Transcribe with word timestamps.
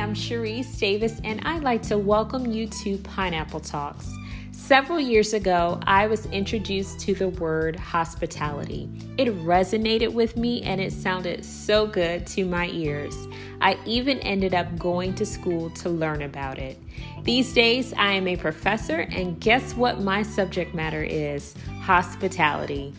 I'm 0.00 0.12
Cherise 0.12 0.76
Davis, 0.76 1.20
and 1.22 1.40
I'd 1.44 1.62
like 1.62 1.80
to 1.82 1.96
welcome 1.96 2.50
you 2.50 2.66
to 2.66 2.98
Pineapple 2.98 3.60
Talks. 3.60 4.12
Several 4.50 4.98
years 4.98 5.34
ago, 5.34 5.78
I 5.86 6.08
was 6.08 6.26
introduced 6.26 6.98
to 7.00 7.14
the 7.14 7.28
word 7.28 7.76
hospitality. 7.76 8.90
It 9.18 9.28
resonated 9.44 10.12
with 10.12 10.36
me 10.36 10.62
and 10.62 10.80
it 10.80 10.92
sounded 10.92 11.44
so 11.44 11.86
good 11.86 12.26
to 12.28 12.44
my 12.44 12.68
ears. 12.70 13.14
I 13.60 13.78
even 13.86 14.18
ended 14.20 14.52
up 14.52 14.76
going 14.78 15.14
to 15.14 15.24
school 15.24 15.70
to 15.70 15.90
learn 15.90 16.22
about 16.22 16.58
it. 16.58 16.76
These 17.22 17.52
days, 17.52 17.92
I 17.92 18.12
am 18.12 18.26
a 18.26 18.36
professor, 18.36 19.00
and 19.00 19.38
guess 19.38 19.74
what 19.74 20.00
my 20.00 20.22
subject 20.22 20.74
matter 20.74 21.04
is? 21.04 21.54
Hospitality. 21.82 22.94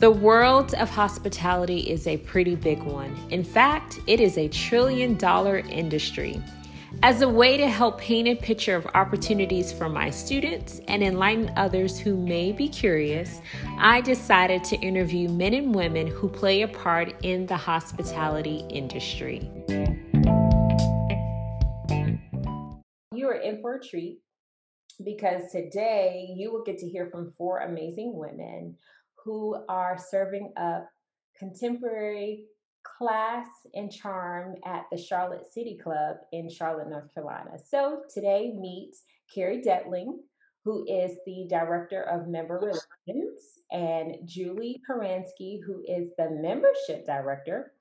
The 0.00 0.10
world 0.10 0.72
of 0.76 0.88
hospitality 0.88 1.80
is 1.80 2.06
a 2.06 2.16
pretty 2.16 2.54
big 2.54 2.82
one. 2.82 3.14
In 3.28 3.44
fact, 3.44 4.00
it 4.06 4.18
is 4.18 4.38
a 4.38 4.48
trillion 4.48 5.18
dollar 5.18 5.58
industry. 5.58 6.42
As 7.02 7.20
a 7.20 7.28
way 7.28 7.58
to 7.58 7.68
help 7.68 8.00
paint 8.00 8.26
a 8.26 8.34
picture 8.34 8.74
of 8.74 8.86
opportunities 8.94 9.74
for 9.74 9.90
my 9.90 10.08
students 10.08 10.80
and 10.88 11.02
enlighten 11.02 11.52
others 11.54 11.98
who 11.98 12.16
may 12.16 12.50
be 12.50 12.66
curious, 12.66 13.42
I 13.78 14.00
decided 14.00 14.64
to 14.64 14.76
interview 14.76 15.28
men 15.28 15.52
and 15.52 15.74
women 15.74 16.06
who 16.06 16.30
play 16.30 16.62
a 16.62 16.68
part 16.68 17.12
in 17.22 17.44
the 17.44 17.58
hospitality 17.58 18.64
industry. 18.70 19.50
You 23.14 23.28
are 23.28 23.38
in 23.42 23.60
for 23.60 23.74
a 23.74 23.84
treat 23.86 24.22
because 25.04 25.52
today 25.52 26.32
you 26.34 26.50
will 26.50 26.62
get 26.62 26.78
to 26.78 26.88
hear 26.88 27.10
from 27.10 27.34
four 27.36 27.58
amazing 27.60 28.12
women 28.16 28.76
who 29.24 29.56
are 29.68 29.98
serving 29.98 30.52
up 30.56 30.88
contemporary 31.38 32.44
class 32.82 33.46
and 33.74 33.90
charm 33.92 34.56
at 34.64 34.84
the 34.90 34.98
Charlotte 34.98 35.46
City 35.52 35.78
Club 35.82 36.16
in 36.32 36.48
Charlotte, 36.50 36.88
North 36.88 37.12
Carolina. 37.12 37.58
So 37.58 38.02
today 38.12 38.52
meets 38.56 39.02
Carrie 39.34 39.62
Detling, 39.62 40.18
who 40.64 40.84
is 40.86 41.16
the 41.24 41.46
Director 41.48 42.02
of 42.02 42.28
Member 42.28 42.58
Relations, 42.58 43.60
and 43.72 44.16
Julie 44.24 44.80
Paransky, 44.88 45.58
who 45.64 45.82
is 45.86 46.10
the 46.18 46.30
Membership 46.30 47.06
Director, 47.06 47.72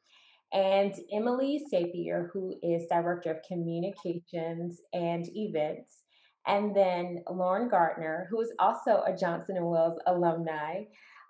and 0.54 0.94
Emily 1.12 1.62
Sapier, 1.72 2.30
who 2.32 2.56
is 2.64 2.88
Director 2.88 3.32
of 3.32 3.44
Communications 3.48 4.82
and 4.94 5.28
Events, 5.36 6.04
and 6.48 6.76
then 6.76 7.24
Lauren 7.30 7.70
Gardner, 7.70 8.28
who 8.32 8.42
is 8.42 8.52
also 8.60 9.04
a 9.06 9.16
Johnson 9.16 9.56
& 9.56 9.60
Wales 9.60 10.00
alumni, 10.08 10.84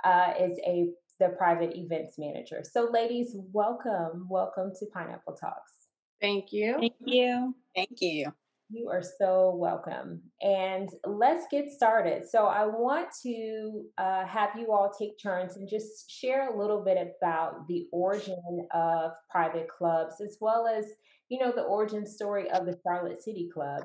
uh, 0.04 0.34
is 0.40 0.60
a 0.66 0.90
the 1.20 1.30
private 1.38 1.76
events 1.76 2.16
manager. 2.18 2.64
So, 2.64 2.90
ladies, 2.92 3.36
welcome, 3.52 4.26
welcome 4.30 4.72
to 4.80 4.86
Pineapple 4.94 5.36
Talks. 5.36 5.74
Thank 6.22 6.52
you. 6.52 6.78
Thank 6.80 6.94
you. 7.06 7.56
Thank 7.76 7.98
you. 8.00 8.32
You 8.72 8.88
are 8.90 9.02
so 9.02 9.56
welcome. 9.56 10.22
And 10.42 10.90
let's 11.06 11.46
get 11.50 11.72
started. 11.72 12.24
So, 12.30 12.46
I 12.46 12.66
want 12.66 13.08
to 13.24 13.84
uh, 13.98 14.26
have 14.26 14.52
you 14.58 14.72
all 14.72 14.94
take 14.98 15.22
turns 15.22 15.58
and 15.58 15.68
just 15.68 16.10
share 16.10 16.54
a 16.54 16.58
little 16.58 16.84
bit 16.84 16.98
about 16.98 17.68
the 17.68 17.88
origin 17.92 18.68
of 18.74 19.12
private 19.30 19.68
clubs, 19.68 20.22
as 20.22 20.38
well 20.40 20.68
as, 20.68 20.86
you 21.28 21.40
know, 21.40 21.52
the 21.52 21.64
origin 21.64 22.06
story 22.06 22.50
of 22.52 22.66
the 22.66 22.80
Charlotte 22.84 23.22
City 23.22 23.50
Club. 23.54 23.84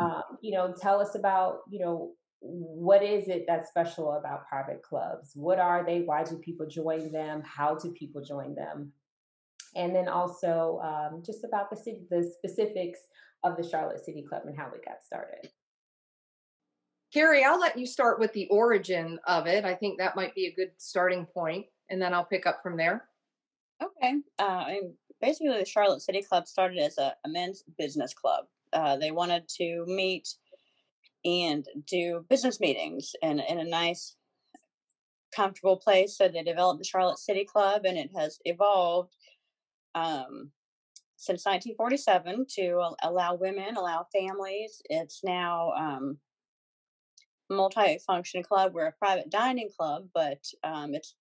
Um, 0.00 0.22
you 0.42 0.52
know, 0.56 0.74
tell 0.80 1.00
us 1.00 1.16
about, 1.16 1.58
you 1.70 1.80
know, 1.80 2.12
what 2.40 3.02
is 3.02 3.28
it 3.28 3.44
that's 3.46 3.68
special 3.68 4.12
about 4.12 4.48
private 4.48 4.82
clubs? 4.82 5.32
What 5.34 5.58
are 5.58 5.84
they? 5.84 6.02
Why 6.02 6.24
do 6.24 6.36
people 6.38 6.66
join 6.66 7.10
them? 7.10 7.42
How 7.44 7.74
do 7.74 7.92
people 7.92 8.22
join 8.22 8.54
them? 8.54 8.92
And 9.74 9.94
then 9.94 10.08
also 10.08 10.80
um, 10.82 11.22
just 11.24 11.44
about 11.44 11.70
the 11.70 11.76
city, 11.76 12.00
the 12.10 12.30
specifics 12.38 13.00
of 13.44 13.56
the 13.56 13.68
Charlotte 13.68 14.04
City 14.04 14.24
Club 14.28 14.42
and 14.46 14.56
how 14.56 14.68
we 14.72 14.78
got 14.78 15.02
started. 15.04 15.50
Carrie, 17.12 17.44
I'll 17.44 17.60
let 17.60 17.78
you 17.78 17.86
start 17.86 18.18
with 18.20 18.32
the 18.32 18.48
origin 18.50 19.18
of 19.26 19.46
it. 19.46 19.64
I 19.64 19.74
think 19.74 19.98
that 19.98 20.16
might 20.16 20.34
be 20.34 20.46
a 20.46 20.54
good 20.54 20.72
starting 20.76 21.26
point, 21.26 21.66
and 21.88 22.00
then 22.00 22.12
I'll 22.12 22.24
pick 22.24 22.46
up 22.46 22.60
from 22.62 22.76
there. 22.76 23.04
Okay. 23.82 24.14
Uh, 24.38 24.64
basically, 25.20 25.58
the 25.58 25.64
Charlotte 25.64 26.02
City 26.02 26.22
Club 26.22 26.46
started 26.46 26.78
as 26.78 26.98
a, 26.98 27.14
a 27.24 27.28
men's 27.28 27.64
business 27.78 28.12
club. 28.12 28.44
Uh, 28.72 28.96
they 28.96 29.10
wanted 29.10 29.48
to 29.48 29.84
meet 29.86 30.28
and 31.24 31.66
do 31.86 32.24
business 32.28 32.60
meetings 32.60 33.12
and 33.22 33.40
in 33.48 33.58
a 33.58 33.64
nice, 33.64 34.16
comfortable 35.34 35.76
place. 35.76 36.16
So 36.16 36.28
they 36.28 36.42
developed 36.42 36.78
the 36.78 36.84
Charlotte 36.84 37.18
City 37.18 37.44
Club, 37.44 37.82
and 37.84 37.98
it 37.98 38.10
has 38.16 38.38
evolved 38.44 39.14
um, 39.94 40.50
since 41.16 41.44
1947 41.44 42.46
to 42.56 42.94
allow 43.02 43.34
women, 43.34 43.76
allow 43.76 44.06
families. 44.12 44.80
It's 44.88 45.22
now 45.24 45.72
um, 45.72 46.18
multi-function 47.50 48.42
club. 48.42 48.72
We're 48.74 48.86
a 48.86 48.92
private 48.92 49.30
dining 49.30 49.70
club, 49.76 50.08
but 50.14 50.44
um, 50.62 50.94
it's 50.94 51.14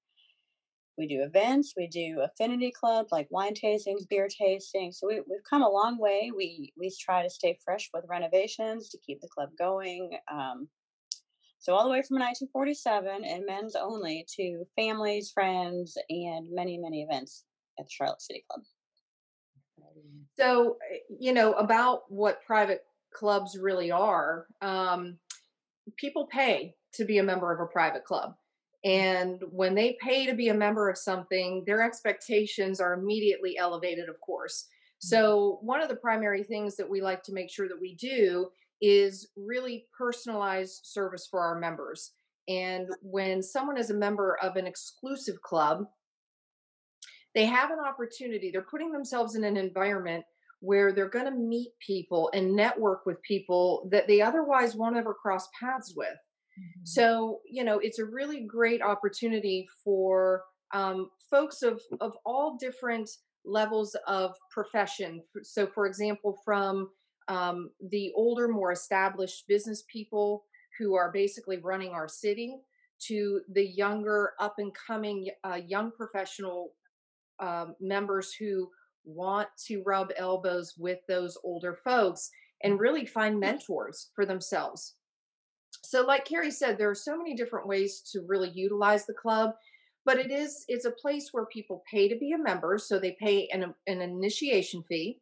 we 0.98 1.08
do 1.08 1.22
events, 1.22 1.74
we 1.78 1.88
do 1.88 2.22
affinity 2.22 2.72
club 2.72 3.08
like 3.12 3.28
wine 3.30 3.54
tastings, 3.54 4.08
beer 4.10 4.28
tastings. 4.28 4.96
So 4.96 5.08
we, 5.08 5.22
we've 5.30 5.44
come 5.50 5.62
a 5.62 5.70
long 5.70 5.98
way. 6.00 6.32
We 6.36 6.74
we 6.78 6.92
try 7.00 7.24
to 7.24 7.30
stay 7.30 7.58
fresh 7.64 7.90
with 7.94 8.06
renovations 8.10 8.90
to 8.90 8.98
keep 9.06 9.22
the 9.22 9.28
club 9.28 9.50
going. 9.58 10.18
Um, 10.32 10.68
so 11.60 11.74
all 11.74 11.84
the 11.84 11.90
way 11.90 12.02
from 12.08 12.20
1947 12.20 13.24
and 13.24 13.46
men's 13.46 13.76
only 13.76 14.26
to 14.36 14.66
families, 14.76 15.32
friends, 15.32 15.98
and 16.10 16.48
many 16.52 16.78
many 16.78 17.04
events 17.04 17.46
at 17.80 17.86
the 17.86 17.92
Charlotte 17.92 18.22
City 18.22 18.44
Club. 18.50 18.64
So 20.38 20.78
eh, 20.92 20.98
you 21.20 21.34
know 21.34 21.54
about 21.54 22.04
what 22.10 22.44
private 22.46 22.84
clubs 23.14 23.58
really 23.60 23.92
are. 23.92 24.48
Um, 24.62 25.18
people 25.98 26.28
pay 26.28 26.76
to 26.94 27.06
be 27.06 27.18
a 27.18 27.24
member 27.24 27.54
of 27.54 27.60
a 27.60 27.72
private 27.72 28.04
club. 28.04 28.36
And 28.86 29.42
when 29.50 29.76
they 29.76 29.98
pay 30.02 30.26
to 30.26 30.34
be 30.34 30.50
a 30.50 30.54
member 30.54 30.90
of 30.90 30.98
something, 30.98 31.64
their 31.66 31.82
expectations 31.82 32.80
are 32.80 32.94
immediately 32.94 33.58
elevated, 33.58 34.08
of 34.08 34.20
course. 34.22 34.66
Mm-hmm. 34.66 35.08
So, 35.08 35.60
one 35.62 35.82
of 35.82 35.90
the 35.90 35.96
primary 35.96 36.44
things 36.44 36.76
that 36.78 36.90
we 36.90 37.02
like 37.02 37.24
to 37.24 37.34
make 37.34 37.50
sure 37.50 37.68
that 37.68 37.82
we 37.82 37.96
do 37.96 38.50
is 38.82 39.30
really 39.36 39.88
personalized 39.98 40.82
service 40.84 41.28
for 41.30 41.42
our 41.42 41.60
members. 41.60 42.12
And 42.48 42.88
when 43.02 43.42
someone 43.42 43.78
is 43.78 43.90
a 43.90 43.96
member 43.96 44.38
of 44.42 44.56
an 44.56 44.68
exclusive 44.68 45.42
club, 45.42 45.86
they 47.36 47.46
have 47.46 47.72
an 47.72 47.80
opportunity, 47.80 48.52
they're 48.52 48.62
putting 48.62 48.92
themselves 48.92 49.36
in 49.36 49.44
an 49.44 49.58
environment 49.58 50.24
where 50.60 50.92
they're 50.92 51.10
going 51.10 51.26
to 51.26 51.32
meet 51.32 51.70
people 51.86 52.32
and 52.34 52.56
network 52.56 53.06
with 53.06 53.22
people 53.22 53.88
that 53.92 54.08
they 54.08 54.22
otherwise 54.22 54.76
won't 54.76 54.98
ever 54.98 55.14
cross 55.14 55.48
paths 55.60 55.94
with. 55.96 56.16
Mm-hmm. 56.58 56.82
So, 56.84 57.40
you 57.50 57.64
know, 57.64 57.80
it's 57.80 58.00
a 58.00 58.06
really 58.06 58.42
great 58.42 58.82
opportunity 58.82 59.68
for 59.84 60.44
um, 60.74 61.10
folks 61.30 61.62
of, 61.62 61.82
of 62.02 62.14
all 62.26 62.58
different 62.60 63.10
levels 63.46 63.96
of 64.08 64.36
profession. 64.52 65.24
So, 65.44 65.68
for 65.68 65.86
example, 65.86 66.38
from 66.44 66.90
um, 67.28 67.72
the 67.90 68.12
older, 68.16 68.48
more 68.48 68.72
established 68.72 69.48
business 69.48 69.84
people 69.92 70.46
who 70.78 70.96
are 70.96 71.12
basically 71.12 71.58
running 71.58 71.92
our 71.92 72.08
city 72.08 72.58
to 73.00 73.42
the 73.54 73.66
younger, 73.66 74.34
up 74.40 74.56
and 74.58 74.74
coming 74.74 75.30
uh, 75.44 75.60
young 75.68 75.92
professional 75.92 76.74
um, 77.40 77.76
members 77.80 78.34
who 78.34 78.70
want 79.06 79.48
to 79.68 79.84
rub 79.86 80.12
elbows 80.18 80.74
with 80.78 81.00
those 81.08 81.38
older 81.44 81.78
folks 81.84 82.30
and 82.64 82.74
mm-hmm. 82.74 82.82
really 82.82 83.06
find 83.06 83.40
mentors 83.40 84.10
for 84.16 84.26
themselves 84.26 84.96
so 85.88 86.06
like 86.06 86.26
carrie 86.26 86.52
said 86.52 86.78
there 86.78 86.90
are 86.90 86.96
so 86.96 87.18
many 87.18 87.36
different 87.36 87.68
ways 87.68 88.02
to 88.02 88.22
really 88.28 88.50
utilize 88.50 89.06
the 89.06 89.14
club 89.14 89.52
but 90.06 90.18
it 90.18 90.32
is 90.32 90.66
it's 90.68 90.86
a 90.86 90.92
place 90.92 91.30
where 91.32 91.46
people 91.46 91.84
pay 91.90 92.08
to 92.08 92.16
be 92.16 92.32
a 92.32 92.38
member 92.38 92.78
so 92.78 92.98
they 92.98 93.16
pay 93.20 93.48
an, 93.54 93.64
um, 93.64 93.76
an 93.88 94.02
initiation 94.02 94.84
fee 94.88 95.20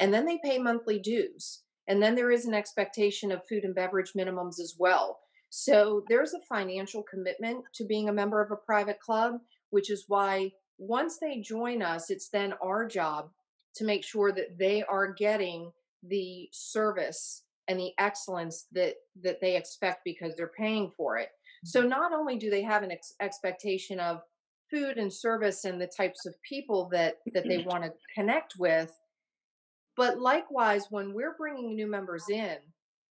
and 0.00 0.12
then 0.12 0.24
they 0.24 0.38
pay 0.42 0.58
monthly 0.58 0.98
dues 0.98 1.62
and 1.90 2.00
then 2.00 2.14
there 2.14 2.30
is 2.30 2.46
an 2.46 2.54
expectation 2.54 3.32
of 3.32 3.46
food 3.48 3.64
and 3.64 3.74
beverage 3.74 4.12
minimums 4.16 4.60
as 4.60 4.76
well. 4.78 5.18
So 5.50 6.04
there's 6.08 6.34
a 6.34 6.40
financial 6.48 7.02
commitment 7.02 7.64
to 7.74 7.84
being 7.84 8.08
a 8.08 8.12
member 8.12 8.40
of 8.40 8.52
a 8.52 8.56
private 8.56 9.00
club 9.00 9.40
which 9.70 9.90
is 9.90 10.04
why 10.06 10.52
once 10.78 11.18
they 11.18 11.40
join 11.40 11.82
us 11.82 12.08
it's 12.08 12.28
then 12.28 12.54
our 12.62 12.86
job 12.86 13.30
to 13.74 13.84
make 13.84 14.04
sure 14.04 14.32
that 14.32 14.56
they 14.58 14.82
are 14.84 15.12
getting 15.12 15.70
the 16.04 16.48
service 16.52 17.42
and 17.70 17.78
the 17.78 17.92
excellence 17.98 18.66
that 18.72 18.96
that 19.22 19.40
they 19.40 19.56
expect 19.56 20.00
because 20.04 20.34
they're 20.34 20.52
paying 20.58 20.90
for 20.96 21.16
it 21.16 21.30
so 21.64 21.80
mm-hmm. 21.80 21.90
not 21.90 22.12
only 22.12 22.36
do 22.36 22.50
they 22.50 22.62
have 22.62 22.82
an 22.82 22.90
ex- 22.90 23.14
expectation 23.20 24.00
of 24.00 24.20
food 24.70 24.98
and 24.98 25.12
service 25.12 25.64
and 25.64 25.80
the 25.80 25.86
types 25.86 26.26
of 26.26 26.34
people 26.42 26.88
that 26.90 27.18
that 27.32 27.46
they 27.48 27.58
want 27.58 27.84
to 27.84 27.92
connect 28.14 28.54
with 28.58 28.92
but 29.96 30.18
likewise 30.18 30.86
when 30.90 31.14
we're 31.14 31.36
bringing 31.36 31.74
new 31.74 31.86
members 31.86 32.24
in 32.28 32.56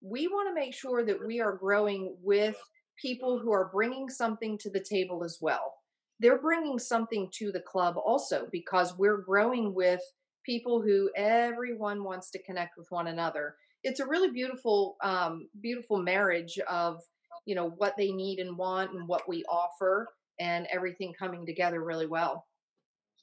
we 0.02 0.28
want 0.28 0.48
to 0.48 0.54
make 0.54 0.74
sure 0.74 1.04
that 1.04 1.24
we 1.24 1.40
are 1.40 1.56
growing 1.56 2.16
with 2.22 2.56
people 3.00 3.38
who 3.38 3.52
are 3.52 3.70
bringing 3.72 4.08
something 4.08 4.58
to 4.58 4.70
the 4.70 4.80
table 4.80 5.22
as 5.24 5.38
well 5.40 5.74
they're 6.20 6.40
bringing 6.40 6.80
something 6.80 7.28
to 7.32 7.52
the 7.52 7.60
club 7.60 7.96
also 7.96 8.48
because 8.50 8.98
we're 8.98 9.18
growing 9.18 9.72
with 9.72 10.00
people 10.48 10.80
who 10.80 11.10
everyone 11.14 12.02
wants 12.02 12.30
to 12.30 12.42
connect 12.42 12.78
with 12.78 12.90
one 12.90 13.08
another. 13.08 13.56
It's 13.88 14.00
a 14.00 14.06
really 14.06 14.30
beautiful, 14.30 14.96
um, 15.02 15.48
beautiful 15.60 15.98
marriage 15.98 16.58
of 16.68 17.00
you 17.46 17.54
know 17.54 17.70
what 17.70 17.94
they 17.96 18.12
need 18.12 18.38
and 18.38 18.58
want 18.58 18.92
and 18.92 19.08
what 19.08 19.26
we 19.26 19.42
offer 19.44 20.06
and 20.38 20.66
everything 20.70 21.14
coming 21.18 21.46
together 21.46 21.82
really 21.82 22.06
well. 22.06 22.46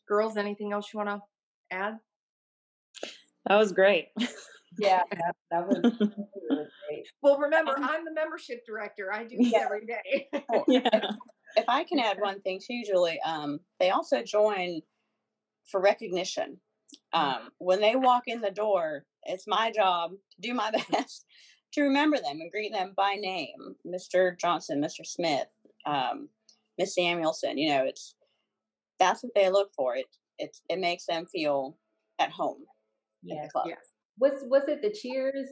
Girls, 0.08 0.38
anything 0.38 0.74
else 0.74 0.88
you 0.92 0.98
want 0.98 1.10
to 1.10 1.22
add? 1.76 1.98
That 3.48 3.58
was 3.58 3.72
great. 3.72 4.08
Yeah, 4.80 5.04
that, 5.12 5.36
that 5.52 5.68
was 5.68 5.78
really 5.84 5.94
great. 6.50 7.06
Well, 7.22 7.38
remember, 7.38 7.76
I'm 7.78 8.04
the 8.04 8.14
membership 8.14 8.66
director. 8.66 9.14
I 9.14 9.24
do 9.26 9.38
this 9.38 9.52
Yeah. 9.54 9.66
every 9.66 9.86
day. 9.86 10.28
yeah. 10.68 11.12
If 11.56 11.66
I 11.68 11.84
can 11.84 12.00
add 12.00 12.18
one 12.20 12.42
thing 12.42 12.60
too, 12.60 12.82
Julie, 12.86 13.20
um, 13.24 13.60
they 13.80 13.92
also 13.92 14.24
join 14.24 14.82
for 15.70 15.80
recognition. 15.80 16.60
Um, 17.14 17.50
when 17.60 17.82
they 17.82 17.96
walk 17.96 18.24
in 18.28 18.42
the 18.42 18.52
door, 18.52 19.06
it's 19.24 19.48
my 19.48 19.72
job 19.72 20.12
to 20.12 20.42
do 20.42 20.54
my 20.54 20.72
best 20.92 21.26
to 21.74 21.82
remember 21.82 22.18
them 22.18 22.40
and 22.42 22.52
greet 22.52 22.72
them 22.72 22.94
by 22.96 23.16
name, 23.16 23.76
Mr. 23.86 24.38
Johnson, 24.40 24.82
Mr. 24.82 25.06
Smith, 25.06 25.48
um, 25.86 26.30
Miss 26.78 26.96
Samuelson. 26.96 27.58
You 27.58 27.70
know, 27.70 27.84
it's 27.86 28.16
that's 29.00 29.24
what 29.24 29.34
they 29.36 29.50
look 29.50 29.72
for. 29.76 29.96
It 29.96 30.06
it 30.40 30.58
it 30.70 30.80
makes 30.80 31.06
them 31.06 31.26
feel 31.26 31.78
at 32.20 32.32
home 32.32 32.62
at 33.30 33.36
Yeah. 33.36 33.44
the 33.44 33.50
club. 33.50 33.66
Yes. 33.68 33.94
Was 34.20 34.44
was 34.46 34.64
it 34.68 34.82
the 34.82 34.92
Cheers 34.92 35.50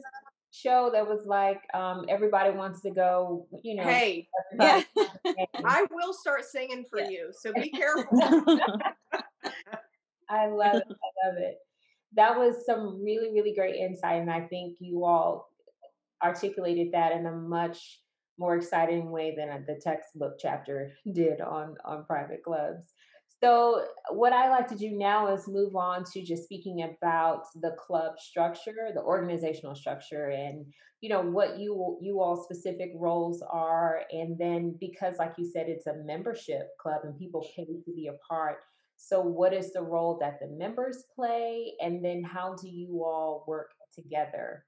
show 0.50 0.88
that 0.92 1.06
was 1.06 1.26
like 1.26 1.60
um 1.74 2.04
everybody 2.08 2.50
wants 2.50 2.80
to 2.82 2.90
go, 2.90 3.46
you 3.62 3.74
know, 3.76 3.82
Hey, 3.84 4.28
Yeah. 4.58 4.82
I 5.64 5.84
will 5.90 6.12
start 6.14 6.44
singing 6.44 6.84
for 6.88 7.00
Yeah. 7.00 7.08
you, 7.10 7.32
so 7.32 7.52
be 7.52 7.70
careful. 7.82 8.06
I 10.28 10.46
love 10.46 10.76
it. 10.76 10.84
I 10.88 11.28
love 11.28 11.36
it. 11.38 11.58
That 12.14 12.36
was 12.36 12.64
some 12.64 13.02
really, 13.02 13.32
really 13.32 13.54
great 13.54 13.76
insight. 13.76 14.20
And 14.20 14.30
I 14.30 14.42
think 14.42 14.76
you 14.80 15.04
all 15.04 15.50
articulated 16.22 16.92
that 16.92 17.12
in 17.12 17.26
a 17.26 17.32
much 17.32 18.00
more 18.38 18.56
exciting 18.56 19.10
way 19.10 19.34
than 19.36 19.48
uh, 19.48 19.60
the 19.66 19.80
textbook 19.82 20.36
chapter 20.38 20.92
did 21.12 21.40
on, 21.40 21.76
on 21.84 22.04
private 22.04 22.42
clubs. 22.42 22.92
So, 23.42 23.84
what 24.10 24.32
I 24.32 24.48
like 24.48 24.68
to 24.68 24.76
do 24.76 24.92
now 24.92 25.34
is 25.34 25.48
move 25.48 25.76
on 25.76 26.04
to 26.12 26.22
just 26.22 26.44
speaking 26.44 26.82
about 26.82 27.42
the 27.60 27.72
club 27.78 28.18
structure, 28.18 28.90
the 28.94 29.02
organizational 29.02 29.74
structure, 29.74 30.30
and 30.30 30.64
you 31.02 31.10
know 31.10 31.20
what 31.20 31.58
you 31.58 31.98
you 32.00 32.20
all 32.20 32.42
specific 32.42 32.92
roles 32.94 33.42
are. 33.42 34.02
And 34.10 34.38
then, 34.38 34.76
because, 34.80 35.18
like 35.18 35.34
you 35.36 35.44
said, 35.44 35.68
it's 35.68 35.86
a 35.86 35.96
membership 36.06 36.68
club 36.80 37.00
and 37.04 37.18
people 37.18 37.46
pay 37.54 37.66
to 37.66 37.92
be 37.94 38.06
a 38.06 38.16
part. 38.26 38.58
So, 38.96 39.20
what 39.20 39.52
is 39.52 39.72
the 39.72 39.82
role 39.82 40.18
that 40.20 40.38
the 40.40 40.48
members 40.48 41.04
play, 41.14 41.74
and 41.80 42.04
then 42.04 42.22
how 42.22 42.56
do 42.60 42.68
you 42.68 43.02
all 43.04 43.44
work 43.46 43.70
together? 43.94 44.64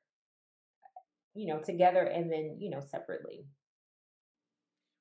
You 1.34 1.55
know, 1.55 1.61
together 1.61 2.02
and 2.02 2.31
then 2.31 2.56
you 2.58 2.70
know 2.70 2.81
separately. 2.81 3.46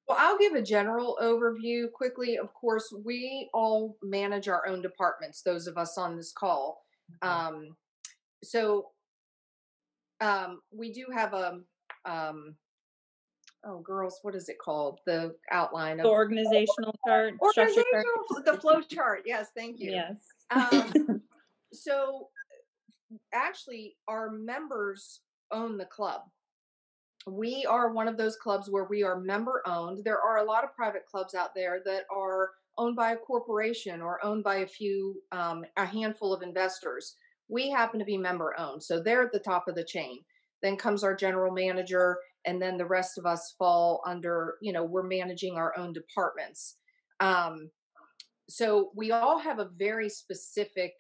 Well, 0.08 0.18
I'll 0.20 0.38
give 0.38 0.54
a 0.54 0.62
general 0.62 1.18
overview 1.22 1.92
quickly. 1.92 2.38
Of 2.38 2.54
course, 2.54 2.94
we 3.04 3.50
all 3.54 3.98
manage 4.04 4.48
our 4.48 4.68
own 4.68 4.82
departments, 4.82 5.42
those 5.42 5.66
of 5.66 5.78
us 5.78 5.98
on 5.98 6.16
this 6.16 6.32
call. 6.32 6.84
Um, 7.24 7.76
so 8.44 8.90
um, 10.22 10.62
we 10.72 10.94
do 10.94 11.08
have 11.14 11.34
a, 11.34 11.60
um, 12.06 12.56
oh, 13.66 13.80
girls, 13.80 14.20
what 14.22 14.36
is 14.36 14.50
it 14.50 14.58
called? 14.60 15.00
The 15.06 15.36
outline 15.52 15.98
The 15.98 16.04
of 16.04 16.10
organizational 16.10 16.96
chart, 17.08 17.34
structure 17.50 17.74
chart. 17.74 18.06
organizational, 18.06 18.44
the 18.54 18.62
flow 18.62 18.82
chart. 18.82 19.24
Yes, 19.26 19.50
thank 19.56 19.80
you. 19.80 19.92
Yes. 19.92 20.16
Um, 20.52 21.22
so 21.74 22.30
actually, 23.34 23.96
our 24.08 24.32
members 24.32 25.22
own 25.52 25.78
the 25.78 25.86
club. 25.86 26.22
We 27.28 27.66
are 27.66 27.92
one 27.92 28.08
of 28.08 28.18
those 28.18 28.36
clubs 28.36 28.70
where 28.70 28.86
we 28.86 29.04
are 29.04 29.20
member 29.20 29.64
owned. 29.66 30.04
There 30.04 30.22
are 30.22 30.38
a 30.38 30.44
lot 30.44 30.64
of 30.64 30.76
private 30.76 31.06
clubs 31.10 31.34
out 31.34 31.56
there 31.56 31.82
that 31.86 32.04
are 32.16 32.52
owned 32.78 32.96
by 32.96 33.12
a 33.14 33.18
corporation 33.18 34.02
or 34.02 34.24
owned 34.24 34.44
by 34.44 34.58
a 34.58 34.68
few, 34.68 35.16
um, 35.32 35.64
a 35.78 35.86
handful 35.86 36.34
of 36.34 36.44
investors. 36.44 37.16
We 37.48 37.70
happen 37.70 38.00
to 38.00 38.06
be 38.06 38.18
member 38.18 38.54
owned. 38.60 38.84
So 38.84 39.02
they're 39.02 39.24
at 39.24 39.32
the 39.32 39.40
top 39.40 39.68
of 39.68 39.76
the 39.76 39.84
chain. 39.84 40.20
Then 40.62 40.78
comes 40.78 41.04
our 41.04 41.16
general 41.16 41.52
manager, 41.52 42.18
and 42.46 42.62
then 42.62 42.78
the 42.78 42.86
rest 42.86 43.18
of 43.18 43.26
us 43.26 43.56
fall 43.58 44.02
under, 44.06 44.56
you 44.62 44.72
know, 44.72 44.84
we're 44.84 45.04
managing 45.04 45.56
our 45.56 45.78
own 45.78 45.94
departments. 45.94 46.78
Um, 47.20 47.70
so 48.50 48.92
we 48.96 49.12
all 49.12 49.40
have 49.40 49.60
a 49.60 49.70
very 49.78 50.10
specific 50.10 50.94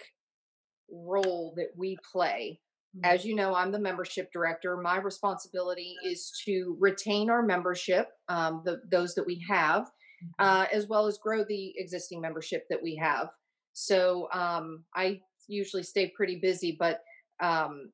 role 0.91 1.53
that 1.57 1.69
we 1.75 1.97
play. 2.11 2.59
As 3.03 3.25
you 3.25 3.35
know 3.35 3.53
i'm 3.53 3.73
the 3.73 3.79
membership 3.79 4.31
director. 4.31 4.77
My 4.77 4.97
responsibility 4.97 5.95
is 6.05 6.31
to 6.45 6.77
retain 6.79 7.29
our 7.29 7.41
membership 7.41 8.07
um, 8.29 8.61
the, 8.63 8.81
those 8.89 9.13
that 9.15 9.25
we 9.25 9.43
have 9.49 9.91
uh, 10.39 10.65
as 10.71 10.87
well 10.87 11.05
as 11.05 11.17
grow 11.17 11.43
the 11.43 11.73
existing 11.77 12.21
membership 12.21 12.65
that 12.69 12.81
we 12.81 12.95
have. 12.95 13.29
So 13.73 14.29
um, 14.31 14.85
i 14.95 15.19
usually 15.47 15.83
stay 15.83 16.11
pretty 16.15 16.37
busy 16.37 16.77
but 16.79 17.01
um, 17.41 17.91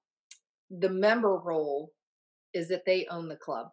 the 0.70 0.90
member 0.90 1.38
role 1.38 1.92
is 2.54 2.68
that 2.70 2.86
they 2.86 3.08
own 3.10 3.28
the 3.28 3.36
club 3.36 3.68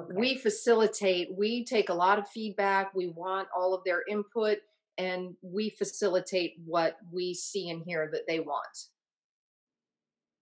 Okay. 0.00 0.14
we 0.16 0.36
facilitate 0.36 1.28
we 1.36 1.64
take 1.64 1.88
a 1.88 1.94
lot 1.94 2.18
of 2.18 2.28
feedback 2.28 2.94
we 2.94 3.08
want 3.08 3.48
all 3.56 3.74
of 3.74 3.82
their 3.84 4.04
input 4.08 4.58
and 4.96 5.34
we 5.42 5.70
facilitate 5.70 6.54
what 6.64 6.98
we 7.12 7.34
see 7.34 7.70
and 7.70 7.82
hear 7.82 8.08
that 8.12 8.22
they 8.28 8.38
want 8.38 8.88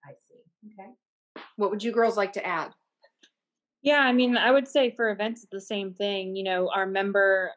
I 0.04 0.10
see. 0.28 0.72
Okay. 0.72 0.90
what 1.56 1.70
would 1.70 1.82
you 1.82 1.90
girls 1.92 2.16
like 2.18 2.32
to 2.34 2.46
add 2.46 2.72
Yeah, 3.82 4.00
I 4.00 4.12
mean, 4.12 4.36
I 4.36 4.50
would 4.50 4.66
say 4.68 4.90
for 4.90 5.10
events, 5.10 5.42
it's 5.42 5.52
the 5.52 5.60
same 5.60 5.94
thing. 5.94 6.34
You 6.34 6.44
know, 6.44 6.70
our 6.74 6.86
member 6.86 7.52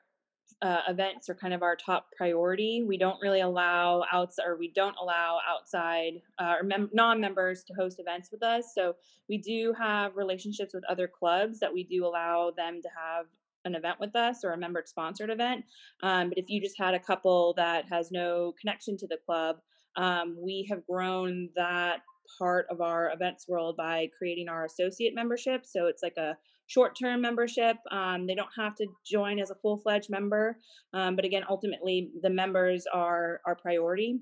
uh, 0.62 0.82
events 0.90 1.30
are 1.30 1.36
kind 1.36 1.54
of 1.54 1.64
our 1.64 1.76
top 1.76 2.08
priority. 2.16 2.84
We 2.86 2.98
don't 2.98 3.22
really 3.22 3.40
allow 3.40 4.04
outs 4.12 4.40
or 4.44 4.58
we 4.58 4.72
don't 4.76 4.96
allow 5.02 5.40
outside 5.48 6.22
uh, 6.38 6.56
or 6.60 6.64
mem- 6.64 6.90
non-members 6.92 7.64
to 7.66 7.74
host 7.74 8.00
events 8.00 8.30
with 8.32 8.44
us. 8.44 8.74
So 8.76 8.96
we 9.30 9.38
do 9.38 9.74
have 9.80 10.18
relationships 10.18 10.74
with 10.74 10.84
other 10.90 11.08
clubs 11.08 11.60
that 11.60 11.74
we 11.74 11.84
do 11.84 12.06
allow 12.06 12.52
them 12.56 12.82
to 12.82 12.90
have 12.90 13.26
an 13.66 13.76
event 13.76 14.00
with 14.00 14.16
us 14.16 14.44
or 14.44 14.52
a 14.52 14.58
member 14.58 14.84
sponsored 14.86 15.30
event. 15.30 15.64
Um, 16.04 16.30
but 16.30 16.38
if 16.38 16.50
you 16.50 16.62
just 16.62 16.78
had 16.78 16.94
a 16.94 17.00
couple 17.00 17.54
that 17.56 17.86
has 17.90 18.12
no 18.12 18.54
connection 18.60 18.98
to 18.98 19.08
the 19.08 19.18
club, 19.26 19.58
um, 19.96 20.38
we 20.38 20.68
have 20.70 20.86
grown 20.86 21.50
that 21.56 22.02
part 22.38 22.68
of 22.70 22.82
our 22.82 23.12
events 23.12 23.48
world 23.48 23.76
by 23.78 24.10
creating 24.18 24.50
our 24.50 24.66
associate 24.66 25.16
membership. 25.16 25.66
So 25.66 25.88
it's 25.88 26.04
like 26.04 26.18
a 26.18 26.38
short 26.70 26.98
term 26.98 27.20
membership. 27.22 27.78
Um, 27.92 28.26
they 28.26 28.36
don't 28.36 28.50
have 28.56 28.76
to 28.76 28.88
join 29.06 29.40
as 29.40 29.50
a 29.50 29.56
full 29.56 29.78
fledged 29.78 30.10
member. 30.10 30.58
Um, 30.94 31.16
but 31.16 31.26
again, 31.26 31.44
ultimately, 31.50 32.12
the 32.22 32.30
members 32.30 32.86
are 32.94 33.42
our 33.46 33.56
priority. 33.56 34.20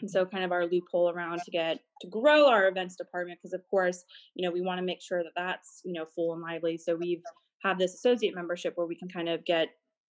And 0.00 0.10
so, 0.10 0.24
kind 0.24 0.44
of 0.44 0.52
our 0.52 0.66
loophole 0.66 1.10
around 1.10 1.40
to 1.44 1.50
get 1.50 1.80
to 2.00 2.08
grow 2.08 2.46
our 2.46 2.68
events 2.68 2.96
department, 2.96 3.40
because 3.40 3.52
of 3.52 3.62
course, 3.68 4.04
you 4.34 4.46
know, 4.46 4.52
we 4.52 4.60
want 4.60 4.78
to 4.78 4.84
make 4.84 5.02
sure 5.02 5.22
that 5.22 5.32
that's 5.36 5.82
you 5.84 5.92
know 5.92 6.06
full 6.06 6.32
and 6.32 6.42
lively. 6.42 6.78
So 6.78 6.94
we've 6.94 7.22
have 7.64 7.78
this 7.78 7.94
associate 7.94 8.36
membership 8.36 8.74
where 8.76 8.86
we 8.86 8.94
can 8.94 9.08
kind 9.08 9.28
of 9.28 9.44
get 9.44 9.68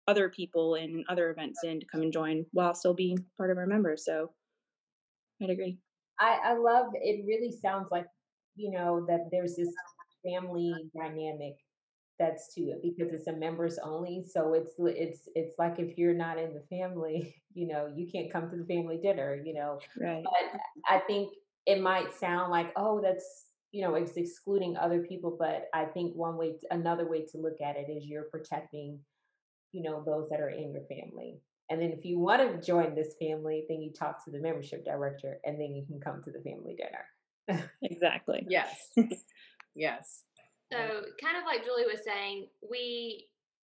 other 0.09 0.29
people 0.29 0.75
in 0.75 1.05
other 1.09 1.31
events 1.31 1.61
in 1.63 1.79
to 1.79 1.87
come 1.87 2.03
and 2.03 2.13
join 2.13 2.45
while 2.53 2.75
still 2.75 2.95
being 2.95 3.17
part 3.37 3.53
of 3.53 3.59
our 3.59 3.67
members. 3.67 4.05
So 4.05 4.31
I'd 5.41 5.51
agree. 5.51 5.79
I, 6.19 6.39
I 6.45 6.59
love 6.59 6.87
it 6.95 7.25
really 7.27 7.53
sounds 7.63 7.89
like 7.93 8.07
you 8.57 8.73
know 8.73 9.05
that 9.07 9.29
there's 9.31 9.55
this 9.55 9.69
family 10.25 10.73
dynamic 10.97 11.55
that's 12.19 12.55
to 12.55 12.63
it 12.63 12.81
because 12.83 13.13
it's 13.13 13.27
a 13.27 13.33
members 13.33 13.79
only 13.83 14.25
so 14.27 14.55
it's 14.55 14.75
it's 14.79 15.29
it's 15.35 15.55
like 15.59 15.79
if 15.79 15.99
you're 15.99 16.15
not 16.15 16.39
in 16.39 16.55
the 16.55 16.63
family 16.71 17.35
you 17.55 17.67
know 17.69 17.93
you 17.95 18.09
can't 18.11 18.33
come 18.33 18.49
to 18.51 18.57
the 18.57 18.65
family 18.65 18.99
dinner 19.03 19.41
you 19.45 19.55
know 19.55 19.79
Right. 20.01 20.23
but 20.25 20.61
i 20.89 20.99
think 21.01 21.33
it 21.67 21.81
might 21.81 22.15
sound 22.15 22.51
like 22.51 22.73
oh 22.77 23.01
that's 23.03 23.47
you 23.73 23.83
know 23.83 23.95
it's 23.95 24.17
excluding 24.17 24.77
other 24.77 25.03
people 25.03 25.37
but 25.39 25.67
i 25.75 25.85
think 25.85 26.15
one 26.15 26.37
way 26.37 26.55
another 26.71 27.09
way 27.09 27.25
to 27.33 27.39
look 27.39 27.61
at 27.65 27.77
it 27.77 27.91
is 27.91 28.07
you're 28.07 28.31
protecting 28.31 28.99
you 29.73 29.83
know 29.83 30.03
those 30.07 30.29
that 30.31 30.41
are 30.41 30.51
in 30.51 30.73
your 30.73 30.85
family 30.89 31.41
and 31.69 31.83
then 31.83 31.91
if 31.91 32.05
you 32.05 32.19
want 32.19 32.41
to 32.41 32.67
join 32.67 32.95
this 32.95 33.15
family 33.21 33.65
then 33.69 33.83
you 33.83 33.93
talk 33.93 34.25
to 34.25 34.31
the 34.31 34.41
membership 34.41 34.85
director 34.85 35.39
and 35.45 35.61
then 35.61 35.75
you 35.75 35.85
can 35.87 36.01
come 36.01 36.23
to 36.23 36.31
the 36.31 36.41
family 36.49 36.77
dinner 36.77 37.05
Exactly. 37.83 38.45
Yes. 38.49 38.91
yes. 39.75 40.23
So, 40.73 41.07
kind 41.23 41.39
of 41.39 41.47
like 41.47 41.65
Julie 41.65 41.87
was 41.87 42.03
saying, 42.03 42.49
we 42.59 43.27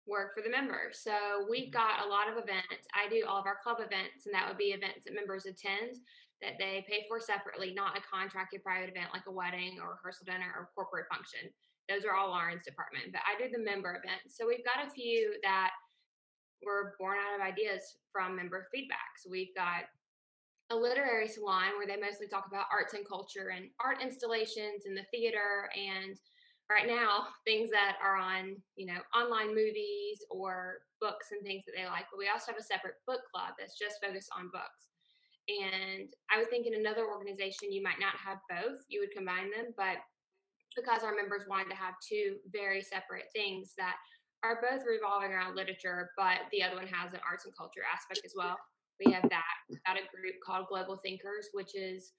work 0.08 0.34
for 0.34 0.42
the 0.42 0.50
members. 0.50 1.00
So, 1.00 1.46
we've 1.50 1.70
mm-hmm. 1.70 1.78
got 1.78 2.06
a 2.06 2.10
lot 2.10 2.26
of 2.26 2.42
events. 2.42 2.90
I 2.98 3.06
do 3.10 3.26
all 3.30 3.38
of 3.38 3.46
our 3.46 3.62
club 3.62 3.78
events, 3.78 4.26
and 4.26 4.34
that 4.34 4.48
would 4.50 4.58
be 4.58 4.74
events 4.74 5.06
that 5.06 5.14
members 5.14 5.46
attend 5.46 6.02
that 6.42 6.58
they 6.58 6.86
pay 6.88 7.06
for 7.08 7.20
separately, 7.20 7.76
not 7.76 7.98
a 7.98 8.02
contracted 8.02 8.64
private 8.64 8.90
event 8.90 9.12
like 9.14 9.28
a 9.28 9.32
wedding 9.32 9.78
or 9.78 10.00
rehearsal 10.00 10.26
dinner 10.26 10.50
or 10.56 10.72
corporate 10.74 11.06
function. 11.12 11.52
Those 11.92 12.06
are 12.06 12.16
all 12.16 12.32
Lauren's 12.32 12.66
department, 12.66 13.12
but 13.12 13.22
I 13.28 13.38
do 13.38 13.52
the 13.52 13.62
member 13.62 14.02
events. 14.02 14.34
So, 14.34 14.50
we've 14.50 14.66
got 14.66 14.82
a 14.82 14.90
few 14.90 15.38
that 15.46 15.72
were 16.66 16.98
born 16.98 17.22
out 17.22 17.38
of 17.38 17.46
ideas 17.46 18.02
from 18.12 18.36
member 18.36 18.66
feedback. 18.74 19.22
So, 19.22 19.30
we've 19.30 19.54
got 19.54 19.86
a 20.72 20.76
literary 20.76 21.28
salon 21.28 21.78
where 21.78 21.88
they 21.88 22.02
mostly 22.02 22.28
talk 22.28 22.46
about 22.48 22.66
arts 22.72 22.94
and 22.94 23.08
culture 23.08 23.54
and 23.56 23.70
art 23.84 24.02
installations 24.02 24.86
and 24.86 24.96
the 24.96 25.06
theater 25.12 25.70
and 25.74 26.18
right 26.70 26.88
now 26.88 27.26
things 27.46 27.70
that 27.72 27.98
are 28.02 28.16
on 28.16 28.56
you 28.76 28.86
know 28.86 29.02
online 29.18 29.50
movies 29.50 30.22
or 30.30 30.86
books 31.02 31.32
and 31.32 31.42
things 31.42 31.66
that 31.66 31.74
they 31.76 31.86
like 31.86 32.06
but 32.12 32.18
we 32.18 32.30
also 32.30 32.52
have 32.52 32.62
a 32.62 32.64
separate 32.64 33.02
book 33.08 33.22
club 33.34 33.58
that's 33.58 33.78
just 33.78 33.98
focused 34.04 34.30
on 34.38 34.54
books. 34.54 34.94
And 35.50 36.14
i 36.30 36.38
would 36.38 36.50
think 36.50 36.68
in 36.68 36.78
another 36.78 37.10
organization 37.10 37.74
you 37.74 37.82
might 37.82 38.00
not 38.00 38.14
have 38.22 38.38
both 38.46 38.86
you 38.88 39.02
would 39.02 39.12
combine 39.12 39.50
them 39.50 39.74
but 39.76 39.98
because 40.78 41.04
our 41.04 41.16
members 41.16 41.50
wanted 41.50 41.74
to 41.74 41.76
have 41.76 41.96
two 42.06 42.38
very 42.54 42.82
separate 42.82 43.34
things 43.34 43.74
that 43.78 43.98
are 44.44 44.62
both 44.62 44.86
revolving 44.86 45.34
around 45.34 45.58
literature 45.58 46.12
but 46.16 46.46
the 46.52 46.62
other 46.62 46.78
one 46.78 46.88
has 46.88 47.14
an 47.14 47.20
arts 47.28 47.46
and 47.46 47.58
culture 47.58 47.82
aspect 47.90 48.22
as 48.24 48.34
well 48.38 48.56
we 49.04 49.12
have 49.12 49.26
that 49.34 49.58
got 49.88 49.98
a 49.98 50.06
group 50.14 50.36
called 50.46 50.68
global 50.70 51.02
thinkers 51.02 51.50
which 51.54 51.74
is 51.74 52.14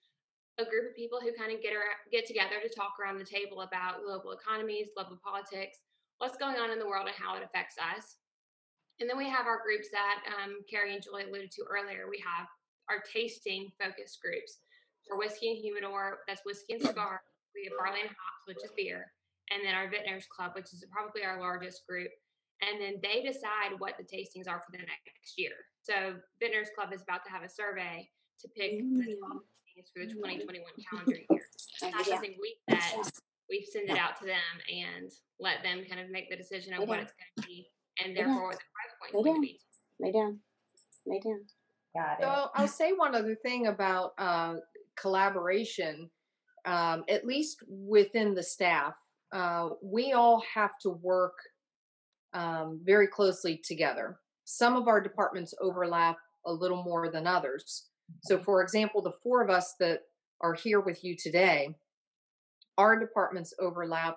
a 0.60 0.68
group 0.68 0.92
of 0.92 0.94
people 0.94 1.18
who 1.20 1.32
kind 1.32 1.52
of 1.52 1.64
get 1.64 1.72
around, 1.72 1.96
get 2.12 2.28
together 2.28 2.60
to 2.60 2.68
talk 2.68 3.00
around 3.00 3.16
the 3.18 3.24
table 3.24 3.64
about 3.64 4.04
global 4.04 4.32
economies, 4.32 4.92
global 4.94 5.16
politics, 5.24 5.80
what's 6.18 6.36
going 6.36 6.60
on 6.60 6.70
in 6.70 6.78
the 6.78 6.86
world, 6.86 7.08
and 7.08 7.16
how 7.16 7.34
it 7.36 7.42
affects 7.42 7.76
us. 7.80 8.20
And 9.00 9.08
then 9.08 9.16
we 9.16 9.28
have 9.28 9.48
our 9.48 9.64
groups 9.64 9.88
that 9.90 10.20
um, 10.36 10.60
Carrie 10.68 10.92
and 10.92 11.02
Julie 11.02 11.24
alluded 11.24 11.50
to 11.56 11.64
earlier. 11.64 12.04
We 12.12 12.20
have 12.20 12.46
our 12.92 13.00
tasting 13.00 13.72
focus 13.80 14.20
groups 14.20 14.60
for 15.08 15.16
whiskey 15.16 15.56
and 15.56 15.58
humidor. 15.58 16.20
That's 16.28 16.44
whiskey 16.44 16.76
and 16.76 16.82
cigar. 16.84 17.24
We 17.56 17.64
have 17.64 17.80
barley 17.80 18.04
and 18.04 18.12
hops, 18.12 18.44
which 18.44 18.60
is 18.62 18.70
beer, 18.76 19.10
and 19.50 19.64
then 19.64 19.74
our 19.74 19.88
vintners 19.88 20.28
club, 20.28 20.52
which 20.54 20.76
is 20.76 20.84
probably 20.92 21.24
our 21.24 21.40
largest 21.40 21.88
group. 21.88 22.12
And 22.60 22.76
then 22.76 23.00
they 23.00 23.24
decide 23.24 23.80
what 23.80 23.96
the 23.96 24.04
tastings 24.04 24.46
are 24.46 24.60
for 24.60 24.70
the 24.70 24.84
next 24.84 25.40
year. 25.40 25.56
So 25.80 26.20
vintners 26.38 26.68
club 26.76 26.92
is 26.92 27.00
about 27.00 27.24
to 27.24 27.32
have 27.32 27.42
a 27.42 27.48
survey 27.48 28.06
to 28.40 28.48
pick 28.52 28.84
mm. 28.84 29.00
the 29.00 29.16
12 29.74 29.86
for 29.94 30.00
the 30.06 30.12
2021 30.12 30.64
calendar 30.90 31.20
year. 31.30 31.46
That's 31.80 32.08
something 32.08 32.34
we 32.40 32.56
set. 32.68 33.12
We 33.48 33.66
send 33.72 33.90
it 33.90 33.98
out 33.98 34.18
to 34.20 34.26
them 34.26 34.54
and 34.70 35.10
let 35.40 35.62
them 35.62 35.82
kind 35.88 36.00
of 36.00 36.10
make 36.10 36.30
the 36.30 36.36
decision 36.36 36.74
of 36.74 36.88
what 36.88 37.00
it's 37.00 37.12
going 37.12 37.42
to 37.42 37.46
be, 37.46 37.66
and 38.02 38.16
therefore 38.16 38.48
what 38.48 38.58
the 38.58 38.70
price 38.74 39.12
point 39.12 39.14
is 39.14 39.24
going 39.24 39.36
to 39.36 39.40
be. 39.40 39.60
Lay 39.98 40.12
down. 40.12 40.38
Lay 41.06 41.20
down. 41.20 41.40
Got 41.94 42.20
it. 42.20 42.22
So 42.22 42.48
I'll 42.54 42.68
say 42.80 42.92
one 42.92 43.14
other 43.14 43.34
thing 43.34 43.66
about 43.66 44.12
uh, 44.18 44.54
collaboration, 44.96 46.10
um, 46.64 47.04
at 47.08 47.26
least 47.26 47.58
within 47.68 48.34
the 48.34 48.42
staff. 48.42 48.94
Uh, 49.32 49.70
we 49.82 50.12
all 50.12 50.42
have 50.54 50.78
to 50.82 50.90
work 50.90 51.34
um, 52.32 52.80
very 52.84 53.06
closely 53.06 53.60
together. 53.64 54.18
Some 54.44 54.76
of 54.76 54.88
our 54.88 55.00
departments 55.00 55.54
overlap 55.60 56.18
a 56.46 56.52
little 56.52 56.82
more 56.82 57.10
than 57.10 57.26
others. 57.26 57.89
So, 58.22 58.38
for 58.38 58.62
example, 58.62 59.02
the 59.02 59.14
four 59.22 59.42
of 59.42 59.50
us 59.50 59.74
that 59.80 60.00
are 60.40 60.54
here 60.54 60.80
with 60.80 61.04
you 61.04 61.16
today, 61.16 61.74
our 62.78 62.98
departments 62.98 63.54
overlap. 63.60 64.16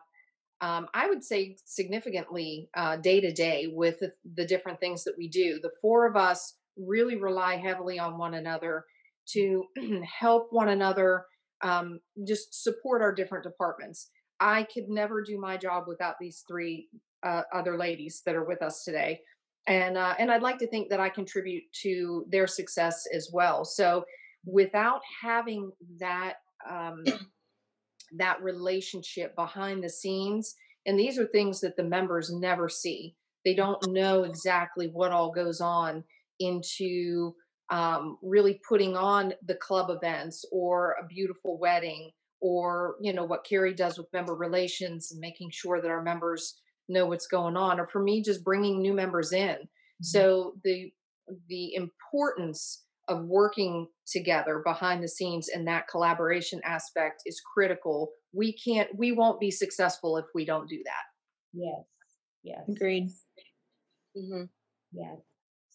Um, 0.61 0.87
I 0.93 1.09
would 1.09 1.23
say 1.23 1.57
significantly 1.65 2.69
uh, 2.75 2.97
day 2.97 3.19
to 3.19 3.31
day 3.31 3.67
with 3.71 3.99
the, 3.99 4.13
the 4.35 4.45
different 4.45 4.79
things 4.79 5.03
that 5.03 5.15
we 5.17 5.27
do. 5.27 5.59
The 5.61 5.71
four 5.81 6.07
of 6.07 6.15
us 6.15 6.55
really 6.77 7.17
rely 7.17 7.57
heavily 7.57 7.99
on 7.99 8.17
one 8.17 8.35
another 8.35 8.85
to 9.29 9.65
help 10.19 10.47
one 10.51 10.69
another 10.69 11.25
um, 11.63 11.99
just 12.25 12.63
support 12.63 13.01
our 13.01 13.13
different 13.13 13.43
departments. 13.43 14.09
I 14.39 14.63
could 14.63 14.89
never 14.89 15.23
do 15.23 15.39
my 15.39 15.57
job 15.57 15.85
without 15.87 16.15
these 16.19 16.43
three 16.47 16.87
uh, 17.23 17.43
other 17.53 17.77
ladies 17.77 18.21
that 18.25 18.35
are 18.35 18.43
with 18.43 18.61
us 18.61 18.83
today 18.83 19.21
and 19.67 19.97
uh, 19.97 20.15
and 20.19 20.31
I'd 20.31 20.41
like 20.41 20.57
to 20.59 20.67
think 20.67 20.89
that 20.89 20.99
I 20.99 21.09
contribute 21.09 21.63
to 21.83 22.25
their 22.29 22.47
success 22.47 23.03
as 23.13 23.29
well. 23.31 23.63
So 23.65 24.03
without 24.45 25.01
having 25.21 25.71
that 25.99 26.35
um, 26.69 27.03
that 28.17 28.41
relationship 28.43 29.35
behind 29.35 29.83
the 29.83 29.89
scenes, 29.89 30.55
and 30.85 30.99
these 30.99 31.17
are 31.17 31.27
things 31.27 31.61
that 31.61 31.75
the 31.77 31.83
members 31.83 32.31
never 32.31 32.69
see. 32.69 33.15
They 33.45 33.55
don't 33.55 33.85
know 33.89 34.23
exactly 34.23 34.87
what 34.87 35.11
all 35.11 35.31
goes 35.31 35.59
on 35.61 36.03
into 36.39 37.33
um, 37.69 38.17
really 38.21 38.61
putting 38.67 38.95
on 38.95 39.33
the 39.45 39.55
club 39.55 39.89
events 39.89 40.45
or 40.51 40.95
a 41.01 41.07
beautiful 41.07 41.57
wedding 41.59 42.11
or 42.41 42.95
you 43.01 43.13
know 43.13 43.23
what 43.23 43.45
Carrie 43.45 43.73
does 43.73 43.97
with 43.97 44.11
member 44.13 44.35
relations 44.35 45.11
and 45.11 45.21
making 45.21 45.49
sure 45.51 45.81
that 45.81 45.89
our 45.89 46.03
members 46.03 46.59
know 46.89 47.05
what's 47.05 47.27
going 47.27 47.55
on 47.55 47.79
or 47.79 47.87
for 47.87 48.01
me 48.01 48.21
just 48.21 48.43
bringing 48.43 48.81
new 48.81 48.93
members 48.93 49.31
in. 49.31 49.57
Mm-hmm. 49.57 50.03
so 50.03 50.53
the 50.63 50.91
the 51.47 51.73
importance 51.75 52.83
of 53.07 53.25
working 53.25 53.87
together 54.07 54.61
behind 54.65 55.03
the 55.03 55.07
scenes 55.07 55.49
and 55.49 55.67
that 55.67 55.87
collaboration 55.89 56.61
aspect 56.63 57.21
is 57.25 57.41
critical. 57.53 58.11
We 58.33 58.53
can't 58.53 58.89
we 58.97 59.11
won't 59.11 59.39
be 59.39 59.51
successful 59.51 60.17
if 60.17 60.25
we 60.33 60.45
don't 60.45 60.69
do 60.69 60.81
that. 60.85 61.03
Yes 61.53 61.83
yes. 62.43 62.59
Agreed. 62.69 63.09
Mm-hmm. 64.17 64.43
yes. 64.91 65.17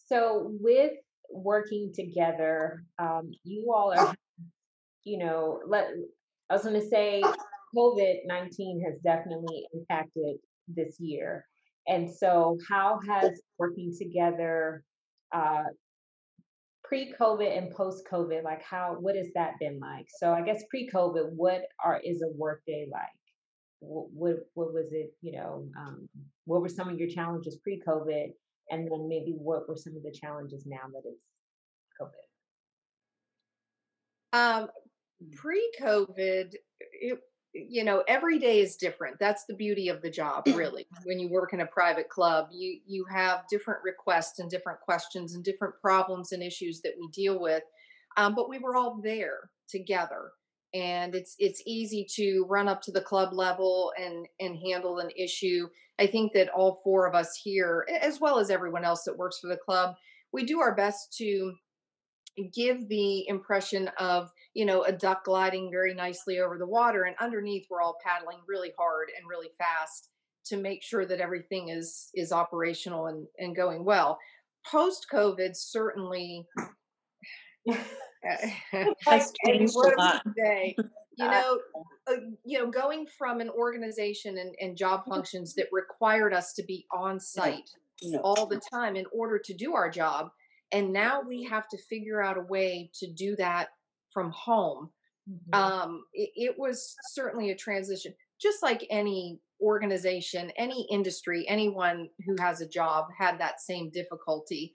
So 0.07 0.51
with 0.59 0.93
working 1.31 1.91
together 1.93 2.83
um, 2.97 3.31
you 3.43 3.71
all 3.75 3.93
are 3.93 4.15
you 5.03 5.19
know 5.19 5.59
let 5.67 5.89
i 6.49 6.53
was 6.53 6.63
going 6.63 6.73
to 6.73 6.87
say 6.87 7.21
covid-19 7.77 8.81
has 8.83 8.95
definitely 9.03 9.63
impacted 9.71 10.37
this 10.75 10.99
year. 10.99 11.45
And 11.87 12.09
so, 12.09 12.57
how 12.69 12.99
has 13.07 13.41
working 13.57 13.93
together 13.97 14.83
uh, 15.33 15.63
pre-COVID 16.83 17.57
and 17.57 17.71
post-COVID, 17.71 18.43
like 18.43 18.63
how 18.63 18.97
what 18.99 19.15
has 19.15 19.27
that 19.35 19.53
been 19.59 19.79
like? 19.79 20.07
So, 20.19 20.33
I 20.33 20.41
guess 20.41 20.63
pre-COVID, 20.69 21.31
what 21.35 21.61
are 21.83 21.99
is 22.03 22.21
a 22.21 22.29
workday 22.35 22.87
like? 22.91 23.03
What, 23.79 24.07
what 24.11 24.35
what 24.53 24.73
was 24.73 24.91
it? 24.91 25.13
You 25.21 25.33
know, 25.33 25.67
um, 25.79 26.09
what 26.45 26.61
were 26.61 26.69
some 26.69 26.89
of 26.89 26.99
your 26.99 27.09
challenges 27.09 27.57
pre-COVID, 27.63 28.31
and 28.69 28.91
then 28.91 29.07
maybe 29.07 29.35
what 29.37 29.67
were 29.67 29.77
some 29.77 29.95
of 29.95 30.03
the 30.03 30.11
challenges 30.11 30.65
now 30.65 30.87
that 30.93 31.03
it's 31.05 31.21
COVID? 32.01 32.29
Um, 34.31 34.69
pre-COVID, 35.35 36.53
it 36.79 37.19
you 37.53 37.83
know 37.83 38.03
every 38.07 38.39
day 38.39 38.61
is 38.61 38.75
different. 38.75 39.17
That's 39.19 39.45
the 39.45 39.55
beauty 39.55 39.89
of 39.89 40.01
the 40.01 40.09
job 40.09 40.43
really. 40.55 40.87
When 41.03 41.19
you 41.19 41.29
work 41.29 41.53
in 41.53 41.61
a 41.61 41.65
private 41.65 42.09
club 42.09 42.47
you 42.51 42.79
you 42.85 43.05
have 43.11 43.43
different 43.49 43.81
requests 43.83 44.39
and 44.39 44.49
different 44.49 44.79
questions 44.81 45.35
and 45.35 45.43
different 45.43 45.75
problems 45.81 46.31
and 46.31 46.43
issues 46.43 46.81
that 46.81 46.93
we 46.99 47.07
deal 47.09 47.39
with 47.39 47.63
um, 48.17 48.35
but 48.35 48.49
we 48.49 48.59
were 48.59 48.75
all 48.75 48.99
there 49.03 49.49
together. 49.69 50.31
And 50.73 51.15
it's 51.15 51.35
it's 51.39 51.63
easy 51.65 52.05
to 52.15 52.45
run 52.47 52.67
up 52.67 52.81
to 52.83 52.91
the 52.91 53.01
club 53.01 53.33
level 53.33 53.91
and 53.99 54.27
and 54.39 54.57
handle 54.59 54.99
an 54.99 55.09
issue. 55.17 55.67
I 55.99 56.05
think 56.05 56.33
that 56.33 56.49
all 56.49 56.81
four 56.83 57.07
of 57.07 57.15
us 57.15 57.35
here 57.43 57.87
as 58.01 58.19
well 58.19 58.37
as 58.37 58.51
everyone 58.51 58.85
else 58.85 59.03
that 59.05 59.17
works 59.17 59.39
for 59.39 59.47
the 59.47 59.57
club 59.57 59.95
we 60.31 60.45
do 60.45 60.59
our 60.59 60.75
best 60.75 61.15
to 61.17 61.53
give 62.53 62.87
the 62.87 63.27
impression 63.27 63.89
of 63.97 64.29
you 64.53 64.65
know 64.65 64.83
a 64.83 64.91
duck 64.91 65.25
gliding 65.25 65.69
very 65.71 65.93
nicely 65.93 66.39
over 66.39 66.57
the 66.57 66.65
water 66.65 67.03
and 67.03 67.15
underneath 67.19 67.65
we're 67.69 67.81
all 67.81 67.97
paddling 68.03 68.37
really 68.47 68.71
hard 68.77 69.09
and 69.17 69.27
really 69.29 69.49
fast 69.57 70.09
to 70.45 70.57
make 70.57 70.81
sure 70.81 71.05
that 71.05 71.19
everything 71.19 71.69
is 71.69 72.09
is 72.15 72.31
operational 72.31 73.07
and 73.07 73.27
and 73.39 73.55
going 73.55 73.83
well 73.83 74.17
post 74.65 75.07
covid 75.11 75.51
certainly 75.53 76.45
That's 79.05 79.33
today. 80.25 80.75
You 81.17 81.25
know, 81.25 81.59
uh, 82.07 82.13
you 82.45 82.59
know, 82.59 82.71
going 82.71 83.05
from 83.17 83.41
an 83.41 83.49
organization 83.49 84.37
and, 84.37 84.55
and 84.61 84.77
job 84.77 85.03
functions 85.05 85.53
that 85.55 85.65
required 85.69 86.33
us 86.33 86.53
to 86.53 86.63
be 86.63 86.85
on 86.93 87.19
site 87.19 87.69
no. 88.01 88.19
all 88.19 88.45
the 88.45 88.61
time 88.71 88.95
in 88.95 89.03
order 89.11 89.37
to 89.37 89.53
do 89.53 89.75
our 89.75 89.89
job 89.89 90.29
and 90.71 90.93
now 90.93 91.21
we 91.21 91.43
have 91.43 91.67
to 91.69 91.77
figure 91.77 92.21
out 92.21 92.37
a 92.37 92.41
way 92.41 92.89
to 92.93 93.11
do 93.11 93.35
that 93.35 93.69
from 94.11 94.31
home 94.31 94.89
mm-hmm. 95.29 95.53
um, 95.53 96.03
it, 96.13 96.29
it, 96.35 96.55
was 96.57 96.95
certainly 97.11 97.51
a 97.51 97.55
transition 97.55 98.13
just 98.41 98.63
like 98.63 98.85
any 98.89 99.39
organization 99.61 100.51
any 100.57 100.87
industry 100.89 101.45
anyone 101.47 102.09
who 102.25 102.35
has 102.39 102.61
a 102.61 102.67
job 102.67 103.05
had 103.17 103.39
that 103.39 103.59
same 103.59 103.89
difficulty 103.89 104.73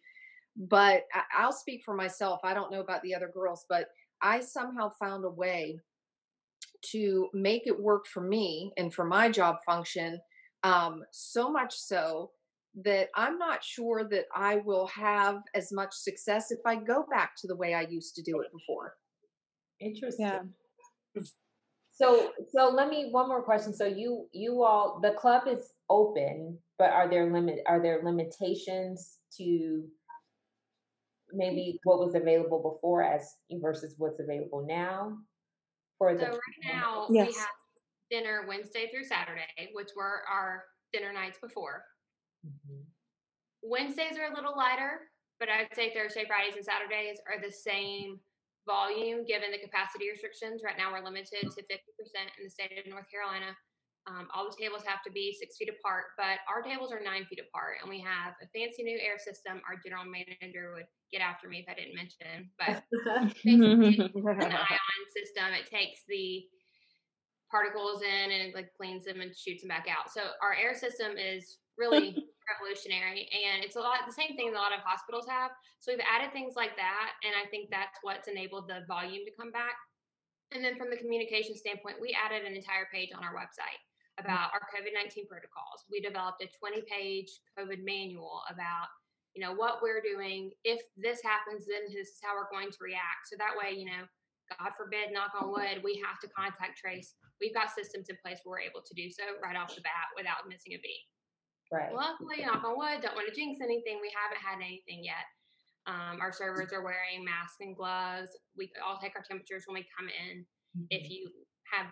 but 0.57 1.05
i'll 1.37 1.53
speak 1.53 1.83
for 1.83 1.95
myself 1.95 2.39
i 2.45 2.53
don't 2.53 2.71
know 2.71 2.81
about 2.81 3.03
the 3.03 3.15
other 3.15 3.31
girls 3.33 3.65
but 3.69 3.89
i 4.21 4.41
somehow 4.41 4.91
found 5.01 5.25
a 5.25 5.31
way 5.31 5.79
to 6.83 7.29
make 7.33 7.67
it 7.67 7.81
work 7.81 8.07
for 8.07 8.21
me 8.21 8.71
and 8.77 8.93
for 8.93 9.05
my 9.05 9.31
job 9.31 9.57
function 9.65 10.21
um, 10.65 11.03
so 11.11 11.51
much 11.51 11.75
so 11.75 12.31
that 12.83 13.09
I'm 13.14 13.38
not 13.38 13.62
sure 13.62 14.04
that 14.11 14.25
I 14.35 14.57
will 14.57 14.87
have 14.88 15.43
as 15.54 15.73
much 15.73 15.93
success 15.93 16.50
if 16.50 16.61
I 16.66 16.76
go 16.76 17.07
back 17.11 17.33
to 17.38 17.47
the 17.47 17.57
way 17.57 17.75
I 17.75 17.83
used 17.83 18.14
to 18.16 18.23
do 18.23 18.40
it 18.40 18.49
before. 18.52 18.95
Interesting. 19.81 20.26
Yeah. 20.26 21.23
So 21.93 22.33
so 22.52 22.71
let 22.71 22.88
me 22.88 23.11
one 23.12 23.28
more 23.28 23.43
question. 23.43 23.73
So 23.73 23.87
you 23.87 24.26
you 24.33 24.64
all 24.64 24.99
the 25.00 25.12
club 25.12 25.45
is 25.47 25.73
open, 25.88 26.59
but 26.78 26.90
are 26.90 27.09
there 27.09 27.33
limit 27.33 27.61
are 27.66 27.81
there 27.81 28.00
limitations 28.02 29.19
to 29.38 29.85
maybe 31.33 31.78
what 31.85 31.99
was 31.99 32.14
available 32.14 32.59
before 32.75 33.02
as 33.02 33.35
versus 33.61 33.95
what's 33.99 34.21
available 34.21 34.64
now 34.66 35.16
for 35.99 36.14
the 36.14 36.21
so 36.21 36.31
right 36.31 36.75
now 36.75 37.07
yes. 37.11 37.28
we 37.28 37.35
have 37.35 37.49
dinner 38.11 38.45
Wednesday 38.49 38.90
through 38.90 39.04
Saturday, 39.04 39.71
which 39.73 39.90
were 39.97 40.23
our 40.31 40.64
dinner 40.93 41.12
nights 41.12 41.38
before. 41.40 41.85
Mm-hmm. 42.45 42.85
Wednesdays 43.65 44.21
are 44.21 44.29
a 44.31 44.37
little 44.37 44.57
lighter, 44.57 45.09
but 45.41 45.49
I'd 45.49 45.73
say 45.75 45.93
Thursday, 45.93 46.29
Fridays, 46.29 46.57
and 46.57 46.65
Saturdays 46.65 47.19
are 47.25 47.41
the 47.41 47.51
same 47.51 48.21
volume 48.69 49.25
given 49.25 49.53
the 49.53 49.61
capacity 49.61 50.13
restrictions. 50.13 50.61
Right 50.65 50.77
now, 50.77 50.93
we're 50.93 51.05
limited 51.05 51.49
to 51.49 51.49
50% 51.49 51.81
in 52.37 52.45
the 52.45 52.53
state 52.53 52.77
of 52.77 52.85
North 52.89 53.09
Carolina. 53.09 53.57
Um, 54.05 54.29
all 54.37 54.45
the 54.45 54.57
tables 54.61 54.85
have 54.85 55.01
to 55.09 55.13
be 55.13 55.33
six 55.33 55.57
feet 55.57 55.73
apart, 55.73 56.13
but 56.21 56.45
our 56.45 56.61
tables 56.61 56.93
are 56.93 57.01
nine 57.01 57.25
feet 57.25 57.41
apart, 57.41 57.81
and 57.81 57.89
we 57.89 58.05
have 58.05 58.37
a 58.37 58.47
fancy 58.53 58.85
new 58.85 59.01
air 59.01 59.17
system. 59.17 59.65
Our 59.65 59.81
general 59.81 60.05
manager 60.05 60.77
would 60.77 60.85
get 61.09 61.25
after 61.25 61.49
me 61.49 61.65
if 61.65 61.69
I 61.73 61.75
didn't 61.75 61.97
mention, 61.97 62.53
but 62.61 62.85
an 63.49 64.53
ion 64.53 65.05
system. 65.09 65.57
It 65.57 65.73
takes 65.73 66.05
the 66.05 66.45
particles 67.51 68.03
in 68.03 68.31
and 68.31 68.53
like 68.53 68.69
cleans 68.77 69.07
them 69.07 69.23
and 69.23 69.35
shoots 69.35 69.63
them 69.63 69.69
back 69.69 69.87
out. 69.89 70.13
So 70.13 70.21
our 70.43 70.53
air 70.53 70.75
system 70.75 71.17
is 71.17 71.59
really 71.79 72.29
revolutionary, 72.47 73.29
and 73.33 73.65
it's 73.65 73.77
a 73.77 73.83
lot 73.83 74.05
the 74.07 74.15
same 74.15 74.37
thing 74.37 74.53
a 74.53 74.59
lot 74.59 74.73
of 74.73 74.85
hospitals 74.85 75.27
have. 75.29 75.53
So 75.81 75.93
we've 75.93 76.05
added 76.05 76.33
things 76.33 76.55
like 76.57 76.77
that, 76.77 77.17
and 77.25 77.33
I 77.35 77.49
think 77.49 77.71
that's 77.71 77.99
what's 78.03 78.29
enabled 78.29 78.69
the 78.69 78.85
volume 78.87 79.25
to 79.25 79.33
come 79.35 79.51
back. 79.51 79.77
And 80.53 80.63
then 80.63 80.77
from 80.77 80.91
the 80.91 81.01
communication 81.01 81.57
standpoint, 81.57 81.99
we 81.99 82.15
added 82.15 82.47
an 82.47 82.55
entire 82.55 82.87
page 82.93 83.11
on 83.17 83.25
our 83.25 83.35
website 83.35 83.81
about 84.23 84.55
our 84.55 84.69
COVID 84.71 84.95
19 84.95 85.27
protocols. 85.27 85.83
We 85.91 85.99
developed 85.99 86.45
a 86.45 86.49
20 86.49 86.87
page 86.87 87.31
COVID 87.59 87.83
manual 87.83 88.43
about 88.47 88.93
you 89.35 89.43
know 89.43 89.53
what 89.53 89.83
we're 89.83 90.01
doing 90.01 90.51
if 90.63 90.81
this 90.97 91.21
happens 91.23 91.67
then 91.67 91.91
this 91.91 92.09
is 92.09 92.23
how 92.23 92.39
we're 92.39 92.51
going 92.51 92.71
to 92.71 92.79
react 92.81 93.27
so 93.27 93.35
that 93.37 93.59
way 93.59 93.75
you 93.75 93.85
know 93.85 94.07
god 94.59 94.71
forbid 94.79 95.11
knock 95.11 95.35
on 95.35 95.51
wood 95.51 95.83
we 95.83 95.99
have 95.99 96.23
to 96.23 96.31
contact 96.31 96.79
trace 96.79 97.19
we've 97.43 97.55
got 97.55 97.75
systems 97.75 98.09
in 98.09 98.17
place 98.23 98.39
where 98.45 98.63
we're 98.63 98.69
able 98.71 98.81
to 98.81 98.95
do 98.95 99.11
so 99.11 99.27
right 99.43 99.59
off 99.59 99.75
the 99.75 99.83
bat 99.83 100.07
without 100.15 100.47
missing 100.47 100.79
a 100.79 100.81
beat 100.81 101.03
right 101.75 101.93
luckily 101.93 102.47
knock 102.47 102.62
on 102.62 102.78
wood 102.78 103.02
don't 103.02 103.19
want 103.19 103.26
to 103.26 103.35
jinx 103.35 103.61
anything 103.61 103.99
we 104.00 104.12
haven't 104.14 104.40
had 104.40 104.62
anything 104.62 105.02
yet 105.02 105.26
um, 105.87 106.23
our 106.23 106.33
servers 106.33 106.73
are 106.73 106.87
wearing 106.87 107.26
masks 107.26 107.59
and 107.61 107.76
gloves 107.76 108.31
we 108.57 108.71
all 108.78 108.97
take 109.02 109.12
our 109.19 109.26
temperatures 109.26 109.64
when 109.66 109.83
we 109.83 109.87
come 109.99 110.09
in 110.09 110.47
mm-hmm. 110.78 110.87
if 110.88 111.11
you 111.11 111.28
have 111.69 111.90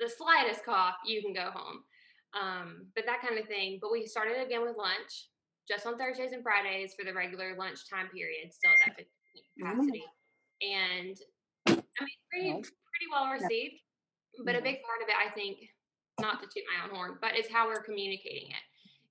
the 0.00 0.08
slightest 0.08 0.64
cough, 0.64 0.96
you 1.04 1.22
can 1.22 1.32
go 1.32 1.52
home. 1.52 1.84
Um, 2.32 2.86
but 2.96 3.04
that 3.06 3.20
kind 3.20 3.38
of 3.38 3.46
thing. 3.46 3.78
But 3.80 3.92
we 3.92 4.06
started 4.06 4.40
again 4.40 4.62
with 4.62 4.76
lunch 4.76 5.28
just 5.68 5.86
on 5.86 5.98
Thursdays 5.98 6.32
and 6.32 6.42
Fridays 6.42 6.94
for 6.98 7.04
the 7.04 7.12
regular 7.12 7.54
lunchtime 7.56 8.08
period, 8.08 8.50
still 8.50 8.72
at 8.82 8.96
that 8.96 9.06
50 9.06 9.12
capacity. 9.60 10.04
And 10.64 11.16
I 11.68 12.04
mean, 12.04 12.18
pretty, 12.32 12.50
pretty 12.50 13.08
well 13.12 13.30
received. 13.30 13.76
But 14.44 14.56
a 14.56 14.62
big 14.62 14.80
part 14.82 15.02
of 15.02 15.08
it, 15.08 15.14
I 15.14 15.30
think, 15.34 15.58
not 16.20 16.40
to 16.40 16.46
toot 16.46 16.64
my 16.66 16.84
own 16.84 16.94
horn, 16.94 17.18
but 17.20 17.32
it's 17.34 17.52
how 17.52 17.66
we're 17.68 17.82
communicating 17.82 18.48
it. 18.48 18.64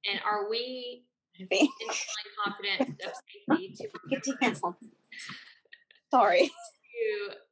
And 0.10 0.20
are 0.26 0.50
we 0.50 1.06
confident 2.46 3.02
of 3.06 3.12
safety 3.50 3.74
to 3.78 3.90
get 4.10 4.24
to 4.24 4.38
cancel? 4.42 4.78
Sorry 6.12 6.52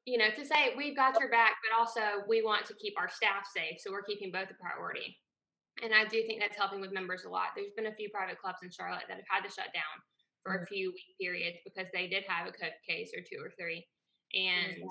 you 0.06 0.18
know, 0.18 0.30
to 0.36 0.46
say 0.46 0.74
we've 0.78 0.96
got 0.96 1.20
your 1.20 1.30
back, 1.30 1.60
but 1.64 1.78
also 1.78 2.24
we 2.28 2.42
want 2.42 2.66
to 2.68 2.74
keep 2.76 2.94
our 2.98 3.10
staff 3.10 3.48
safe. 3.54 3.80
So 3.80 3.92
we're 3.92 4.04
keeping 4.04 4.32
both 4.32 4.50
a 4.52 4.58
priority. 4.60 5.18
And 5.84 5.94
I 5.94 6.06
do 6.06 6.24
think 6.26 6.42
that's 6.42 6.58
helping 6.58 6.82
with 6.82 6.92
members 6.92 7.26
a 7.26 7.30
lot. 7.30 7.54
There's 7.56 7.76
been 7.76 7.86
a 7.86 7.96
few 7.96 8.10
private 8.10 8.40
clubs 8.40 8.60
in 8.64 8.72
Charlotte 8.72 9.06
that 9.08 9.18
have 9.22 9.30
had 9.30 9.44
to 9.46 9.52
shut 9.54 9.70
down 9.76 9.96
for 10.42 10.54
a 10.54 10.58
mm-hmm. 10.58 10.74
few 10.74 10.86
week 10.90 11.12
periods 11.22 11.58
because 11.64 11.86
they 11.94 12.08
did 12.08 12.24
have 12.28 12.48
a 12.48 12.52
COVID 12.52 12.82
case 12.88 13.12
or 13.14 13.22
two 13.22 13.38
or 13.38 13.54
three. 13.60 13.86
And 14.34 14.82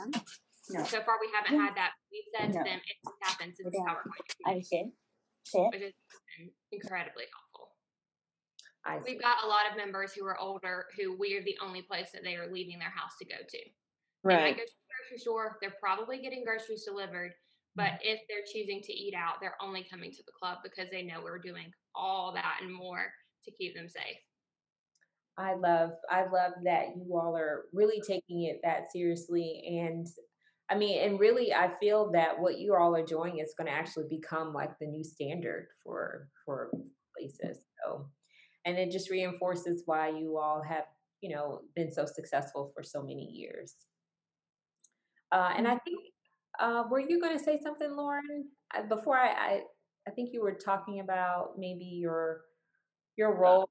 no. 0.71 0.85
so 0.85 1.03
far 1.03 1.19
we 1.19 1.29
haven't 1.35 1.59
had 1.59 1.75
that. 1.75 1.93
We 2.13 2.23
said 2.31 2.55
no. 2.55 2.61
to 2.61 2.65
them, 2.65 2.79
if 2.79 2.97
this 3.03 3.19
happens, 3.23 3.57
this 3.59 3.67
is 3.67 3.81
how 3.83 3.99
we're 3.99 4.07
going 4.07 4.21
to 4.21 4.69
do 4.69 4.77
it. 4.79 4.93
Which 5.73 5.83
has 5.83 5.95
been 6.39 6.51
incredibly 6.71 7.27
helpful. 7.31 7.46
We've 9.07 9.21
got 9.21 9.45
a 9.45 9.49
lot 9.49 9.71
of 9.71 9.77
members 9.77 10.13
who 10.13 10.25
are 10.27 10.39
older 10.39 10.87
who 10.99 11.17
we 11.19 11.37
are 11.37 11.43
the 11.43 11.59
only 11.63 11.83
place 11.83 12.11
that 12.13 12.23
they 12.23 12.35
are 12.35 12.53
leaving 12.53 12.79
their 12.79 12.91
house 12.91 13.13
to 13.21 13.27
go 13.27 13.37
to. 13.37 13.59
Right. 14.23 14.45
They 14.45 14.51
go 14.53 14.65
to 14.65 14.73
the 14.73 15.09
grocery 15.09 15.19
store, 15.19 15.59
they're 15.61 15.75
probably 15.81 16.19
getting 16.19 16.45
groceries 16.45 16.85
delivered. 16.85 17.33
But 17.75 17.85
mm-hmm. 17.85 18.09
if 18.09 18.21
they're 18.29 18.47
choosing 18.53 18.81
to 18.83 18.93
eat 18.93 19.15
out, 19.15 19.35
they're 19.41 19.57
only 19.61 19.87
coming 19.91 20.11
to 20.11 20.23
the 20.25 20.33
club 20.33 20.59
because 20.63 20.91
they 20.91 21.03
know 21.03 21.21
we're 21.23 21.39
doing 21.39 21.71
all 21.95 22.33
that 22.33 22.61
and 22.63 22.73
more 22.73 23.13
to 23.45 23.51
keep 23.51 23.75
them 23.75 23.89
safe. 23.89 24.17
I 25.39 25.55
love 25.55 25.91
I 26.11 26.23
love 26.23 26.53
that 26.65 26.97
you 26.97 27.17
all 27.17 27.37
are 27.37 27.65
really 27.73 28.01
taking 28.01 28.45
it 28.45 28.61
that 28.63 28.91
seriously 28.91 29.63
and 29.83 30.07
I 30.71 30.77
mean 30.77 30.99
and 31.03 31.21
really 31.21 31.53
I 31.53 31.73
feel 31.79 32.11
that 32.13 32.39
what 32.41 32.59
you 32.59 32.75
all 32.75 32.97
are 32.97 33.05
doing 33.05 33.39
is 33.39 33.55
going 33.57 33.69
to 33.69 33.77
actually 33.77 34.07
become 34.09 34.55
like 34.55 34.79
the 34.79 34.87
new 34.87 35.05
standard 35.05 35.67
for 35.85 36.29
for 36.45 36.71
places. 37.15 37.65
So 37.85 38.09
and 38.67 38.77
it 38.77 38.91
just 38.91 39.09
reinforces 39.09 39.85
why 39.87 40.09
you 40.09 40.37
all 40.37 40.63
have, 40.63 40.85
you 41.23 41.35
know, 41.35 41.63
been 41.75 41.91
so 41.91 42.05
successful 42.05 42.73
for 42.75 42.83
so 42.83 43.01
many 43.01 43.25
years. 43.33 43.75
Uh, 45.33 45.53
and 45.57 45.67
I 45.67 45.71
mm-hmm. 45.71 45.79
think, 45.85 45.99
uh, 46.59 46.83
were 46.91 47.01
you 47.01 47.21
going 47.21 47.37
to 47.37 47.43
say 47.43 47.59
something, 47.63 47.97
Lauren? 47.97 48.47
Before 48.89 49.17
I, 49.17 49.29
I, 49.29 49.61
I 50.09 50.11
think 50.11 50.31
you 50.33 50.43
were 50.43 50.55
talking 50.55 51.01
about 51.01 51.53
maybe 51.57 51.85
your 51.85 52.43
your 53.17 53.35
uh 53.35 53.41
role. 53.41 53.71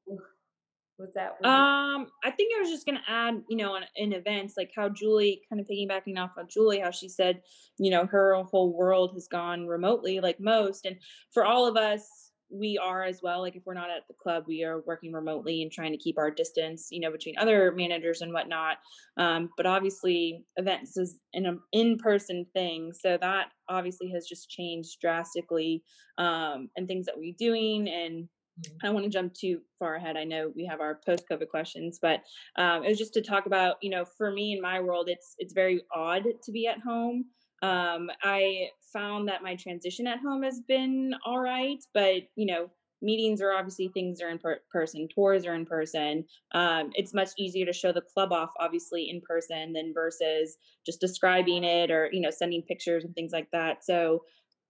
Was 0.97 1.09
that? 1.13 1.35
Was 1.41 1.45
um, 1.45 2.07
I 2.23 2.31
think 2.31 2.53
I 2.55 2.61
was 2.61 2.69
just 2.69 2.85
going 2.85 2.97
to 2.97 3.11
add, 3.11 3.43
you 3.49 3.57
know, 3.57 3.75
in, 3.75 3.83
in 3.97 4.13
events 4.13 4.53
like 4.55 4.71
how 4.73 4.87
Julie, 4.87 5.41
kind 5.49 5.59
of 5.59 5.67
piggybacking 5.67 6.17
off 6.17 6.37
of 6.37 6.47
Julie, 6.47 6.79
how 6.79 6.91
she 6.91 7.09
said, 7.09 7.41
you 7.77 7.91
know, 7.91 8.05
her 8.05 8.41
whole 8.43 8.71
world 8.73 9.11
has 9.13 9.27
gone 9.27 9.67
remotely, 9.67 10.21
like 10.21 10.39
most, 10.39 10.85
and 10.85 10.95
for 11.33 11.43
all 11.43 11.67
of 11.67 11.75
us 11.75 12.24
we 12.49 12.77
are 12.77 13.03
as 13.03 13.21
well 13.23 13.41
like 13.41 13.55
if 13.55 13.63
we're 13.65 13.73
not 13.73 13.89
at 13.89 14.07
the 14.07 14.13
club 14.21 14.43
we 14.47 14.63
are 14.63 14.81
working 14.85 15.11
remotely 15.11 15.61
and 15.61 15.71
trying 15.71 15.91
to 15.91 15.97
keep 15.97 16.17
our 16.17 16.29
distance 16.29 16.87
you 16.91 16.99
know 16.99 17.11
between 17.11 17.37
other 17.37 17.71
managers 17.71 18.21
and 18.21 18.31
whatnot 18.31 18.77
um, 19.17 19.49
but 19.57 19.65
obviously 19.65 20.43
events 20.57 20.97
is 20.97 21.19
an 21.33 21.59
in-person 21.73 22.45
thing 22.53 22.91
so 22.93 23.17
that 23.19 23.47
obviously 23.69 24.09
has 24.11 24.27
just 24.27 24.49
changed 24.49 24.99
drastically 25.01 25.83
um, 26.17 26.69
and 26.77 26.87
things 26.87 27.05
that 27.05 27.17
we're 27.17 27.35
doing 27.37 27.87
and 27.89 28.23
mm-hmm. 28.23 28.75
I 28.81 28.87
don't 28.87 28.93
want 28.93 29.05
to 29.05 29.09
jump 29.09 29.33
too 29.33 29.61
far 29.79 29.95
ahead. 29.95 30.15
I 30.15 30.23
know 30.23 30.51
we 30.55 30.65
have 30.65 30.79
our 30.79 31.01
post-COVID 31.05 31.49
questions, 31.49 31.99
but 32.01 32.21
um, 32.57 32.83
it 32.83 32.89
was 32.89 32.97
just 32.97 33.13
to 33.15 33.21
talk 33.21 33.47
about, 33.47 33.75
you 33.81 33.89
know, 33.89 34.05
for 34.05 34.31
me 34.31 34.53
in 34.53 34.61
my 34.61 34.79
world, 34.79 35.09
it's 35.09 35.35
it's 35.39 35.53
very 35.53 35.81
odd 35.93 36.23
to 36.43 36.51
be 36.51 36.67
at 36.67 36.79
home. 36.79 37.25
Um, 37.61 38.09
I 38.23 38.69
found 38.95 39.27
that 39.27 39.43
my 39.43 39.55
transition 39.55 40.07
at 40.07 40.19
home 40.19 40.43
has 40.43 40.61
been 40.67 41.13
all 41.25 41.39
right, 41.39 41.83
but 41.93 42.23
you 42.35 42.45
know, 42.45 42.69
meetings 43.01 43.41
are 43.41 43.51
obviously 43.51 43.89
things 43.89 44.21
are 44.21 44.29
in 44.29 44.39
per- 44.39 44.61
person, 44.71 45.07
tours 45.13 45.45
are 45.45 45.53
in 45.53 45.65
person. 45.65 46.23
Um, 46.53 46.91
it's 46.93 47.13
much 47.13 47.29
easier 47.37 47.65
to 47.65 47.73
show 47.73 47.91
the 47.91 48.01
club 48.01 48.31
off, 48.31 48.51
obviously, 48.59 49.09
in 49.09 49.21
person 49.21 49.73
than 49.73 49.93
versus 49.93 50.57
just 50.85 51.01
describing 51.01 51.63
it 51.63 51.91
or 51.91 52.09
you 52.11 52.21
know 52.21 52.31
sending 52.31 52.63
pictures 52.63 53.03
and 53.03 53.13
things 53.13 53.31
like 53.33 53.49
that. 53.51 53.83
So 53.83 54.23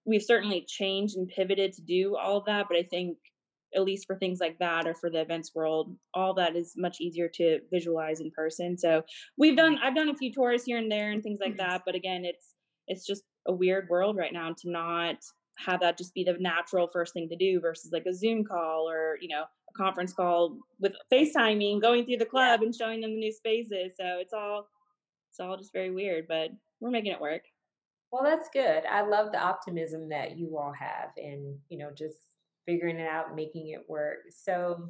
we've 0.05 0.23
certainly 0.23 0.65
changed 0.67 1.17
and 1.17 1.27
pivoted 1.27 1.73
to 1.73 1.81
do 1.81 2.15
all 2.15 2.37
of 2.37 2.45
that, 2.45 2.65
but 2.69 2.77
I 2.77 2.83
think 2.83 3.17
at 3.75 3.83
least 3.83 4.07
for 4.07 4.15
things 4.15 4.39
like 4.39 4.57
that 4.59 4.87
or 4.87 4.95
for 4.95 5.09
the 5.09 5.19
events 5.19 5.51
world 5.53 5.95
all 6.13 6.33
that 6.33 6.55
is 6.55 6.73
much 6.77 7.01
easier 7.01 7.29
to 7.33 7.59
visualize 7.71 8.21
in 8.21 8.31
person 8.31 8.77
so 8.77 9.01
we've 9.37 9.57
done 9.57 9.77
i've 9.83 9.95
done 9.95 10.09
a 10.09 10.15
few 10.15 10.31
tours 10.31 10.63
here 10.63 10.77
and 10.77 10.91
there 10.91 11.11
and 11.11 11.23
things 11.23 11.39
like 11.41 11.57
that 11.57 11.81
but 11.85 11.95
again 11.95 12.23
it's 12.23 12.53
it's 12.87 13.05
just 13.05 13.23
a 13.47 13.53
weird 13.53 13.89
world 13.89 14.17
right 14.17 14.33
now 14.33 14.53
to 14.53 14.69
not 14.69 15.17
have 15.57 15.79
that 15.79 15.97
just 15.97 16.13
be 16.13 16.23
the 16.23 16.33
natural 16.33 16.87
first 16.87 17.13
thing 17.13 17.29
to 17.29 17.35
do 17.35 17.59
versus 17.59 17.91
like 17.91 18.05
a 18.05 18.13
Zoom 18.13 18.43
call 18.43 18.89
or, 18.89 19.17
you 19.21 19.29
know, 19.29 19.43
a 19.43 19.73
conference 19.77 20.13
call 20.13 20.57
with 20.79 20.93
FaceTiming, 21.11 21.81
going 21.81 22.05
through 22.05 22.17
the 22.17 22.25
club 22.25 22.61
and 22.61 22.75
showing 22.75 23.01
them 23.01 23.11
the 23.11 23.19
new 23.19 23.31
spaces. 23.31 23.93
So 23.97 24.17
it's 24.19 24.33
all 24.33 24.67
it's 25.29 25.39
all 25.39 25.57
just 25.57 25.73
very 25.73 25.91
weird, 25.91 26.27
but 26.27 26.49
we're 26.79 26.91
making 26.91 27.11
it 27.11 27.21
work. 27.21 27.43
Well, 28.11 28.23
that's 28.23 28.49
good. 28.53 28.83
I 28.89 29.01
love 29.01 29.31
the 29.31 29.39
optimism 29.39 30.07
that 30.09 30.37
you 30.37 30.57
all 30.57 30.73
have 30.73 31.09
and, 31.17 31.57
you 31.69 31.77
know, 31.77 31.91
just 31.91 32.17
figuring 32.65 32.99
it 32.99 33.07
out, 33.07 33.35
making 33.35 33.69
it 33.69 33.83
work. 33.89 34.19
So 34.29 34.89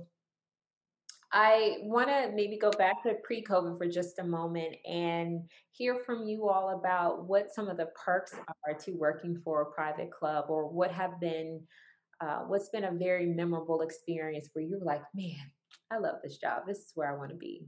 I 1.37 1.79
want 1.81 2.07
to 2.07 2.31
maybe 2.33 2.57
go 2.57 2.71
back 2.71 3.03
to 3.03 3.15
pre 3.21 3.43
COVID 3.43 3.77
for 3.77 3.87
just 3.87 4.19
a 4.19 4.23
moment 4.23 4.73
and 4.85 5.41
hear 5.73 5.97
from 6.05 6.25
you 6.25 6.47
all 6.47 6.79
about 6.79 7.27
what 7.27 7.53
some 7.53 7.67
of 7.67 7.75
the 7.75 7.87
perks 7.87 8.33
are 8.65 8.73
to 8.73 8.91
working 8.93 9.41
for 9.43 9.61
a 9.61 9.65
private 9.65 10.11
club 10.11 10.45
or 10.47 10.69
what 10.69 10.93
have 10.93 11.19
been, 11.19 11.59
uh, 12.21 12.39
what's 12.47 12.69
been 12.69 12.85
a 12.85 12.91
very 12.93 13.25
memorable 13.25 13.81
experience 13.81 14.47
where 14.53 14.63
you're 14.63 14.79
like, 14.79 15.01
man, 15.13 15.35
I 15.91 15.97
love 15.97 16.15
this 16.23 16.37
job. 16.37 16.63
This 16.65 16.77
is 16.77 16.91
where 16.95 17.13
I 17.13 17.17
want 17.17 17.31
to 17.31 17.37
be. 17.37 17.67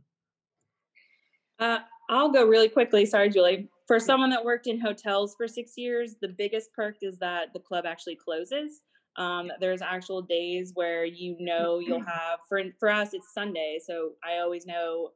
Uh, 1.60 1.80
I'll 2.10 2.32
go 2.32 2.46
really 2.46 2.70
quickly. 2.70 3.06
Sorry, 3.06 3.30
Julie. 3.30 3.68
For 3.86 4.00
someone 4.00 4.30
that 4.30 4.46
worked 4.46 4.68
in 4.68 4.80
hotels 4.80 5.36
for 5.36 5.46
six 5.46 5.74
years, 5.76 6.16
the 6.22 6.30
biggest 6.30 6.72
perk 6.74 6.96
is 7.02 7.18
that 7.18 7.52
the 7.54 7.60
club 7.60 7.86
actually 7.86 8.16
closes. 8.16 8.84
Um, 9.18 9.52
there's 9.60 9.82
actual 9.82 10.22
days 10.22 10.72
where 10.76 11.06
you 11.06 11.36
know 11.40 11.80
you'll 11.80 12.02
have 12.06 12.40
for 12.48 12.62
for 12.80 12.90
us 12.90 13.14
it's 13.14 13.34
Sunday, 13.34 13.80
so 13.84 14.12
I 14.24 14.40
always 14.40 14.66
know 14.66 15.12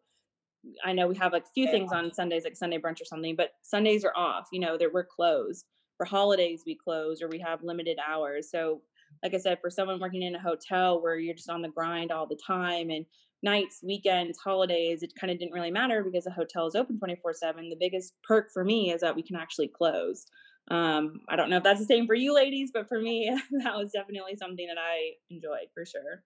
I 0.83 0.93
know 0.93 1.07
we 1.07 1.15
have 1.15 1.33
like 1.33 1.45
a 1.45 1.53
few 1.53 1.69
things 1.69 1.91
on 1.91 2.13
Sundays, 2.13 2.43
like 2.43 2.55
Sunday 2.55 2.77
brunch 2.77 3.01
or 3.01 3.05
something, 3.05 3.35
but 3.35 3.51
Sundays 3.61 4.05
are 4.05 4.15
off. 4.15 4.47
You 4.51 4.59
know, 4.59 4.77
that 4.77 4.93
we're 4.93 5.05
closed 5.05 5.65
for 5.97 6.05
holidays. 6.05 6.63
We 6.65 6.75
close 6.75 7.21
or 7.21 7.27
we 7.27 7.39
have 7.39 7.63
limited 7.63 7.97
hours. 8.05 8.49
So, 8.51 8.81
like 9.23 9.33
I 9.33 9.37
said, 9.37 9.59
for 9.61 9.69
someone 9.69 9.99
working 9.99 10.21
in 10.21 10.35
a 10.35 10.41
hotel 10.41 11.01
where 11.01 11.17
you're 11.17 11.35
just 11.35 11.49
on 11.49 11.61
the 11.61 11.69
grind 11.69 12.11
all 12.11 12.27
the 12.27 12.39
time 12.45 12.89
and 12.89 13.05
nights, 13.43 13.81
weekends, 13.83 14.37
holidays, 14.37 15.03
it 15.03 15.13
kind 15.19 15.31
of 15.31 15.39
didn't 15.39 15.53
really 15.53 15.71
matter 15.71 16.03
because 16.03 16.25
the 16.25 16.31
hotel 16.31 16.67
is 16.67 16.75
open 16.75 16.97
24 16.97 17.33
7. 17.33 17.69
The 17.69 17.75
biggest 17.79 18.13
perk 18.23 18.51
for 18.53 18.63
me 18.63 18.91
is 18.91 19.01
that 19.01 19.15
we 19.15 19.23
can 19.23 19.35
actually 19.35 19.67
close. 19.67 20.25
Um, 20.71 21.19
I 21.27 21.36
don't 21.36 21.49
know 21.49 21.57
if 21.57 21.63
that's 21.63 21.81
the 21.81 21.86
same 21.86 22.07
for 22.07 22.15
you 22.15 22.34
ladies, 22.34 22.71
but 22.73 22.88
for 22.88 22.97
me, 22.97 23.29
that 23.63 23.75
was 23.75 23.91
definitely 23.91 24.38
something 24.38 24.65
that 24.67 24.77
I 24.77 25.12
enjoyed 25.29 25.67
for 25.73 25.86
sure. 25.86 26.23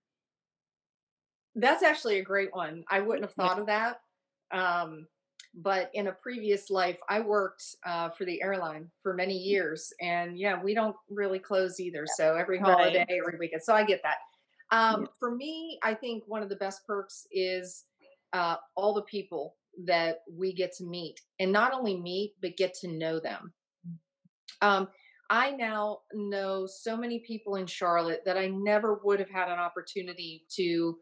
That's 1.55 1.81
actually 1.81 2.19
a 2.19 2.23
great 2.23 2.53
one. 2.53 2.83
I 2.91 3.01
wouldn't 3.01 3.25
have 3.25 3.33
thought 3.33 3.59
of 3.59 3.65
that. 3.65 4.01
Um, 4.51 5.07
but 5.55 5.89
in 5.95 6.07
a 6.07 6.11
previous 6.11 6.69
life, 6.69 6.99
I 7.09 7.21
worked 7.21 7.63
uh, 7.87 8.09
for 8.09 8.25
the 8.25 8.39
airline 8.43 8.91
for 9.01 9.15
many 9.15 9.35
years, 9.35 9.91
and 9.99 10.37
yeah, 10.37 10.61
we 10.61 10.75
don't 10.75 10.95
really 11.09 11.39
close 11.39 11.79
either. 11.79 12.05
So 12.15 12.35
every 12.35 12.59
holiday, 12.59 12.99
right. 13.09 13.19
every 13.25 13.39
weekend. 13.39 13.63
So 13.63 13.73
I 13.73 13.83
get 13.83 14.01
that. 14.03 14.17
Um, 14.77 15.01
yeah. 15.03 15.07
For 15.17 15.33
me, 15.33 15.79
I 15.81 15.95
think 15.95 16.23
one 16.27 16.43
of 16.43 16.49
the 16.49 16.57
best 16.57 16.85
perks 16.85 17.25
is 17.31 17.85
uh, 18.33 18.57
all 18.75 18.93
the 18.93 19.03
people 19.03 19.55
that 19.85 20.19
we 20.31 20.53
get 20.53 20.71
to 20.73 20.83
meet, 20.83 21.19
and 21.39 21.51
not 21.51 21.73
only 21.73 21.99
meet, 21.99 22.33
but 22.41 22.57
get 22.57 22.75
to 22.81 22.89
know 22.89 23.19
them. 23.19 23.53
Um, 24.61 24.87
I 25.29 25.51
now 25.51 25.99
know 26.13 26.67
so 26.67 26.95
many 26.95 27.23
people 27.25 27.55
in 27.55 27.65
Charlotte 27.65 28.21
that 28.25 28.37
I 28.37 28.47
never 28.47 28.99
would 29.03 29.19
have 29.19 29.29
had 29.29 29.47
an 29.49 29.59
opportunity 29.59 30.45
to 30.55 30.97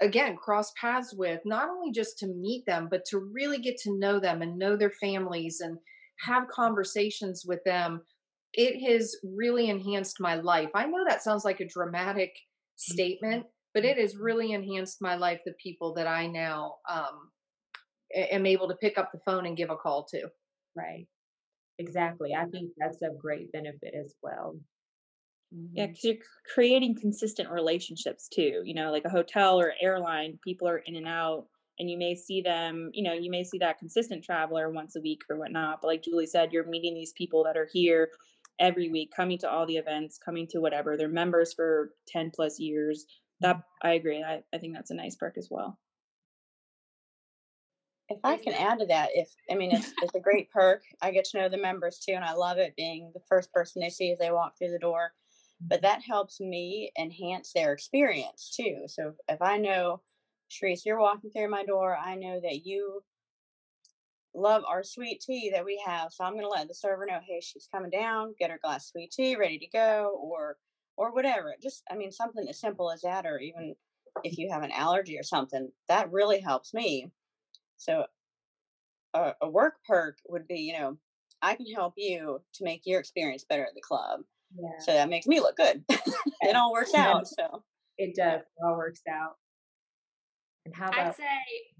again 0.00 0.36
cross 0.36 0.72
paths 0.80 1.12
with 1.12 1.40
not 1.44 1.68
only 1.68 1.90
just 1.90 2.18
to 2.20 2.28
meet 2.28 2.64
them 2.66 2.86
but 2.88 3.04
to 3.04 3.18
really 3.18 3.58
get 3.58 3.76
to 3.78 3.98
know 3.98 4.20
them 4.20 4.42
and 4.42 4.56
know 4.56 4.76
their 4.76 4.92
families 4.92 5.60
and 5.60 5.76
have 6.24 6.48
conversations 6.48 7.44
with 7.46 7.60
them. 7.64 8.02
It 8.52 8.80
has 8.88 9.16
really 9.24 9.68
enhanced 9.68 10.20
my 10.20 10.36
life. 10.36 10.70
I 10.74 10.86
know 10.86 11.04
that 11.06 11.22
sounds 11.22 11.44
like 11.44 11.60
a 11.60 11.68
dramatic 11.68 12.30
mm-hmm. 12.30 12.92
statement 12.92 13.46
but 13.74 13.84
it 13.84 13.98
has 13.98 14.16
really 14.16 14.52
enhanced 14.52 14.98
my 15.00 15.14
life 15.14 15.40
the 15.44 15.52
people 15.62 15.94
that 15.94 16.06
i 16.06 16.26
now 16.26 16.76
um, 16.88 17.30
am 18.14 18.46
able 18.46 18.66
to 18.66 18.74
pick 18.76 18.96
up 18.98 19.12
the 19.12 19.20
phone 19.26 19.46
and 19.46 19.56
give 19.56 19.70
a 19.70 19.76
call 19.76 20.06
to. 20.06 20.28
Right 20.74 21.06
exactly 21.78 22.34
i 22.34 22.44
think 22.46 22.70
that's 22.76 23.02
a 23.02 23.10
great 23.20 23.50
benefit 23.52 23.94
as 23.94 24.14
well 24.22 24.54
Mm-hmm. 25.54 25.76
Yeah, 25.76 25.86
because 25.86 26.04
you're 26.04 26.16
creating 26.54 26.96
consistent 27.00 27.50
relationships 27.50 28.28
too. 28.28 28.62
You 28.64 28.74
know, 28.74 28.90
like 28.90 29.04
a 29.04 29.10
hotel 29.10 29.58
or 29.58 29.72
airline, 29.80 30.38
people 30.44 30.68
are 30.68 30.78
in 30.78 30.96
and 30.96 31.08
out, 31.08 31.46
and 31.78 31.90
you 31.90 31.96
may 31.96 32.14
see 32.14 32.42
them. 32.42 32.90
You 32.92 33.02
know, 33.02 33.14
you 33.14 33.30
may 33.30 33.44
see 33.44 33.58
that 33.58 33.78
consistent 33.78 34.24
traveler 34.24 34.70
once 34.70 34.96
a 34.96 35.00
week 35.00 35.22
or 35.30 35.38
whatnot. 35.38 35.80
But 35.80 35.88
like 35.88 36.02
Julie 36.02 36.26
said, 36.26 36.52
you're 36.52 36.66
meeting 36.66 36.94
these 36.94 37.12
people 37.12 37.44
that 37.44 37.56
are 37.56 37.68
here 37.72 38.10
every 38.60 38.90
week, 38.90 39.10
coming 39.14 39.38
to 39.38 39.50
all 39.50 39.66
the 39.66 39.76
events, 39.76 40.18
coming 40.18 40.46
to 40.50 40.60
whatever. 40.60 40.96
They're 40.96 41.08
members 41.08 41.54
for 41.54 41.92
ten 42.06 42.30
plus 42.34 42.60
years. 42.60 43.06
That 43.40 43.62
I 43.82 43.92
agree. 43.92 44.22
I, 44.22 44.42
I 44.54 44.58
think 44.58 44.74
that's 44.74 44.90
a 44.90 44.94
nice 44.94 45.16
perk 45.16 45.38
as 45.38 45.48
well. 45.50 45.78
If 48.08 48.20
I 48.24 48.38
can 48.38 48.54
add 48.54 48.78
to 48.78 48.86
that, 48.86 49.10
if 49.14 49.28
I 49.50 49.54
mean 49.54 49.72
it's 49.72 49.92
it's 50.02 50.14
a 50.14 50.20
great 50.20 50.50
perk. 50.50 50.82
I 51.02 51.10
get 51.10 51.24
to 51.26 51.38
know 51.38 51.48
the 51.48 51.58
members 51.58 51.98
too, 51.98 52.12
and 52.12 52.24
I 52.24 52.32
love 52.32 52.58
it 52.58 52.76
being 52.76 53.10
the 53.12 53.20
first 53.28 53.52
person 53.52 53.80
they 53.80 53.90
see 53.90 54.12
as 54.12 54.18
they 54.18 54.30
walk 54.30 54.56
through 54.56 54.70
the 54.70 54.78
door 54.78 55.12
but 55.60 55.82
that 55.82 56.02
helps 56.02 56.40
me 56.40 56.92
enhance 56.98 57.52
their 57.52 57.72
experience 57.72 58.54
too. 58.54 58.82
So 58.86 59.14
if 59.28 59.42
I 59.42 59.58
know, 59.58 60.02
Cherise, 60.50 60.84
you're 60.86 61.00
walking 61.00 61.30
through 61.30 61.50
my 61.50 61.64
door, 61.64 61.96
I 61.96 62.14
know 62.14 62.40
that 62.40 62.64
you 62.64 63.02
love 64.34 64.62
our 64.66 64.84
sweet 64.84 65.20
tea 65.20 65.50
that 65.52 65.64
we 65.64 65.82
have. 65.84 66.12
So 66.12 66.24
I'm 66.24 66.34
going 66.34 66.44
to 66.44 66.48
let 66.48 66.68
the 66.68 66.74
server 66.74 67.06
know, 67.06 67.18
hey, 67.26 67.40
she's 67.40 67.68
coming 67.72 67.90
down, 67.90 68.34
get 68.38 68.50
her 68.50 68.60
glass 68.62 68.90
sweet 68.90 69.10
tea 69.10 69.36
ready 69.36 69.58
to 69.58 69.68
go, 69.68 70.18
or 70.22 70.56
or 70.96 71.12
whatever. 71.12 71.54
Just, 71.62 71.84
I 71.90 71.94
mean, 71.94 72.10
something 72.10 72.46
as 72.48 72.60
simple 72.60 72.90
as 72.90 73.02
that, 73.02 73.24
or 73.24 73.38
even 73.38 73.76
if 74.24 74.36
you 74.36 74.50
have 74.50 74.62
an 74.64 74.72
allergy 74.72 75.16
or 75.16 75.22
something, 75.22 75.70
that 75.88 76.10
really 76.10 76.40
helps 76.40 76.74
me. 76.74 77.12
So 77.78 78.04
a, 79.14 79.32
a 79.40 79.48
work 79.48 79.74
perk 79.86 80.18
would 80.28 80.46
be, 80.46 80.60
you 80.60 80.74
know, 80.74 80.98
I 81.40 81.54
can 81.54 81.66
help 81.74 81.94
you 81.96 82.40
to 82.54 82.64
make 82.64 82.82
your 82.84 83.00
experience 83.00 83.44
better 83.48 83.62
at 83.62 83.74
the 83.74 83.80
club. 83.80 84.20
Yeah. 84.56 84.78
So 84.80 84.92
that 84.92 85.08
makes 85.08 85.26
me 85.26 85.40
look 85.40 85.56
good. 85.56 85.84
it 85.88 86.56
all 86.56 86.72
works 86.72 86.94
out. 86.94 87.26
So 87.26 87.62
it 87.96 88.14
does. 88.16 88.40
It 88.40 88.46
all 88.64 88.76
works 88.76 89.02
out. 89.08 89.36
And 90.64 90.74
how 90.74 90.88
about- 90.88 91.08
I'd 91.08 91.16
say 91.16 91.24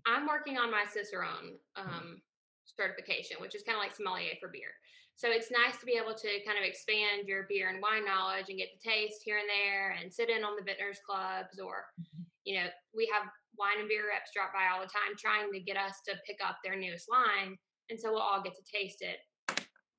I'm 0.07 0.27
working 0.27 0.59
on 0.59 0.71
my 0.71 0.85
Cicerone 0.91 1.59
um, 1.77 2.23
certification, 2.65 3.39
which 3.41 3.55
is 3.55 3.63
kind 3.63 3.77
of 3.77 3.83
like 3.83 3.95
sommelier 3.95 4.35
for 4.41 4.49
beer. 4.49 4.73
So 5.17 5.29
it's 5.29 5.51
nice 5.51 5.77
to 5.81 5.87
be 5.87 5.99
able 6.01 6.15
to 6.15 6.29
kind 6.47 6.59
of 6.59 6.65
expand 6.65 7.27
your 7.27 7.47
beer 7.49 7.71
and 7.71 7.83
wine 7.83 8.07
knowledge 8.07 8.51
and 8.51 8.59
get 8.59 8.69
the 8.71 8.89
taste 8.89 9.23
here 9.25 9.39
and 9.39 9.49
there 9.49 9.97
and 10.01 10.13
sit 10.13 10.31
in 10.31 10.45
on 10.45 10.55
the 10.55 10.63
vintners 10.63 11.01
clubs 11.05 11.59
or, 11.59 11.91
mm-hmm. 11.99 12.23
you 12.45 12.55
know, 12.55 12.67
we 12.95 13.11
have 13.13 13.27
wine 13.57 13.81
and 13.81 13.89
beer 13.89 14.11
reps 14.11 14.35
drop 14.35 14.53
by 14.53 14.69
all 14.69 14.83
the 14.83 14.91
time 14.91 15.17
trying 15.17 15.49
to 15.53 15.61
get 15.61 15.77
us 15.79 16.03
to 16.07 16.19
pick 16.27 16.39
up 16.45 16.59
their 16.63 16.77
newest 16.77 17.09
line. 17.09 17.57
And 17.89 17.99
so 17.99 18.13
we'll 18.13 18.23
all 18.23 18.43
get 18.43 18.53
to 18.53 18.65
taste 18.69 19.01
it 19.01 19.19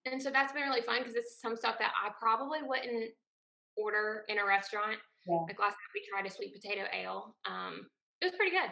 and 0.05 0.21
so 0.21 0.29
that's 0.31 0.53
been 0.53 0.63
really 0.63 0.81
fun 0.81 0.99
because 0.99 1.13
this 1.13 1.25
is 1.25 1.41
some 1.41 1.55
stuff 1.55 1.75
that 1.79 1.91
I 1.93 2.12
probably 2.19 2.59
wouldn't 2.63 3.12
order 3.77 4.23
in 4.27 4.39
a 4.39 4.45
restaurant. 4.45 4.97
Yeah. 5.27 5.43
Like 5.47 5.59
last 5.59 5.75
night 5.75 5.93
we 5.93 6.01
tried 6.07 6.25
a 6.25 6.33
sweet 6.33 6.53
potato 6.53 6.88
ale. 6.93 7.35
Um, 7.45 7.85
it 8.21 8.25
was 8.25 8.35
pretty 8.35 8.51
good. 8.51 8.71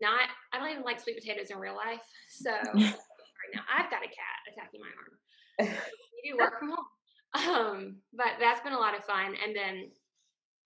Not, 0.00 0.28
I 0.52 0.58
don't 0.58 0.70
even 0.70 0.82
like 0.82 1.00
sweet 1.00 1.18
potatoes 1.18 1.50
in 1.50 1.58
real 1.58 1.76
life. 1.76 2.02
So 2.28 2.50
right 2.74 3.52
now 3.54 3.62
I've 3.70 3.90
got 3.90 4.02
a 4.02 4.10
cat 4.10 4.38
attacking 4.50 4.80
my 4.80 4.90
arm. 4.90 5.14
you 6.24 6.32
do 6.32 6.38
work 6.38 6.58
from 6.58 6.70
home. 6.70 6.86
Um, 7.34 7.96
but 8.12 8.36
that's 8.38 8.60
been 8.60 8.74
a 8.74 8.78
lot 8.78 8.94
of 8.94 9.06
fun. 9.06 9.34
And 9.42 9.56
then 9.56 9.88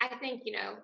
I 0.03 0.09
think, 0.17 0.43
you 0.45 0.53
know, 0.53 0.75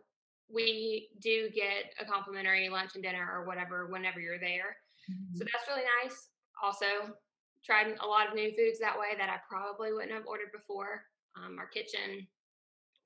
we 0.49 1.09
do 1.21 1.49
get 1.55 1.93
a 2.01 2.05
complimentary 2.05 2.69
lunch 2.69 2.93
and 2.95 3.03
dinner 3.03 3.29
or 3.33 3.47
whatever 3.47 3.87
whenever 3.87 4.21
you're 4.21 4.41
there. 4.41 4.77
Mm-hmm. 5.11 5.37
So 5.37 5.45
that's 5.45 5.69
really 5.69 5.87
nice. 6.03 6.29
Also, 6.63 7.17
tried 7.65 7.95
a 8.01 8.07
lot 8.07 8.29
of 8.29 8.35
new 8.35 8.51
foods 8.57 8.79
that 8.81 8.99
way 8.99 9.15
that 9.19 9.31
I 9.31 9.39
probably 9.49 9.93
wouldn't 9.93 10.13
have 10.13 10.27
ordered 10.27 10.53
before. 10.53 11.03
Um, 11.33 11.57
our 11.59 11.67
kitchen, 11.67 12.27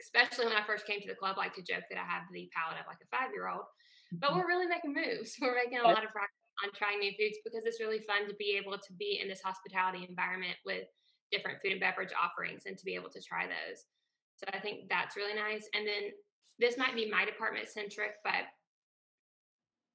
especially 0.03 0.51
when 0.51 0.57
I 0.57 0.67
first 0.67 0.87
came 0.87 1.01
to 1.01 1.07
the 1.07 1.15
club, 1.15 1.39
like 1.39 1.55
to 1.55 1.63
joke 1.63 1.87
that 1.91 2.01
I 2.01 2.07
have 2.09 2.27
the 2.33 2.51
palate 2.51 2.81
of 2.81 2.91
like 2.91 2.99
a 2.99 3.09
five 3.15 3.31
year 3.31 3.49
old. 3.49 3.71
But 4.13 4.31
mm-hmm. 4.31 4.39
we're 4.39 4.51
really 4.51 4.67
making 4.67 4.95
moves. 4.95 5.37
We're 5.41 5.55
making 5.55 5.79
a 5.79 5.87
lot 5.87 6.03
of 6.03 6.11
progress 6.11 6.47
on 6.65 6.73
trying 6.75 6.99
new 6.99 7.13
foods 7.19 7.39
because 7.45 7.67
it's 7.67 7.83
really 7.83 8.01
fun 8.07 8.27
to 8.29 8.35
be 8.39 8.59
able 8.59 8.79
to 8.79 8.93
be 8.99 9.21
in 9.21 9.29
this 9.29 9.43
hospitality 9.43 10.07
environment 10.09 10.57
with 10.65 10.89
different 11.31 11.59
food 11.61 11.73
and 11.73 11.81
beverage 11.81 12.15
offerings 12.15 12.65
and 12.67 12.79
to 12.79 12.85
be 12.85 12.95
able 12.95 13.11
to 13.11 13.21
try 13.21 13.47
those. 13.47 13.85
So 14.37 14.47
I 14.53 14.61
think 14.61 14.89
that's 14.89 15.17
really 15.17 15.35
nice. 15.35 15.69
And 15.75 15.87
then 15.87 16.15
this 16.59 16.79
might 16.79 16.95
be 16.95 17.11
my 17.11 17.25
department 17.25 17.69
centric, 17.69 18.13
but 18.25 18.49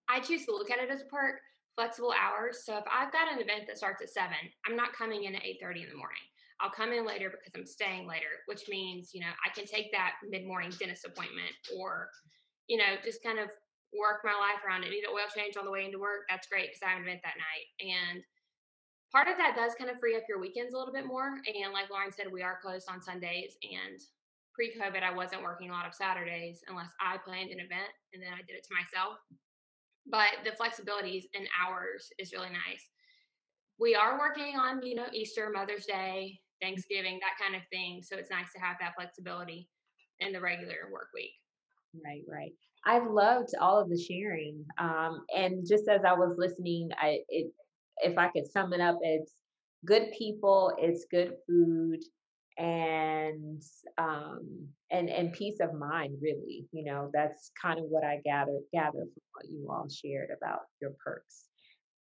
I 0.10 0.20
choose 0.20 0.46
to 0.46 0.52
look 0.52 0.70
at 0.70 0.80
it 0.80 0.90
as 0.90 1.02
a 1.02 1.06
perk 1.06 1.42
flexible 1.76 2.14
hours. 2.14 2.64
So 2.66 2.78
if 2.78 2.84
I've 2.92 3.12
got 3.12 3.32
an 3.32 3.40
event 3.40 3.64
that 3.68 3.78
starts 3.78 4.02
at 4.02 4.10
seven, 4.10 4.38
I'm 4.68 4.76
not 4.76 4.94
coming 4.94 5.24
in 5.24 5.36
at 5.36 5.46
eight 5.46 5.60
thirty 5.62 5.82
in 5.82 5.90
the 5.90 5.96
morning. 5.96 6.22
I'll 6.60 6.70
come 6.70 6.94
in 6.94 7.08
later 7.08 7.32
because 7.32 7.54
I'm 7.56 7.66
staying 7.66 8.08
later, 8.08 8.46
which 8.46 8.70
means 8.70 9.12
you 9.14 9.22
know 9.22 9.34
I 9.46 9.50
can 9.50 9.66
take 9.66 9.92
that 9.92 10.14
mid 10.30 10.46
morning 10.46 10.72
dentist 10.78 11.06
appointment 11.06 11.56
or 11.76 12.10
you 12.68 12.78
know 12.78 13.00
just 13.04 13.24
kind 13.24 13.40
of 13.40 13.50
work 13.98 14.22
my 14.24 14.36
life 14.36 14.62
around 14.68 14.84
it. 14.84 14.92
Need 14.92 15.04
an 15.04 15.16
oil 15.16 15.28
change 15.36 15.58
on 15.58 15.66
the 15.66 15.72
way 15.72 15.86
into 15.86 16.00
work? 16.00 16.28
That's 16.30 16.48
great 16.48 16.70
because 16.70 16.84
I 16.86 16.90
have 16.92 17.00
an 17.00 17.08
event 17.08 17.22
that 17.24 17.40
night 17.40 17.68
and. 17.82 18.24
Part 19.12 19.28
of 19.28 19.36
that 19.36 19.58
does 19.58 19.76
kind 19.76 19.90
of 19.90 20.00
free 20.00 20.16
up 20.16 20.24
your 20.30 20.40
weekends 20.40 20.74
a 20.74 20.78
little 20.78 20.94
bit 20.94 21.06
more. 21.06 21.36
And 21.44 21.74
like 21.74 21.90
Lauren 21.92 22.14
said, 22.14 22.32
we 22.32 22.44
are 22.44 22.58
closed 22.62 22.88
on 22.90 23.02
Sundays. 23.02 23.58
And 23.62 24.00
pre 24.54 24.74
COVID, 24.76 25.04
I 25.04 25.14
wasn't 25.14 25.44
working 25.44 25.70
a 25.70 25.74
lot 25.74 25.88
of 25.88 25.94
Saturdays 25.94 26.62
unless 26.68 26.92
I 27.00 27.18
planned 27.18 27.52
an 27.52 27.60
event 27.60 27.92
and 28.14 28.22
then 28.22 28.34
I 28.34 28.44
did 28.46 28.56
it 28.56 28.66
to 28.68 28.76
myself 28.76 29.18
but 30.10 30.30
the 30.44 30.52
flexibilities 30.52 31.26
in 31.34 31.46
hours 31.60 32.10
is 32.18 32.34
really 32.34 32.50
nice. 32.50 32.90
We 33.80 33.96
are 33.96 34.20
working 34.20 34.56
on, 34.58 34.84
you 34.84 34.96
know, 34.96 35.08
Easter, 35.14 35.50
Mother's 35.54 35.86
Day, 35.86 36.40
Thanksgiving, 36.62 37.20
that 37.22 37.44
kind 37.44 37.56
of 37.56 37.68
thing. 37.72 38.02
So 38.04 38.18
it's 38.18 38.30
nice 38.30 38.52
to 38.56 38.62
have 38.62 38.78
that 38.80 38.94
flexibility 38.96 39.68
in 40.20 40.32
the 40.32 40.42
regular 40.42 40.90
work 40.92 41.08
week. 41.14 41.32
Right, 42.06 42.22
right. 42.30 42.52
I've 42.86 43.10
loved 43.10 43.50
all 43.60 43.80
of 43.80 43.90
the 43.90 44.00
sharing. 44.00 44.64
Um, 44.78 45.26
and 45.36 45.66
just 45.68 45.88
as 45.88 46.02
I 46.06 46.14
was 46.14 46.36
listening, 46.38 46.90
I 47.00 47.20
it 47.30 47.52
if 47.98 48.18
I 48.18 48.30
could 48.30 48.48
sum 48.48 48.74
it 48.74 48.82
up, 48.82 48.98
it's 49.02 49.36
good 49.86 50.12
people, 50.18 50.74
it's 50.80 51.06
good 51.12 51.34
food, 51.48 52.00
and 52.58 53.62
um 53.98 54.68
and 54.92 55.10
and 55.10 55.34
peace 55.34 55.60
of 55.62 55.74
mind 55.74 56.18
really 56.22 56.66
you 56.72 56.84
know 56.84 57.10
that's 57.14 57.52
kind 57.62 57.80
of 57.80 57.86
what 57.86 58.04
i 58.04 58.20
gather 58.26 58.60
gather 58.74 59.00
from 59.00 59.24
what 59.34 59.50
you 59.50 59.68
all 59.70 59.88
shared 59.90 60.30
about 60.36 60.62
your 60.82 60.92
perks. 61.04 61.46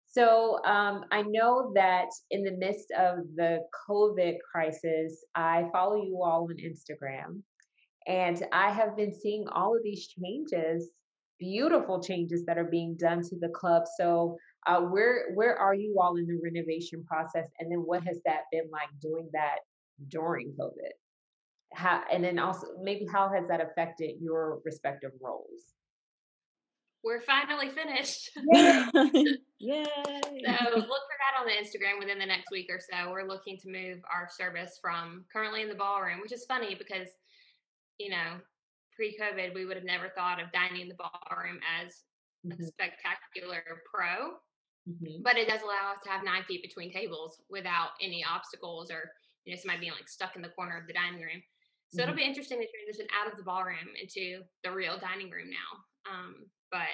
So 0.07 0.63
um, 0.65 1.05
i 1.11 1.21
know 1.21 1.71
that 1.75 2.07
in 2.31 2.43
the 2.43 2.51
midst 2.57 2.91
of 2.91 3.19
the 3.35 3.59
covid 3.89 4.37
crisis 4.51 5.23
i 5.35 5.65
follow 5.71 5.95
you 5.95 6.21
all 6.23 6.47
on 6.49 6.57
instagram 6.57 7.41
and 8.07 8.43
i 8.53 8.71
have 8.71 8.95
been 8.95 9.13
seeing 9.13 9.45
all 9.49 9.75
of 9.75 9.83
these 9.83 10.07
changes 10.07 10.89
beautiful 11.39 12.01
changes 12.01 12.45
that 12.45 12.57
are 12.57 12.63
being 12.63 12.95
done 12.97 13.21
to 13.21 13.37
the 13.39 13.49
club. 13.49 13.83
So 13.97 14.37
Uh, 14.67 14.81
where 14.81 15.31
where 15.35 15.55
are 15.55 15.73
you 15.73 15.95
all 16.01 16.17
in 16.17 16.27
the 16.27 16.37
renovation 16.43 17.01
process, 17.05 17.47
and 17.59 17.71
then 17.71 17.79
what 17.89 18.03
has 18.03 18.19
that 18.25 18.41
been 18.51 18.69
like 18.69 18.89
doing 19.01 19.29
that 19.31 19.59
during 20.07 20.53
COVID? 20.53 20.91
How 21.73 22.03
and 22.11 22.23
then 22.23 22.39
also 22.39 22.67
maybe 22.81 23.05
how 23.11 23.29
has 23.29 23.47
that 23.49 23.61
affected 23.61 24.17
your 24.21 24.61
respective 24.65 25.11
roles? 25.21 25.73
We're 27.03 27.21
finally 27.21 27.69
finished. 27.69 28.31
Yay! 29.59 29.85
So 30.45 30.51
look 30.75 30.87
for 30.87 31.17
that 31.19 31.39
on 31.39 31.45
the 31.47 31.53
Instagram 31.53 31.99
within 31.99 32.19
the 32.19 32.25
next 32.25 32.51
week 32.51 32.67
or 32.69 32.79
so. 32.79 33.11
We're 33.11 33.27
looking 33.27 33.57
to 33.57 33.69
move 33.71 33.99
our 34.13 34.27
service 34.29 34.77
from 34.81 35.25
currently 35.31 35.61
in 35.61 35.69
the 35.69 35.75
ballroom, 35.75 36.21
which 36.21 36.31
is 36.31 36.45
funny 36.45 36.75
because, 36.75 37.09
you 37.99 38.09
know, 38.09 38.39
pre-COVID, 38.95 39.53
we 39.53 39.65
would 39.65 39.77
have 39.77 39.85
never 39.85 40.09
thought 40.09 40.41
of 40.41 40.51
dining 40.51 40.81
in 40.81 40.87
the 40.89 40.95
ballroom 40.95 41.59
as 41.81 42.03
a 42.51 42.55
Mhm, 42.55 42.65
spectacular 42.65 43.63
pro, 43.93 44.37
mhm, 44.87 45.23
but 45.23 45.37
it 45.37 45.47
does 45.47 45.61
allow 45.61 45.91
us 45.93 46.01
to 46.03 46.09
have 46.09 46.23
nine 46.23 46.43
feet 46.43 46.61
between 46.63 46.91
tables 46.91 47.41
without 47.49 47.91
any 48.01 48.23
obstacles 48.23 48.91
or, 48.91 49.11
you 49.47 49.55
know, 49.55 49.59
somebody 49.61 49.79
being 49.79 49.95
like 49.95 50.09
stuck 50.09 50.35
in 50.35 50.43
the 50.43 50.49
corner 50.49 50.77
of 50.77 50.87
the 50.87 50.93
dining 50.93 51.21
room. 51.21 51.41
So 51.89 52.03
it'll 52.03 52.13
mhm. 52.13 52.17
be 52.19 52.25
interesting 52.27 52.59
to 52.59 52.67
transition 52.67 53.07
out 53.15 53.31
of 53.31 53.37
the 53.37 53.47
ballroom 53.47 53.95
into 53.95 54.43
the 54.63 54.71
real 54.71 54.99
dining 54.99 55.31
room 55.31 55.49
now. 55.49 55.71
Um, 56.11 56.51
but 56.69 56.91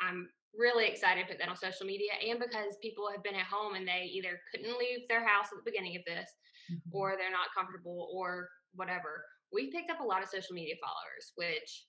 I'm 0.00 0.30
really 0.56 0.86
excited 0.86 1.22
to 1.22 1.28
put 1.28 1.38
that 1.38 1.50
on 1.50 1.56
social 1.56 1.86
media 1.86 2.12
and 2.26 2.40
because 2.40 2.78
people 2.80 3.10
have 3.12 3.22
been 3.22 3.34
at 3.34 3.44
home 3.46 3.74
and 3.74 3.86
they 3.86 4.08
either 4.14 4.40
couldn't 4.50 4.78
leave 4.78 5.06
their 5.08 5.26
house 5.26 5.52
at 5.52 5.58
the 5.62 5.70
beginning 5.70 5.96
of 5.96 6.04
this 6.06 6.30
Mhm. 6.72 6.80
or 6.92 7.16
they're 7.16 7.30
not 7.30 7.52
comfortable 7.52 8.08
or 8.14 8.50
whatever. 8.72 9.26
We 9.52 9.70
picked 9.70 9.90
up 9.90 10.00
a 10.00 10.04
lot 10.04 10.22
of 10.22 10.30
social 10.30 10.54
media 10.54 10.76
followers, 10.80 11.32
which 11.36 11.86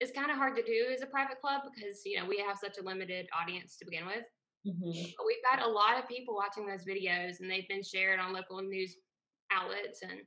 is 0.00 0.10
kind 0.10 0.30
of 0.30 0.36
hard 0.36 0.56
to 0.56 0.62
do 0.62 0.88
as 0.92 1.02
a 1.02 1.06
private 1.06 1.40
club 1.40 1.62
because 1.72 2.04
you 2.04 2.18
know 2.18 2.26
we 2.26 2.38
have 2.38 2.58
such 2.58 2.78
a 2.78 2.82
limited 2.82 3.28
audience 3.32 3.76
to 3.78 3.84
begin 3.84 4.06
with. 4.06 4.24
Mhm. 4.66 5.14
But 5.16 5.26
we've 5.26 5.42
got 5.48 5.62
a 5.62 5.68
lot 5.68 5.98
of 5.98 6.08
people 6.08 6.34
watching 6.34 6.66
those 6.66 6.84
videos 6.84 7.40
and 7.40 7.50
they've 7.50 7.68
been 7.68 7.82
shared 7.82 8.18
on 8.18 8.32
local 8.32 8.60
news 8.62 8.96
outlets 9.52 10.02
and 10.02 10.26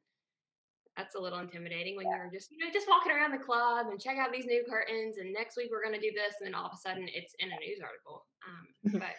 that's 0.96 1.16
a 1.16 1.20
little 1.20 1.40
intimidating 1.40 1.96
when 1.96 2.08
you're 2.08 2.30
just 2.32 2.52
you 2.52 2.58
know 2.58 2.72
just 2.72 2.88
walking 2.90 3.12
around 3.12 3.32
the 3.32 3.38
club 3.38 3.88
and 3.90 4.00
check 4.02 4.18
out 4.18 4.32
these 4.32 4.46
new 4.46 4.64
curtains 4.70 5.18
and 5.18 5.32
next 5.34 5.56
week 5.56 5.70
we're 5.72 5.84
going 5.84 5.94
to 5.94 6.00
do 6.00 6.12
this 6.14 6.36
and 6.40 6.48
then 6.48 6.56
all 6.56 6.66
of 6.66 6.74
a 6.74 6.78
sudden 6.78 7.08
it's 7.14 7.34
in 7.40 7.50
a 7.52 7.60
news 7.60 7.80
article 7.84 8.26
um, 8.48 8.68
but 9.00 9.16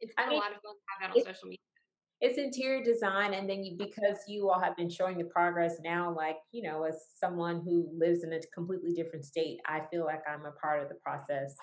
it's 0.00 0.12
I 0.18 0.22
been 0.22 0.30
mean, 0.30 0.38
a 0.38 0.42
lot 0.42 0.52
of 0.52 0.62
fun 0.62 0.74
to 0.74 0.82
have 0.90 1.10
that 1.14 1.16
on 1.16 1.24
social 1.24 1.48
media 1.48 1.58
It's 2.20 2.38
interior 2.38 2.82
design, 2.82 3.34
and 3.34 3.48
then 3.48 3.62
you 3.62 3.76
because 3.76 4.18
you 4.26 4.48
all 4.50 4.60
have 4.60 4.76
been 4.76 4.88
showing 4.90 5.18
the 5.18 5.24
progress 5.24 5.76
now. 5.84 6.14
Like 6.14 6.36
you 6.50 6.62
know, 6.62 6.84
as 6.84 6.96
someone 7.16 7.60
who 7.62 7.88
lives 7.96 8.24
in 8.24 8.32
a 8.32 8.40
completely 8.54 8.92
different 8.94 9.24
state, 9.24 9.58
I 9.66 9.82
feel 9.90 10.04
like 10.04 10.22
I'm 10.26 10.46
a 10.46 10.52
part 10.52 10.82
of 10.82 10.88
the 10.88 10.96
process 10.96 11.54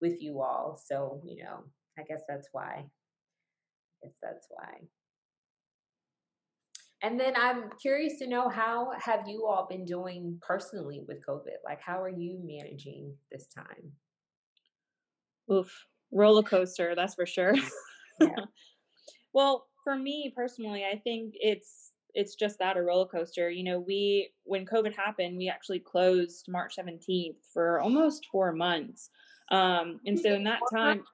with 0.00 0.20
you 0.20 0.40
all. 0.40 0.80
So 0.84 1.20
you 1.24 1.42
know, 1.42 1.64
I 1.98 2.02
guess 2.02 2.22
that's 2.28 2.48
why. 2.52 2.84
I 2.84 4.06
guess 4.06 4.16
that's 4.22 4.46
why. 4.50 4.88
And 7.02 7.20
then 7.20 7.34
I'm 7.36 7.70
curious 7.80 8.18
to 8.20 8.26
know 8.26 8.48
how 8.48 8.92
have 8.98 9.28
you 9.28 9.46
all 9.46 9.66
been 9.68 9.84
doing 9.84 10.38
personally 10.40 11.02
with 11.06 11.24
COVID? 11.26 11.58
Like, 11.64 11.80
how 11.80 12.02
are 12.02 12.08
you 12.08 12.40
managing 12.42 13.14
this 13.30 13.46
time? 13.46 13.92
Oof, 15.52 15.70
roller 16.10 16.42
coaster, 16.42 16.94
that's 16.94 17.14
for 17.14 17.26
sure. 17.26 17.54
Yeah. 18.18 18.28
well, 19.34 19.66
for 19.84 19.94
me 19.94 20.32
personally, 20.34 20.86
I 20.90 20.96
think 20.96 21.34
it's 21.34 21.92
it's 22.14 22.34
just 22.34 22.58
that 22.60 22.78
a 22.78 22.82
roller 22.82 23.04
coaster. 23.04 23.50
You 23.50 23.62
know, 23.62 23.78
we 23.78 24.30
when 24.44 24.64
COVID 24.64 24.96
happened, 24.96 25.36
we 25.36 25.50
actually 25.50 25.80
closed 25.80 26.46
March 26.48 26.76
17th 26.78 27.36
for 27.52 27.78
almost 27.80 28.24
4 28.32 28.54
months. 28.54 29.10
Um 29.50 30.00
and 30.06 30.18
so 30.18 30.32
in 30.32 30.44
that 30.44 30.60
time 30.72 31.04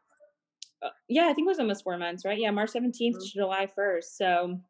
yeah, 1.09 1.25
I 1.29 1.33
think 1.35 1.47
it 1.47 1.49
was 1.49 1.59
almost 1.61 1.85
4 1.85 1.99
months, 1.99 2.25
right? 2.25 2.38
Yeah, 2.38 2.51
March 2.51 2.71
17th 2.71 3.16
Mhm. 3.16 3.21
to 3.21 3.33
July 3.33 3.66
1st. 3.66 4.16
So 4.16 4.61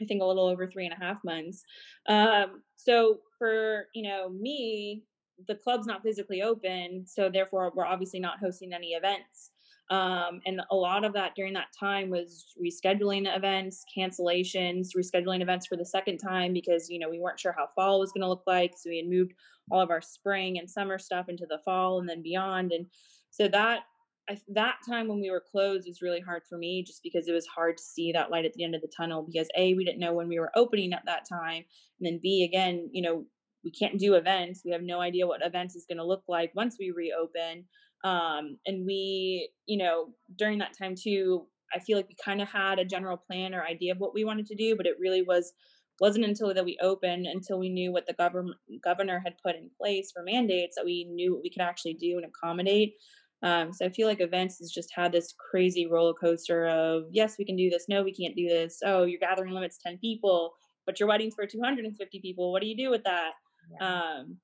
I 0.00 0.04
think 0.06 0.22
a 0.22 0.26
little 0.26 0.46
over 0.46 0.66
three 0.66 0.86
and 0.86 0.94
a 0.94 0.96
half 1.04 1.22
months. 1.24 1.64
Um, 2.08 2.62
so 2.76 3.20
for 3.38 3.88
you 3.94 4.02
know 4.02 4.28
me, 4.30 5.04
the 5.48 5.54
club's 5.54 5.86
not 5.86 6.02
physically 6.02 6.42
open, 6.42 7.06
so 7.06 7.28
therefore 7.30 7.72
we're 7.74 7.86
obviously 7.86 8.20
not 8.20 8.38
hosting 8.38 8.72
any 8.72 8.92
events. 8.94 9.50
Um, 9.90 10.40
and 10.46 10.62
a 10.70 10.76
lot 10.76 11.04
of 11.04 11.12
that 11.14 11.34
during 11.34 11.52
that 11.54 11.68
time 11.78 12.08
was 12.08 12.54
rescheduling 12.62 13.34
events, 13.36 13.84
cancellations, 13.96 14.96
rescheduling 14.96 15.42
events 15.42 15.66
for 15.66 15.76
the 15.76 15.84
second 15.84 16.18
time 16.18 16.52
because 16.54 16.88
you 16.88 16.98
know 16.98 17.10
we 17.10 17.20
weren't 17.20 17.40
sure 17.40 17.52
how 17.56 17.66
fall 17.74 18.00
was 18.00 18.12
going 18.12 18.22
to 18.22 18.28
look 18.28 18.44
like, 18.46 18.72
so 18.76 18.88
we 18.90 18.96
had 18.98 19.06
moved 19.08 19.34
all 19.70 19.80
of 19.80 19.90
our 19.90 20.00
spring 20.00 20.58
and 20.58 20.70
summer 20.70 20.98
stuff 20.98 21.28
into 21.28 21.46
the 21.46 21.58
fall 21.64 22.00
and 22.00 22.08
then 22.08 22.22
beyond, 22.22 22.72
and 22.72 22.86
so 23.30 23.48
that 23.48 23.84
I, 24.30 24.38
that 24.54 24.76
time 24.88 25.08
when 25.08 25.20
we 25.20 25.30
were 25.30 25.42
closed 25.50 25.86
was 25.86 26.02
really 26.02 26.20
hard 26.20 26.42
for 26.48 26.56
me 26.56 26.84
just 26.86 27.02
because 27.02 27.26
it 27.26 27.32
was 27.32 27.46
hard 27.46 27.76
to 27.76 27.82
see 27.82 28.12
that 28.12 28.30
light 28.30 28.44
at 28.44 28.52
the 28.54 28.64
end 28.64 28.74
of 28.74 28.80
the 28.80 28.92
tunnel 28.96 29.26
because 29.26 29.48
a 29.56 29.74
we 29.74 29.84
didn't 29.84 29.98
know 29.98 30.12
when 30.12 30.28
we 30.28 30.38
were 30.38 30.52
opening 30.54 30.92
at 30.92 31.02
that 31.06 31.26
time 31.28 31.64
and 31.98 32.06
then 32.06 32.20
b 32.22 32.44
again 32.44 32.88
you 32.92 33.02
know 33.02 33.24
we 33.64 33.70
can't 33.70 33.98
do 33.98 34.14
events 34.14 34.62
we 34.64 34.70
have 34.70 34.82
no 34.82 35.00
idea 35.00 35.26
what 35.26 35.44
events 35.44 35.74
is 35.74 35.86
going 35.88 35.98
to 35.98 36.06
look 36.06 36.22
like 36.28 36.52
once 36.54 36.76
we 36.78 36.92
reopen 36.96 37.64
um 38.04 38.58
and 38.66 38.86
we 38.86 39.50
you 39.66 39.78
know 39.78 40.10
during 40.38 40.58
that 40.58 40.76
time 40.78 40.94
too 40.96 41.44
i 41.74 41.80
feel 41.80 41.96
like 41.96 42.08
we 42.08 42.16
kind 42.24 42.40
of 42.40 42.48
had 42.48 42.78
a 42.78 42.84
general 42.84 43.16
plan 43.16 43.54
or 43.54 43.64
idea 43.64 43.92
of 43.92 43.98
what 43.98 44.14
we 44.14 44.24
wanted 44.24 44.46
to 44.46 44.54
do 44.54 44.76
but 44.76 44.86
it 44.86 44.96
really 45.00 45.22
was 45.22 45.52
wasn't 46.00 46.24
until 46.24 46.52
that 46.54 46.64
we 46.64 46.78
opened 46.82 47.26
until 47.26 47.58
we 47.58 47.68
knew 47.68 47.92
what 47.92 48.06
the 48.06 48.14
government 48.14 48.56
governor 48.82 49.20
had 49.24 49.34
put 49.44 49.56
in 49.56 49.70
place 49.80 50.10
for 50.12 50.22
mandates 50.22 50.74
that 50.76 50.84
we 50.84 51.04
knew 51.10 51.34
what 51.34 51.42
we 51.42 51.50
could 51.50 51.62
actually 51.62 51.94
do 51.94 52.16
and 52.16 52.24
accommodate 52.24 52.94
um, 53.42 53.72
so 53.72 53.86
I 53.86 53.88
feel 53.90 54.08
like 54.08 54.20
events 54.20 54.58
has 54.58 54.70
just 54.70 54.90
had 54.94 55.12
this 55.12 55.34
crazy 55.50 55.86
roller 55.86 56.14
coaster 56.14 56.66
of 56.66 57.04
yes, 57.10 57.36
we 57.38 57.44
can 57.44 57.56
do 57.56 57.70
this, 57.70 57.86
no, 57.88 58.02
we 58.02 58.14
can't 58.14 58.36
do 58.36 58.48
this. 58.48 58.78
Oh, 58.84 59.04
your 59.04 59.20
gathering 59.20 59.52
limits 59.52 59.78
ten 59.84 59.98
people, 59.98 60.52
but 60.86 60.98
your 60.98 61.08
wedding's 61.08 61.34
for 61.34 61.46
two 61.46 61.60
hundred 61.62 61.84
and 61.84 61.96
fifty 61.96 62.20
people. 62.20 62.52
What 62.52 62.62
do 62.62 62.68
you 62.68 62.76
do 62.76 62.90
with 62.90 63.04
that? 63.04 63.32
Yeah. 63.80 63.86
Um, 63.88 64.36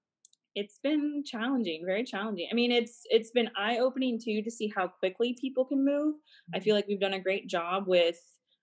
it's 0.55 0.81
been 0.83 1.23
challenging, 1.25 1.85
very 1.87 2.03
challenging. 2.03 2.49
I 2.51 2.55
mean, 2.55 2.73
it's 2.73 3.03
it's 3.11 3.31
been 3.31 3.51
eye 3.57 3.79
opening 3.79 4.19
too 4.19 4.43
to 4.43 4.51
see 4.51 4.73
how 4.75 4.89
quickly 4.89 5.37
people 5.41 5.65
can 5.65 5.85
move. 5.85 6.15
I 6.55 6.59
feel 6.61 6.75
like 6.75 6.89
we've 6.89 7.01
done 7.01 7.15
a 7.15 7.21
great 7.21 7.49
job 7.49 7.85
with 7.87 8.19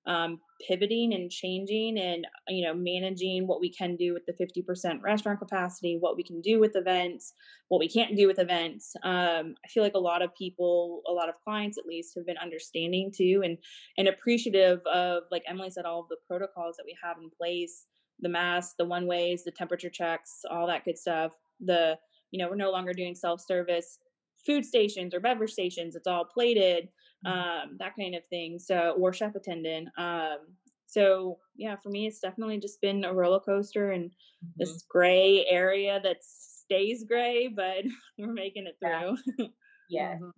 um, 0.06 0.40
pivoting 0.66 1.14
and 1.14 1.30
changing 1.30 1.98
and 1.98 2.26
you 2.48 2.66
know 2.66 2.74
managing 2.74 3.46
what 3.46 3.60
we 3.60 3.72
can 3.72 3.96
do 3.96 4.14
with 4.14 4.26
the 4.26 4.34
50% 4.34 5.02
restaurant 5.02 5.40
capacity 5.40 5.98
what 6.00 6.16
we 6.16 6.24
can 6.24 6.42
do 6.42 6.60
with 6.60 6.76
events 6.76 7.34
what 7.68 7.80
we 7.80 7.90
can't 7.90 8.16
do 8.16 8.28
with 8.28 8.40
events. 8.40 8.96
Um, 9.04 9.56
i 9.66 9.68
feel 9.68 9.84
like 9.84 9.96
a 9.96 10.00
lot 10.00 10.22
of 10.22 10.34
people 10.36 11.02
a 11.08 11.12
lot 11.12 11.30
of 11.30 11.36
clients 11.44 11.78
at 11.78 11.86
least 11.86 12.14
have 12.16 12.26
been 12.26 12.38
understanding 12.38 13.12
too 13.16 13.42
and 13.44 13.58
and 13.98 14.08
appreciative 14.08 14.80
of 14.92 15.24
like 15.32 15.44
emily 15.48 15.70
said 15.70 15.86
all 15.86 16.02
of 16.02 16.10
the 16.10 16.18
protocols 16.28 16.78
that 16.78 16.86
we 16.86 16.96
have 17.04 17.18
in 17.18 17.30
place 17.30 17.86
the 18.22 18.30
masks 18.30 18.76
the 18.80 18.86
one 18.86 19.08
ways 19.08 19.44
the 19.44 19.52
temperature 19.52 19.90
checks 19.90 20.42
all 20.50 20.68
that 20.68 20.86
good 20.86 20.98
stuff 20.98 21.32
the 21.60 21.98
you 22.32 22.42
know 22.42 22.50
we're 22.50 22.56
no 22.56 22.72
longer 22.72 22.94
doing 22.94 23.16
self 23.16 23.42
service 23.42 24.00
food 24.46 24.66
stations 24.66 25.14
or 25.14 25.20
beverage 25.20 25.52
stations. 25.52 25.96
It's 25.96 26.08
all 26.08 26.26
plated 26.26 26.90
um, 27.26 27.78
that 27.80 27.96
kind 27.96 28.16
of 28.16 28.26
thing. 28.28 28.60
So, 28.60 28.96
or 29.00 29.12
chef 29.14 29.36
attendant. 29.36 29.90
Um, 29.98 30.38
so 30.86 31.40
yeah, 31.56 31.76
for 31.76 31.90
me, 31.90 32.08
it's 32.08 32.20
definitely 32.20 32.60
just 32.60 32.80
been 32.82 33.04
a 33.04 33.14
roller 33.14 33.40
coaster 33.40 33.92
and 33.92 34.12
Mhm. 34.44 34.52
this 34.58 34.84
gray 34.90 35.46
area 35.48 36.00
that 36.04 36.18
stays 36.24 37.04
gray, 37.04 37.48
but 37.48 37.84
we're 38.18 38.32
making 38.34 38.68
it 38.68 38.78
Yeah. 38.82 39.14
through. 39.38 39.50
Yeah. 39.90 40.18
Mhm. 40.20 40.32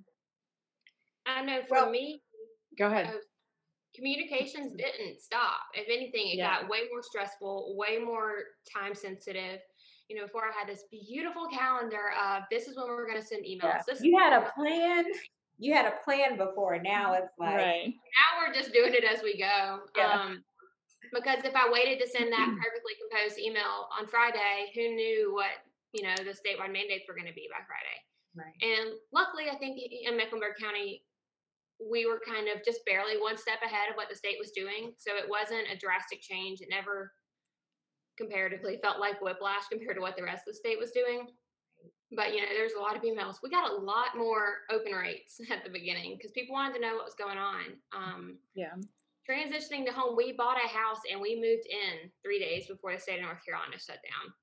i 1.25 1.41
know 1.43 1.61
for 1.67 1.75
Well- 1.75 1.89
me 1.89 2.21
Go 2.77 2.87
ahead. 2.87 3.07
uh, 3.07 3.17
communications 3.95 4.73
didn't 4.75 5.19
stop 5.19 5.59
if 5.73 5.87
anything 5.89 6.27
it 6.29 6.37
Yeah. 6.37 6.61
got 6.61 6.69
way 6.69 6.87
more 6.91 7.01
stressful 7.01 7.75
way 7.75 7.97
more 7.97 8.43
time 8.71 8.93
sensitive 8.93 9.59
you 10.07 10.15
know 10.15 10.23
before 10.25 10.43
i 10.45 10.51
had 10.57 10.67
this 10.69 10.83
beautiful 10.91 11.47
calendar 11.47 12.11
of 12.21 12.43
this 12.51 12.67
is 12.67 12.77
when 12.77 12.87
we're 12.87 13.07
going 13.07 13.19
to 13.19 13.25
send 13.25 13.43
emails 13.45 13.63
Yeah. 13.63 13.81
this 13.87 14.01
You 14.03 14.17
had 14.17 14.33
a 14.33 14.51
plan. 14.51 15.05
You 15.57 15.73
had 15.73 15.85
a 15.85 15.97
plan 16.03 16.37
before. 16.37 16.79
Now 16.81 17.13
it's 17.13 17.33
like 17.39 17.57
right. 17.57 17.89
now 17.89 18.29
we're 18.39 18.53
just 18.53 18.73
doing 18.73 18.93
it 18.93 19.03
as 19.03 19.23
we 19.23 19.37
go. 19.37 19.79
Yeah. 19.95 20.11
Um, 20.13 20.43
because 21.13 21.45
if 21.45 21.55
I 21.55 21.71
waited 21.71 21.99
to 21.99 22.07
send 22.09 22.31
that 22.31 22.49
perfectly 22.61 22.93
composed 23.01 23.39
email 23.39 23.89
on 23.97 24.07
Friday, 24.07 24.69
who 24.75 24.93
knew 24.93 25.33
what 25.33 25.65
you 25.93 26.03
know 26.03 26.15
the 26.17 26.35
statewide 26.35 26.73
mandates 26.73 27.05
were 27.07 27.15
going 27.15 27.29
to 27.29 27.33
be 27.33 27.49
by 27.49 27.63
Friday? 27.65 27.97
Right. 28.37 28.53
And 28.61 28.93
luckily, 29.11 29.49
I 29.49 29.57
think 29.57 29.79
in 29.81 30.15
Mecklenburg 30.15 30.61
County, 30.61 31.01
we 31.81 32.05
were 32.05 32.21
kind 32.21 32.47
of 32.49 32.63
just 32.63 32.85
barely 32.85 33.17
one 33.17 33.37
step 33.37 33.61
ahead 33.65 33.89
of 33.89 33.97
what 33.97 34.09
the 34.09 34.15
state 34.15 34.37
was 34.37 34.51
doing. 34.51 34.93
So 34.97 35.17
it 35.17 35.25
wasn't 35.25 35.73
a 35.73 35.77
drastic 35.77 36.21
change. 36.21 36.61
It 36.61 36.69
never 36.69 37.13
comparatively 38.17 38.77
felt 38.81 38.99
like 38.99 39.21
whiplash 39.21 39.69
compared 39.71 39.95
to 39.95 40.01
what 40.01 40.17
the 40.17 40.23
rest 40.23 40.45
of 40.47 40.53
the 40.53 40.61
state 40.61 40.79
was 40.79 40.91
doing. 40.91 41.27
But 42.15 42.33
you 42.33 42.41
know, 42.41 42.47
there's 42.55 42.73
a 42.73 42.81
lot 42.81 42.95
of 42.95 43.01
emails. 43.03 43.37
We 43.43 43.49
got 43.49 43.69
a 43.69 43.75
lot 43.75 44.15
more 44.17 44.59
open 44.71 44.93
rates 44.93 45.39
at 45.51 45.63
the 45.63 45.69
beginning 45.69 46.15
because 46.17 46.31
people 46.31 46.53
wanted 46.53 46.75
to 46.75 46.81
know 46.81 46.95
what 46.95 47.05
was 47.05 47.15
going 47.15 47.37
on. 47.37 47.63
Um, 47.95 48.37
Yeah. 48.55 48.75
transitioning 49.29 49.85
to 49.85 49.91
home, 49.91 50.15
we 50.15 50.31
bought 50.31 50.57
a 50.63 50.67
house 50.67 50.99
and 51.11 51.19
we 51.19 51.35
moved 51.35 51.67
in 51.67 52.09
three 52.23 52.39
days 52.39 52.67
before 52.67 52.93
the 52.93 52.99
state 52.99 53.19
of 53.19 53.25
North 53.25 53.43
Carolina 53.45 53.77
shut 53.77 53.99
down. 54.07 54.33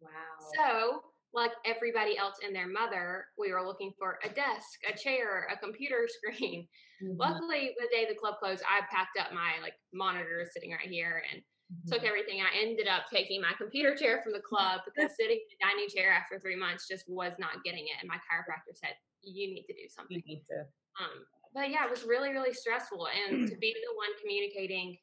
Wow. 0.00 0.10
So 0.56 1.02
like 1.32 1.52
everybody 1.64 2.16
else 2.18 2.36
and 2.44 2.54
their 2.54 2.66
mother, 2.66 3.26
we 3.38 3.52
were 3.52 3.64
looking 3.64 3.92
for 3.98 4.18
a 4.24 4.28
desk, 4.28 4.80
a 4.88 4.96
chair, 4.96 5.46
a 5.52 5.56
computer 5.58 6.08
screen. 6.08 6.66
Mm-hmm. 7.02 7.20
Luckily, 7.20 7.74
the 7.78 7.88
day 7.94 8.06
the 8.08 8.18
club 8.18 8.36
closed, 8.40 8.62
I 8.68 8.80
packed 8.90 9.18
up 9.18 9.32
my 9.32 9.60
like 9.62 9.74
monitor 9.92 10.44
sitting 10.52 10.72
right 10.72 10.88
here 10.88 11.22
and 11.32 11.42
mm-hmm. 11.70 11.90
took 11.90 12.04
everything. 12.04 12.40
I 12.42 12.50
ended 12.60 12.88
up 12.88 13.06
taking 13.12 13.40
my 13.40 13.52
computer 13.56 13.94
chair 13.94 14.20
from 14.22 14.32
the 14.32 14.40
club 14.42 14.80
because 14.84 15.16
sitting 15.16 15.38
in 15.38 15.50
a 15.54 15.58
dining 15.62 15.88
chair 15.88 16.10
after 16.10 16.38
three 16.38 16.56
months 16.56 16.88
just 16.88 17.08
was 17.08 17.32
not 17.38 17.62
getting 17.64 17.84
it. 17.84 17.96
And 18.00 18.08
my 18.08 18.18
chiropractor 18.26 18.74
said, 18.74 18.94
"You 19.22 19.54
need 19.54 19.64
to 19.66 19.74
do 19.74 19.88
something." 19.88 20.22
You 20.26 20.34
need 20.36 20.44
to. 20.50 20.66
Um, 20.98 21.24
but 21.54 21.70
yeah, 21.70 21.84
it 21.84 21.90
was 21.90 22.04
really, 22.04 22.30
really 22.30 22.52
stressful, 22.52 23.08
and 23.08 23.48
to 23.48 23.56
be 23.56 23.72
the 23.72 23.96
one 23.96 24.10
communicating 24.20 24.98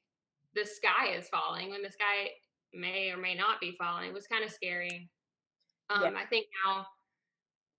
the 0.55 0.65
sky 0.65 1.13
is 1.15 1.29
falling 1.29 1.69
when 1.69 1.83
the 1.83 1.91
sky 1.91 2.31
may 2.73 3.11
or 3.11 3.17
may 3.17 3.35
not 3.35 3.59
be 3.59 3.75
falling 3.77 4.13
was 4.13 4.27
kind 4.27 4.43
of 4.43 4.51
scary. 4.51 5.09
Um, 5.89 6.03
yeah. 6.03 6.19
I 6.19 6.25
think 6.25 6.47
now 6.65 6.85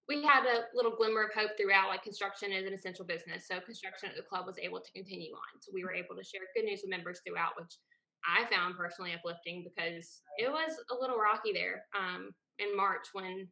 we 0.09 0.25
had 0.25 0.47
a 0.47 0.65
little 0.75 0.97
glimmer 0.97 1.25
of 1.25 1.35
hope 1.35 1.51
throughout. 1.61 1.89
Like 1.89 2.03
construction 2.03 2.53
is 2.53 2.67
an 2.67 2.73
essential 2.73 3.05
business, 3.05 3.47
so 3.47 3.61
construction 3.61 4.09
at 4.09 4.17
the 4.17 4.23
club 4.23 4.47
was 4.47 4.59
able 4.59 4.81
to 4.81 4.91
continue 4.93 5.33
on. 5.33 5.61
So 5.61 5.71
we 5.75 5.85
were 5.85 5.93
able 5.93 6.17
to 6.17 6.25
share 6.25 6.41
good 6.57 6.65
news 6.65 6.81
with 6.83 6.91
members 6.91 7.21
throughout, 7.27 7.53
which 7.61 7.77
I 8.29 8.45
found 8.55 8.77
personally 8.77 9.15
uplifting 9.15 9.65
because 9.65 10.21
it 10.39 10.51
was 10.51 10.73
a 10.91 11.01
little 11.01 11.17
rocky 11.17 11.53
there 11.53 11.85
um, 11.97 12.31
in 12.59 12.77
March 12.77 13.09
when 13.13 13.49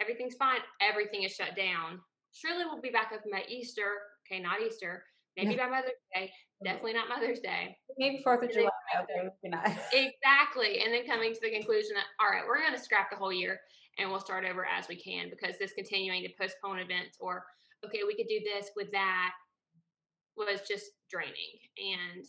everything's 0.00 0.34
fine, 0.34 0.60
everything 0.80 1.22
is 1.22 1.32
shut 1.32 1.56
down. 1.56 2.00
Surely 2.32 2.64
we'll 2.64 2.80
be 2.80 2.90
back 2.90 3.12
up 3.14 3.22
by 3.30 3.44
Easter. 3.48 3.88
Okay, 4.26 4.42
not 4.42 4.60
Easter. 4.60 5.04
Maybe 5.36 5.54
by 5.54 5.68
Mother's 5.68 6.00
Day. 6.14 6.32
Definitely 6.64 6.94
not 6.94 7.08
Mother's 7.08 7.40
Day. 7.40 7.76
Maybe 7.98 8.22
Fourth 8.22 8.42
of 8.42 8.50
July. 8.50 8.70
Okay, 9.02 9.28
exactly. 9.92 10.80
And 10.80 10.92
then 10.92 11.06
coming 11.06 11.34
to 11.34 11.40
the 11.42 11.50
conclusion 11.50 11.92
that 11.94 12.06
all 12.20 12.30
right, 12.30 12.44
we're 12.46 12.60
going 12.60 12.72
to 12.72 12.82
scrap 12.82 13.10
the 13.10 13.16
whole 13.16 13.32
year 13.32 13.60
and 13.98 14.10
we'll 14.10 14.20
start 14.20 14.44
over 14.44 14.64
as 14.64 14.88
we 14.88 14.96
can 14.96 15.28
because 15.28 15.58
this 15.58 15.72
continuing 15.72 16.22
to 16.22 16.30
postpone 16.40 16.78
events 16.78 17.18
or 17.20 17.44
okay, 17.84 18.00
we 18.06 18.16
could 18.16 18.28
do 18.28 18.40
this 18.40 18.70
with 18.76 18.90
that 18.92 19.32
was 20.36 20.60
just 20.66 20.86
draining. 21.10 21.60
And 21.76 22.24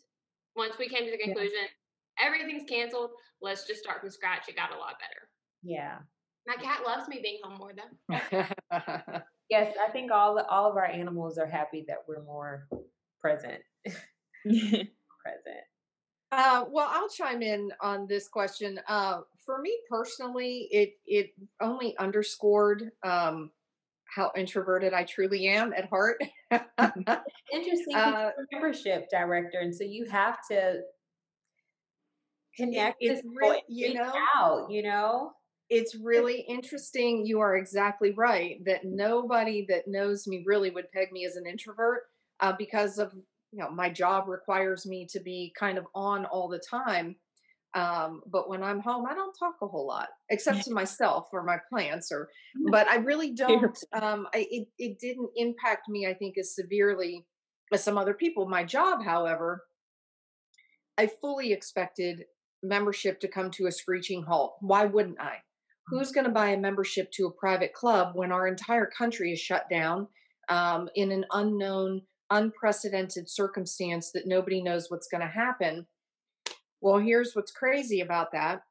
once 0.58 0.74
we 0.80 0.90
came 0.90 1.06
to 1.06 1.12
the 1.12 1.18
conclusion, 1.18 1.54
yeah. 1.62 2.26
everything's 2.26 2.68
canceled. 2.68 3.12
Let's 3.42 3.66
just 3.68 3.82
start 3.82 4.02
from 4.02 4.10
scratch. 4.10 4.50
It 4.50 4.56
got 4.56 4.74
a 4.74 4.78
lot 4.78 4.96
better. 5.00 5.30
Yeah. 5.64 6.00
My 6.48 6.56
cat 6.56 6.82
loves 6.86 7.08
me 7.08 7.20
being 7.22 7.40
home 7.44 7.58
more 7.58 7.74
though. 7.74 9.20
yes, 9.50 9.76
I 9.80 9.92
think 9.92 10.12
all 10.12 10.40
all 10.50 10.70
of 10.70 10.78
our 10.78 10.86
animals 10.86 11.38
are 11.38 11.46
happy 11.46 11.84
that 11.88 12.04
we're 12.08 12.24
more 12.24 12.68
present. 13.20 13.62
present. 14.46 14.88
Uh, 16.32 16.66
well, 16.70 16.90
I'll 16.90 17.10
chime 17.10 17.42
in 17.42 17.72
on 17.82 18.08
this 18.08 18.28
question. 18.28 18.80
Uh, 18.88 19.22
for 19.46 19.62
me 19.62 19.78
personally, 19.90 20.68
it 20.72 20.94
it 21.06 21.34
only 21.62 21.98
underscored 21.98 22.92
um, 23.04 23.52
how 24.18 24.32
introverted 24.36 24.94
I 24.94 25.04
truly 25.04 25.48
am 25.48 25.72
at 25.74 25.88
heart. 25.90 26.18
Interesting. 26.52 27.96
Uh, 27.96 28.32
membership 28.52 29.08
director, 29.10 29.60
and 29.60 29.74
so 29.74 29.84
you 29.84 30.06
have 30.06 30.40
to 30.50 30.82
connect. 32.58 32.98
It's 33.00 33.22
really, 33.24 33.62
you 33.70 33.94
know, 33.94 34.12
out. 34.36 34.70
You 34.72 34.84
know, 34.84 35.32
it's 35.70 35.96
really 35.96 36.42
interesting. 36.50 37.26
You 37.26 37.40
are 37.40 37.56
exactly 37.56 38.12
right 38.12 38.58
that 38.66 38.84
nobody 38.84 39.66
that 39.70 39.88
knows 39.88 40.28
me 40.28 40.44
really 40.46 40.72
would 40.72 40.92
peg 40.92 41.12
me 41.12 41.26
as 41.26 41.36
an 41.36 41.46
introvert 41.46 42.02
uh, 42.40 42.54
because 42.58 42.98
of 42.98 43.14
you 43.52 43.60
know 43.60 43.70
my 43.70 43.90
job 43.90 44.28
requires 44.28 44.88
me 44.88 45.08
to 45.12 45.20
be 45.20 45.54
kind 45.58 45.78
of 45.78 45.86
on 45.94 46.26
all 46.26 46.50
the 46.50 46.60
time 46.60 47.16
um, 47.76 48.22
but 48.32 48.50
when 48.50 48.64
i'm 48.64 48.80
home 48.80 49.06
i 49.06 49.14
don't 49.14 49.36
talk 49.38 49.56
a 49.62 49.68
whole 49.68 49.88
lot 49.88 50.10
except 50.30 50.64
to 50.64 50.74
myself 50.74 51.28
or 51.34 51.44
my 51.44 51.58
plants 51.70 52.12
or 52.12 52.30
but 52.72 52.88
i 52.88 52.96
really 52.96 53.34
don't 53.34 53.78
um, 54.02 54.28
I, 54.34 54.48
it, 54.50 54.68
it 54.78 55.00
didn't 55.00 55.30
impact 55.36 55.90
me 55.90 56.08
i 56.08 56.14
think 56.14 56.38
as 56.38 56.56
severely 56.56 57.26
as 57.74 57.84
some 57.84 57.98
other 57.98 58.14
people. 58.14 58.48
My 58.48 58.64
job 58.64 59.04
however 59.04 59.64
i 60.98 61.08
fully 61.22 61.52
expected 61.52 62.24
membership 62.64 63.20
to 63.20 63.28
come 63.28 63.52
to 63.52 63.68
a 63.68 63.72
screeching 63.72 64.24
halt. 64.24 64.56
Why 64.62 64.86
wouldn't 64.86 65.20
i? 65.20 65.38
Who's 65.88 66.12
going 66.12 66.26
to 66.26 66.32
buy 66.32 66.50
a 66.50 66.58
membership 66.58 67.12
to 67.14 67.28
a 67.28 67.32
private 67.32 67.74
club 67.74 68.12
when 68.16 68.32
our 68.32 68.48
entire 68.48 68.90
country 68.98 69.32
is 69.32 69.40
shut 69.40 69.70
down 69.70 70.08
um, 70.50 70.90
in 70.96 71.12
an 71.12 71.26
unknown 71.32 72.02
unprecedented 72.30 73.30
circumstance 73.30 74.12
that 74.14 74.28
nobody 74.28 74.62
knows 74.62 74.88
what's 74.90 75.08
going 75.08 75.22
to 75.22 75.28
happen. 75.28 75.86
Well, 76.82 76.98
here's 77.00 77.34
what's 77.34 77.52
crazy 77.52 78.02
about 78.02 78.32
that. 78.34 78.62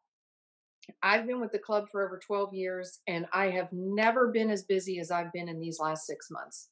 I've 1.03 1.27
been 1.27 1.41
with 1.41 1.53
the 1.53 1.59
club 1.59 1.87
for 1.91 2.07
over 2.07 2.21
12 2.25 2.55
years 2.55 3.01
and 3.09 3.27
I 3.33 3.51
have 3.51 3.69
never 3.73 4.29
been 4.29 4.51
as 4.51 4.63
busy 4.63 5.01
as 5.01 5.11
I've 5.11 5.33
been 5.33 5.49
in 5.49 5.59
these 5.59 5.81
last 5.81 6.07
six 6.07 6.31
months. 6.31 6.69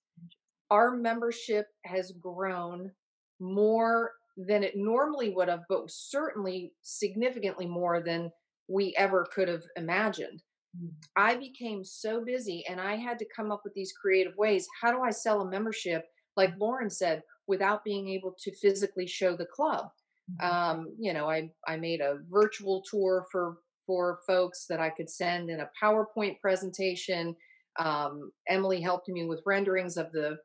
Our 0.71 0.93
membership 0.93 1.67
has 1.85 2.13
grown 2.13 2.93
more 3.41 4.13
than 4.37 4.63
it 4.63 4.75
normally 4.77 5.31
would 5.31 5.49
have, 5.49 5.63
but 5.69 5.85
certainly 5.89 6.73
significantly 6.83 7.67
more 7.67 8.01
than 8.01 8.31
we 8.69 8.95
ever 8.97 9.27
could 9.35 9.49
have 9.49 9.65
imagined. 9.77 10.43
Mm. 10.81 10.91
I 11.17 11.37
became 11.37 11.85
so 11.85 12.25
busy 12.25 12.65
and 12.69 12.81
I 12.81 12.97
had 12.97 13.19
to 13.19 13.27
come 13.35 13.51
up 13.51 13.63
with 13.65 13.75
these 13.75 13.93
creative 13.93 14.37
ways. 14.37 14.67
How 14.81 14.93
do 14.93 15.03
I 15.03 15.11
sell 15.11 15.41
a 15.41 15.51
membership 15.51 16.05
like 16.37 16.55
Lauren 16.59 16.91
said, 16.91 17.23
without 17.47 17.85
being 17.85 18.09
able 18.09 18.35
to 18.43 18.55
physically 18.57 19.07
show 19.07 19.37
the 19.37 19.47
club. 19.47 19.87
Mm-hmm. 20.31 20.47
Um, 20.47 20.95
you 20.99 21.13
know, 21.13 21.29
I 21.29 21.51
I 21.67 21.77
made 21.77 22.01
a 22.01 22.19
virtual 22.31 22.83
tour 22.91 23.27
for 23.31 23.59
for 23.87 24.21
folks 24.27 24.67
that 24.69 24.81
I 24.81 24.91
could 24.91 25.11
send 25.11 25.51
in 25.51 25.61
a 25.61 25.71
PowerPoint 25.83 26.41
presentation. 26.41 27.37
Um, 27.79 28.31
Emily 28.49 28.81
helped 28.81 29.09
me 29.09 29.27
with 29.27 29.43
renderings 29.45 29.97
of 29.97 30.11
the 30.13 30.39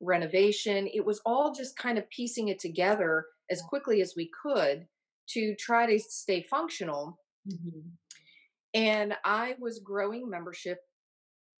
renovation. 0.00 0.88
It 0.92 1.04
was 1.04 1.20
all 1.24 1.52
just 1.52 1.76
kind 1.76 1.98
of 1.98 2.08
piecing 2.10 2.48
it 2.48 2.58
together 2.58 3.26
as 3.50 3.62
quickly 3.62 4.00
as 4.00 4.14
we 4.16 4.30
could 4.42 4.86
to 5.30 5.54
try 5.56 5.86
to 5.86 5.98
stay 5.98 6.42
functional. 6.48 7.18
Mm-hmm. 7.50 7.80
And 8.74 9.14
I 9.24 9.54
was 9.58 9.80
growing 9.80 10.28
membership 10.28 10.78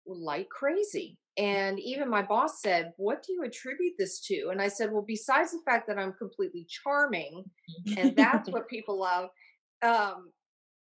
like 0.06 0.48
crazy. 0.50 1.18
And 1.36 1.80
even 1.80 2.08
my 2.08 2.22
boss 2.22 2.60
said, 2.60 2.92
What 2.96 3.22
do 3.24 3.32
you 3.32 3.42
attribute 3.42 3.94
this 3.98 4.20
to? 4.26 4.50
And 4.50 4.62
I 4.62 4.68
said, 4.68 4.92
Well, 4.92 5.04
besides 5.06 5.50
the 5.50 5.60
fact 5.66 5.88
that 5.88 5.98
I'm 5.98 6.12
completely 6.12 6.66
charming 6.68 7.44
and 7.96 8.14
that's 8.14 8.48
what 8.50 8.68
people 8.68 9.00
love, 9.00 9.30
um, 9.82 10.30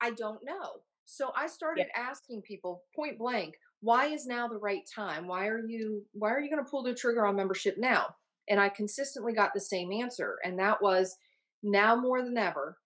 I 0.01 0.13
don't 0.13 0.41
know. 0.45 0.81
So 1.05 1.33
I 1.37 1.47
started 1.47 1.87
yeah. 1.89 2.03
asking 2.03 2.43
people 2.43 2.83
point 2.95 3.19
blank, 3.19 3.55
why 3.81 4.07
is 4.07 4.27
now 4.27 4.49
the 4.49 4.59
right 4.59 4.83
time? 4.95 5.27
Why 5.27 5.47
are 5.47 5.67
you 5.67 6.03
why 6.13 6.31
are 6.31 6.41
you 6.41 6.51
going 6.51 6.65
to 6.65 6.71
pull 6.71 6.83
the 6.83 6.95
trigger 6.95 7.27
on 7.27 7.37
membership 7.37 7.77
now? 7.79 8.07
And 8.49 8.59
I 8.59 8.69
consistently 8.69 9.33
got 9.33 9.53
the 9.55 9.61
same 9.61 9.93
answer. 9.93 10.39
And 10.45 10.59
that 10.59 10.81
was 10.83 11.17
now 11.63 11.95
more 11.95 12.23
than 12.23 12.37
ever, 12.37 12.79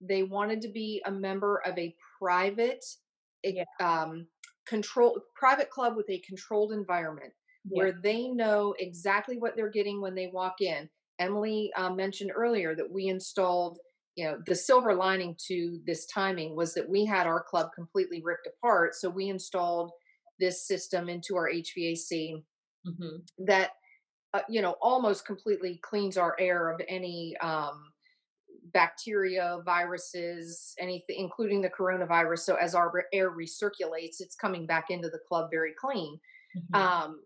they 0.00 0.22
wanted 0.22 0.60
to 0.62 0.68
be 0.68 1.02
a 1.06 1.10
member 1.10 1.62
of 1.66 1.78
a 1.78 1.94
private 2.18 2.84
yeah. 3.44 3.64
um, 3.80 4.26
control 4.66 5.20
private 5.34 5.70
club 5.70 5.96
with 5.96 6.08
a 6.08 6.22
controlled 6.26 6.72
environment 6.72 7.32
yeah. 7.64 7.78
where 7.78 8.00
they 8.02 8.28
know 8.28 8.74
exactly 8.78 9.38
what 9.38 9.56
they're 9.56 9.70
getting 9.70 10.00
when 10.00 10.14
they 10.14 10.30
walk 10.32 10.60
in. 10.60 10.88
Emily 11.18 11.70
uh, 11.76 11.90
mentioned 11.90 12.32
earlier 12.34 12.74
that 12.74 12.90
we 12.90 13.06
installed, 13.06 13.78
you 14.16 14.24
know, 14.24 14.38
the 14.46 14.54
silver 14.54 14.94
lining 14.94 15.36
to 15.46 15.78
this 15.86 16.06
timing 16.06 16.56
was 16.56 16.74
that 16.74 16.88
we 16.88 17.04
had 17.04 17.26
our 17.26 17.42
club 17.42 17.68
completely 17.74 18.20
ripped 18.24 18.48
apart. 18.48 18.94
So 18.94 19.08
we 19.08 19.28
installed 19.28 19.90
this 20.40 20.66
system 20.66 21.08
into 21.08 21.36
our 21.36 21.48
HVAC 21.48 22.42
mm-hmm. 22.86 23.44
that, 23.46 23.70
uh, 24.34 24.40
you 24.48 24.62
know, 24.62 24.76
almost 24.80 25.26
completely 25.26 25.78
cleans 25.82 26.16
our 26.16 26.34
air 26.40 26.70
of 26.70 26.80
any 26.88 27.36
um, 27.42 27.91
bacteria, 28.72 29.58
viruses, 29.64 30.74
anything, 30.78 31.16
including 31.18 31.60
the 31.62 31.70
coronavirus. 31.70 32.40
So 32.40 32.54
as 32.56 32.74
our 32.74 32.92
air 33.12 33.30
recirculates, 33.30 34.20
it's 34.20 34.34
coming 34.34 34.66
back 34.66 34.86
into 34.90 35.08
the 35.08 35.20
club 35.28 35.50
very 35.50 35.72
clean. 35.78 36.18
Mm-hmm. 36.56 36.74
Um, 36.74 37.22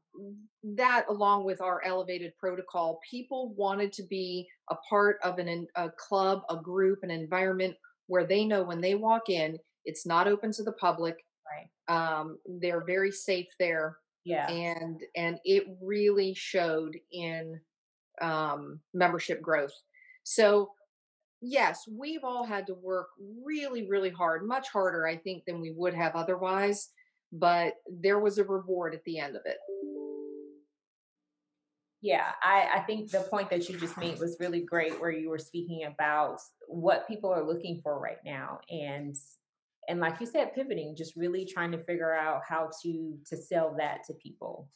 that, 0.76 1.06
along 1.08 1.44
with 1.44 1.60
our 1.60 1.82
elevated 1.84 2.32
protocol, 2.38 3.00
people 3.08 3.54
wanted 3.56 3.92
to 3.94 4.02
be 4.04 4.46
a 4.70 4.76
part 4.88 5.18
of 5.24 5.38
an, 5.38 5.66
a 5.74 5.90
club, 5.90 6.42
a 6.48 6.56
group, 6.56 7.00
an 7.02 7.10
environment 7.10 7.74
where 8.06 8.26
they 8.26 8.44
know 8.44 8.62
when 8.62 8.80
they 8.80 8.94
walk 8.94 9.28
in, 9.28 9.58
it's 9.84 10.06
not 10.06 10.28
open 10.28 10.52
to 10.52 10.62
the 10.62 10.72
public. 10.72 11.16
Right. 11.50 11.68
Um, 12.18 12.38
they're 12.60 12.84
very 12.84 13.12
safe 13.12 13.46
there. 13.58 13.96
Yeah. 14.24 14.48
And 14.48 15.00
and 15.16 15.38
it 15.44 15.64
really 15.80 16.34
showed 16.34 16.96
in 17.12 17.60
um, 18.20 18.80
membership 18.92 19.40
growth. 19.40 19.74
So 20.24 20.70
yes, 21.40 21.88
we've 21.90 22.24
all 22.24 22.44
had 22.44 22.66
to 22.68 22.74
work 22.74 23.08
really, 23.44 23.88
really 23.88 24.10
hard, 24.10 24.46
much 24.46 24.68
harder, 24.68 25.06
I 25.06 25.16
think, 25.16 25.44
than 25.44 25.60
we 25.60 25.72
would 25.72 25.94
have 25.94 26.14
otherwise. 26.14 26.88
But 27.32 27.74
there 27.90 28.20
was 28.20 28.38
a 28.38 28.44
reward 28.44 28.94
at 28.94 29.04
the 29.04 29.18
end 29.18 29.36
of 29.36 29.42
it. 29.44 29.58
Yeah, 32.02 32.32
I, 32.42 32.68
I 32.76 32.80
think 32.80 33.10
the 33.10 33.20
point 33.20 33.50
that 33.50 33.68
you 33.68 33.78
just 33.78 33.98
made 33.98 34.20
was 34.20 34.36
really 34.38 34.60
great, 34.60 35.00
where 35.00 35.10
you 35.10 35.28
were 35.28 35.38
speaking 35.38 35.84
about 35.84 36.38
what 36.68 37.08
people 37.08 37.32
are 37.32 37.46
looking 37.46 37.80
for 37.82 37.98
right 37.98 38.18
now. 38.24 38.60
And 38.70 39.16
and 39.88 40.00
like 40.00 40.20
you 40.20 40.26
said, 40.26 40.54
pivoting, 40.54 40.96
just 40.96 41.16
really 41.16 41.44
trying 41.44 41.72
to 41.72 41.82
figure 41.84 42.14
out 42.14 42.42
how 42.46 42.70
to 42.82 43.18
to 43.28 43.36
sell 43.36 43.74
that 43.78 44.04
to 44.06 44.14
people. 44.14 44.68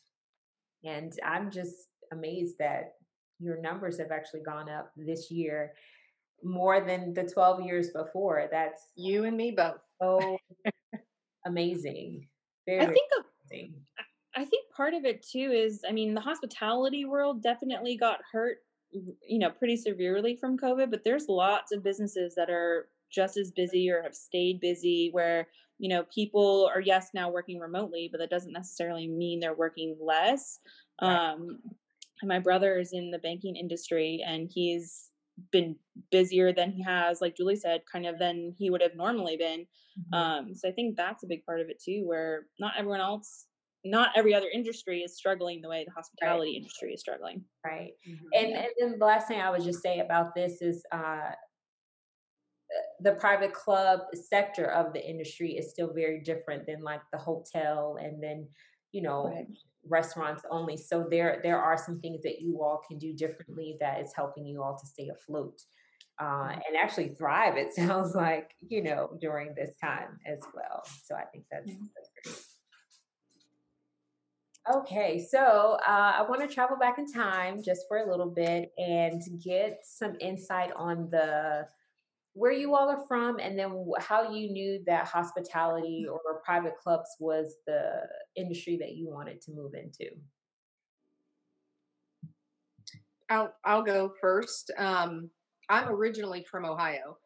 And 0.83 1.13
I'm 1.25 1.51
just 1.51 1.89
amazed 2.13 2.57
that 2.59 2.95
your 3.39 3.61
numbers 3.61 3.99
have 3.99 4.11
actually 4.11 4.43
gone 4.43 4.69
up 4.69 4.91
this 4.97 5.31
year 5.31 5.73
more 6.43 6.81
than 6.81 7.15
the 7.15 7.25
12 7.25 7.63
years 7.63 7.91
before. 7.91 8.49
That's 8.51 8.89
you 8.97 9.25
and 9.25 9.37
me 9.37 9.53
both. 9.53 9.81
So 10.01 10.39
amazing. 11.47 12.27
Very, 12.67 12.81
I 12.81 12.87
think 12.87 13.11
amazing. 13.51 13.75
I 14.37 14.45
think 14.45 14.71
part 14.75 14.95
of 14.95 15.05
it 15.05 15.27
too 15.27 15.51
is, 15.53 15.83
I 15.89 15.93
mean, 15.93 16.15
the 16.15 16.21
hospitality 16.21 17.05
world 17.05 17.43
definitely 17.43 17.97
got 17.97 18.21
hurt, 18.33 18.59
you 18.93 19.39
know, 19.39 19.51
pretty 19.51 19.77
severely 19.77 20.37
from 20.37 20.59
COVID, 20.59 20.91
but 20.91 21.05
there's 21.05 21.27
lots 21.29 21.73
of 21.73 21.83
businesses 21.83 22.35
that 22.37 22.49
are 22.49 22.89
just 23.11 23.37
as 23.37 23.51
busy 23.51 23.91
or 23.91 24.03
have 24.03 24.15
stayed 24.15 24.61
busy 24.61 25.11
where, 25.13 25.49
you 25.79 25.89
know, 25.89 26.05
people 26.15 26.71
are, 26.73 26.81
yes, 26.81 27.09
now 27.13 27.29
working 27.29 27.59
remotely, 27.59 28.09
but 28.11 28.19
that 28.19 28.31
doesn't 28.31 28.53
necessarily 28.53 29.09
mean 29.09 29.41
they're 29.41 29.55
working 29.55 29.97
less. 30.01 30.61
Right. 31.03 31.33
Um, 31.33 31.59
my 32.23 32.39
brother 32.39 32.79
is 32.79 32.93
in 32.93 33.11
the 33.11 33.19
banking 33.19 33.57
industry 33.57 34.23
and 34.27 34.49
he's 34.53 35.10
been 35.53 35.77
busier 36.11 36.53
than 36.53 36.73
he 36.73 36.83
has, 36.83 37.21
like 37.21 37.37
Julie 37.37 37.57
said, 37.57 37.83
kind 37.91 38.07
of 38.07 38.19
than 38.19 38.55
he 38.59 38.71
would 38.71 38.83
have 38.83 38.97
normally 38.97 39.37
been. 39.37 39.61
Mm-hmm. 39.61 40.15
Um, 40.15 40.55
so 40.55 40.69
I 40.69 40.73
think 40.73 40.97
that's 40.97 41.23
a 41.25 41.29
big 41.29 41.45
part 41.45 41.61
of 41.61 41.69
it 41.69 41.83
too, 41.83 42.03
where 42.07 42.47
not 42.59 42.75
everyone 42.79 43.01
else, 43.01 43.47
not 43.85 44.11
every 44.17 44.35
other 44.35 44.49
industry 44.53 45.01
is 45.01 45.17
struggling 45.17 45.61
the 45.61 45.69
way 45.69 45.85
the 45.85 45.93
hospitality 45.93 46.51
right. 46.51 46.57
industry 46.57 46.93
is 46.93 47.01
struggling. 47.01 47.45
Right. 47.65 47.93
Mm-hmm. 48.09 48.27
And, 48.35 48.53
and 48.57 48.69
then 48.79 48.99
the 48.99 49.05
last 49.05 49.29
thing 49.29 49.41
I 49.41 49.51
would 49.51 49.63
just 49.63 49.83
say 49.83 50.01
about 50.01 50.35
this 50.35 50.61
is 50.61 50.83
uh, 50.93 51.31
the 53.01 53.13
private 53.13 53.53
club 53.53 54.01
sector 54.15 54.67
of 54.67 54.93
the 54.93 55.05
industry 55.09 55.53
is 55.53 55.71
still 55.71 55.93
very 55.93 56.21
different 56.21 56.67
than 56.67 56.83
like 56.83 57.01
the 57.13 57.19
hotel 57.19 57.99
and 58.01 58.23
then 58.23 58.47
you 58.93 59.03
know 59.03 59.25
right 59.25 59.47
restaurants 59.89 60.43
only. 60.51 60.77
So 60.77 61.07
there 61.11 61.41
there 61.43 61.61
are 61.61 61.79
some 61.79 62.01
things 62.01 62.23
that 62.23 62.41
you 62.41 62.63
all 62.63 62.83
can 62.87 62.99
do 62.99 63.13
differently 63.13 63.77
that 63.81 64.01
is 64.01 64.13
helping 64.15 64.47
you 64.47 64.63
all 64.63 64.79
to 64.79 64.87
stay 64.87 65.09
afloat. 65.09 65.61
Uh, 66.19 66.25
mm-hmm. 66.25 66.61
and 66.69 66.77
actually 66.79 67.09
thrive. 67.09 67.57
It 67.57 67.73
sounds 67.75 68.15
like 68.15 68.51
you 68.69 68.83
know 68.83 69.17
during 69.21 69.55
this 69.55 69.71
time 69.83 70.19
as 70.27 70.41
well. 70.55 70.83
So 71.05 71.15
I 71.15 71.25
think 71.25 71.45
that's, 71.51 71.71
mm-hmm. 71.71 71.85
that's 71.95 72.11
great. 72.25 72.45
Okay, 74.77 75.19
so 75.19 75.79
uh, 75.89 76.13
I 76.19 76.23
want 76.29 76.47
to 76.47 76.55
travel 76.55 76.77
back 76.77 76.99
in 76.99 77.11
time 77.11 77.63
just 77.65 77.87
for 77.89 77.97
a 77.97 78.09
little 78.09 78.29
bit 78.29 78.71
and 78.77 79.23
get 79.43 79.81
some 79.83 80.17
insight 80.21 80.71
on 80.77 81.09
the 81.11 81.67
where 82.35 82.53
you 82.53 82.75
all 82.75 82.89
are 82.89 83.05
from 83.09 83.39
and 83.39 83.59
then 83.59 83.85
how 83.99 84.33
you 84.33 84.51
knew 84.51 84.83
that 84.87 85.07
hospitality 85.07 86.07
mm. 86.09 86.13
or 86.13 86.41
private 86.45 86.75
clubs 86.83 87.09
was 87.19 87.57
the 87.67 87.93
industry 88.37 88.77
that 88.81 88.93
you 88.93 89.11
wanted 89.11 89.41
to 89.43 89.53
move 89.53 89.73
into? 89.75 90.11
I'll 93.31 93.55
i'll 93.65 93.85
go 93.85 94.13
first 94.21 94.73
um, 94.77 95.31
i'm 95.69 95.89
originally 95.89 96.45
from 96.51 96.65
ohio 96.65 97.17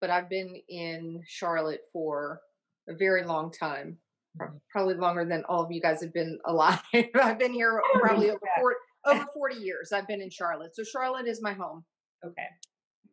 but 0.00 0.10
i've 0.10 0.28
been 0.28 0.60
in 0.68 1.22
charlotte 1.26 1.80
for 1.92 2.40
a 2.88 2.94
very 2.94 3.24
long 3.24 3.50
time 3.50 3.96
mm-hmm. 4.38 4.56
probably 4.70 4.94
longer 4.94 5.24
than 5.24 5.42
all 5.48 5.64
of 5.64 5.72
you 5.72 5.80
guys 5.80 6.02
have 6.02 6.12
been 6.12 6.38
alive. 6.44 6.80
I've 7.14 7.38
been 7.38 7.54
here 7.54 7.80
probably 7.94 8.30
over 8.30 8.40
40, 8.60 8.76
over 9.06 9.26
40 9.32 9.56
years 9.56 9.90
i've 9.90 10.06
been 10.06 10.20
in 10.20 10.30
charlotte 10.30 10.76
so 10.76 10.84
charlotte 10.84 11.26
is 11.26 11.40
my 11.42 11.54
home. 11.54 11.84
Okay. 12.24 12.48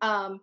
Um, 0.01 0.39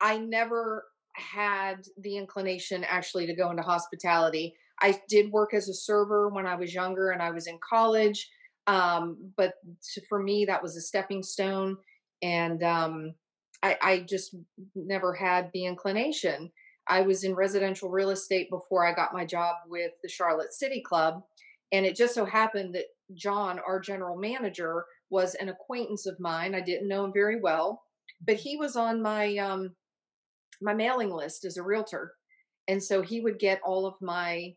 I 0.00 0.18
never 0.18 0.84
had 1.14 1.86
the 1.98 2.16
inclination 2.16 2.84
actually 2.84 3.26
to 3.26 3.34
go 3.34 3.50
into 3.50 3.62
hospitality. 3.62 4.54
I 4.80 4.98
did 5.08 5.30
work 5.30 5.52
as 5.54 5.68
a 5.68 5.74
server 5.74 6.28
when 6.28 6.46
I 6.46 6.54
was 6.54 6.74
younger 6.74 7.10
and 7.10 7.22
I 7.22 7.30
was 7.30 7.46
in 7.46 7.58
college. 7.68 8.28
Um, 8.66 9.32
but 9.36 9.54
to, 9.94 10.02
for 10.08 10.22
me, 10.22 10.44
that 10.46 10.62
was 10.62 10.76
a 10.76 10.80
stepping 10.80 11.22
stone. 11.22 11.76
And 12.22 12.62
um, 12.62 13.14
I, 13.62 13.76
I 13.82 14.00
just 14.08 14.34
never 14.74 15.12
had 15.12 15.50
the 15.52 15.66
inclination. 15.66 16.50
I 16.88 17.02
was 17.02 17.24
in 17.24 17.34
residential 17.34 17.90
real 17.90 18.10
estate 18.10 18.48
before 18.50 18.86
I 18.86 18.94
got 18.94 19.12
my 19.12 19.24
job 19.24 19.56
with 19.68 19.92
the 20.02 20.08
Charlotte 20.08 20.52
City 20.52 20.82
Club. 20.82 21.22
And 21.72 21.86
it 21.86 21.96
just 21.96 22.14
so 22.14 22.24
happened 22.24 22.74
that 22.74 22.86
John, 23.14 23.60
our 23.66 23.80
general 23.80 24.16
manager, 24.16 24.84
was 25.10 25.34
an 25.36 25.48
acquaintance 25.48 26.06
of 26.06 26.18
mine. 26.18 26.54
I 26.54 26.60
didn't 26.60 26.88
know 26.88 27.04
him 27.04 27.12
very 27.12 27.40
well, 27.40 27.82
but 28.26 28.36
he 28.36 28.56
was 28.56 28.76
on 28.76 29.02
my 29.02 29.36
um, 29.36 29.74
my 30.60 30.74
mailing 30.74 31.10
list 31.10 31.44
as 31.44 31.56
a 31.56 31.62
realtor 31.62 32.14
and 32.68 32.82
so 32.82 33.02
he 33.02 33.20
would 33.20 33.38
get 33.38 33.60
all 33.64 33.86
of 33.86 33.94
my 34.00 34.54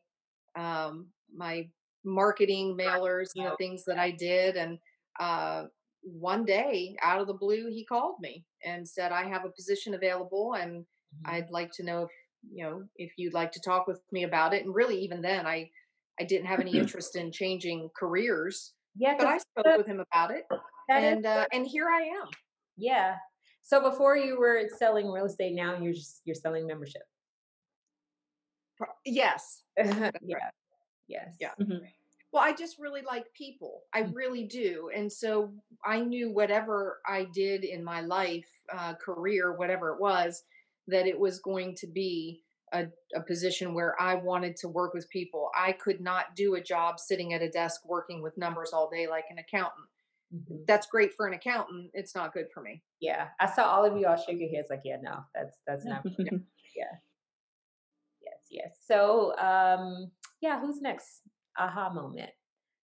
um, 0.56 1.08
my 1.36 1.68
marketing 2.06 2.78
mailers 2.80 3.30
and 3.36 3.45
the 3.45 3.56
things 3.58 3.84
that 3.86 3.97
i 3.97 4.12
did 4.12 4.56
and 4.56 4.78
uh, 5.20 5.64
one 6.01 6.43
day 6.43 6.95
out 7.01 7.22
of 7.22 7.28
the 7.28 7.34
blue 7.34 7.70
he 7.70 7.86
called 7.86 8.16
me 8.20 8.43
and 8.66 8.88
said 8.88 9.12
i 9.12 9.24
have 9.24 9.45
a 9.45 9.49
position 9.49 9.93
available 9.93 10.56
and 10.56 10.82
mm-hmm. 10.82 11.36
i'd 11.36 11.49
like 11.49 11.72
to 11.72 11.84
know 11.84 12.04
if 12.04 12.10
you 12.51 12.64
know 12.64 12.84
if 12.97 13.14
you'd 13.18 13.34
like 13.34 13.51
to 13.54 13.62
talk 13.62 13.88
with 13.88 14.01
me 14.12 14.24
about 14.24 14.54
it 14.54 14.66
and 14.66 14.76
really 14.76 14.99
even 14.99 15.22
then 15.22 15.47
i 15.47 15.70
i 16.20 16.24
didn't 16.24 16.45
have 16.45 16.60
any 16.60 16.72
interest 16.78 17.16
in 17.16 17.32
changing 17.32 17.89
careers 17.97 18.74
yeah 18.97 19.16
but 19.18 19.28
i 19.28 19.38
spoke 19.38 19.78
with 19.78 19.88
him 19.88 20.04
about 20.12 20.30
it 20.30 20.43
and 20.89 21.26
uh, 21.26 21.45
and 21.54 21.66
here 21.66 21.88
i 21.88 22.01
am. 22.01 22.28
Yeah 22.76 23.16
so 23.64 23.82
before 23.82 24.18
you 24.18 24.38
were 24.38 24.61
selling 24.78 25.09
real 25.09 25.26
estate, 25.26 25.55
now 25.55 25.78
you're 25.80 25.93
just 25.93 26.22
you're 26.26 26.36
selling 26.36 26.68
membership. 26.68 27.03
Yes. 29.05 29.64
yeah. 29.78 30.49
Yes. 31.07 31.36
Yeah. 31.39 31.51
Mm-hmm. 31.59 31.86
Well, 32.34 32.43
I 32.43 32.53
just 32.53 32.78
really 32.80 33.01
like 33.01 33.32
people. 33.34 33.84
I 33.93 34.03
mm. 34.03 34.14
really 34.14 34.43
do. 34.43 34.89
And 34.93 35.11
so 35.11 35.53
I 35.86 36.01
knew 36.01 36.32
whatever 36.32 36.99
I 37.07 37.28
did 37.34 37.64
in 37.64 37.84
my 37.84 38.01
life, 38.01 38.47
uh, 38.76 38.95
career, 38.95 39.53
whatever 39.55 39.93
it 39.93 40.01
was, 40.01 40.43
that 40.88 41.05
it 41.05 41.18
was 41.18 41.39
going 41.39 41.76
to 41.76 41.88
be 41.88 42.41
a, 42.74 42.88
a, 43.16 43.22
position 43.22 43.76
where 43.76 43.95
I 44.01 44.16
wanted 44.16 44.55
to 44.57 44.68
work 44.68 44.95
with 44.95 45.07
people. 45.09 45.51
I 45.55 45.74
could 45.74 46.01
not 46.01 46.36
do 46.36 46.55
a 46.55 46.61
job 46.61 46.99
sitting 46.99 47.34
at 47.34 47.43
a 47.43 47.49
desk 47.49 47.82
working 47.86 48.24
with 48.24 48.38
numbers 48.38 48.72
all 48.74 48.89
day 48.89 49.07
like 49.07 49.26
an 49.30 49.38
accountant. 49.38 49.86
Mm-hmm. 50.34 50.64
That's 50.68 50.88
great 50.88 51.14
for 51.14 51.28
an 51.28 51.34
accountant. 51.34 51.92
It's 51.94 52.16
not 52.16 52.34
good 52.34 52.48
for 52.54 52.62
me. 52.62 52.82
Yeah, 53.00 53.28
I 53.40 53.46
saw 53.46 53.64
all 53.64 53.86
of 53.86 53.98
you 53.98 54.08
all 54.08 54.18
shake 54.18 54.40
your 54.40 54.50
heads 54.50 54.68
like, 54.70 54.82
yeah, 54.84 54.98
no, 55.02 55.20
that's 55.36 55.58
that's 55.68 55.86
not. 55.86 56.04
yeah. 56.18 56.94
Yes, 58.22 58.40
yes. 58.50 58.78
So, 58.86 59.38
um, 59.38 60.12
yeah, 60.42 60.60
who's 60.60 60.82
next? 60.82 61.22
Aha 61.58 61.90
moment. 61.90 62.32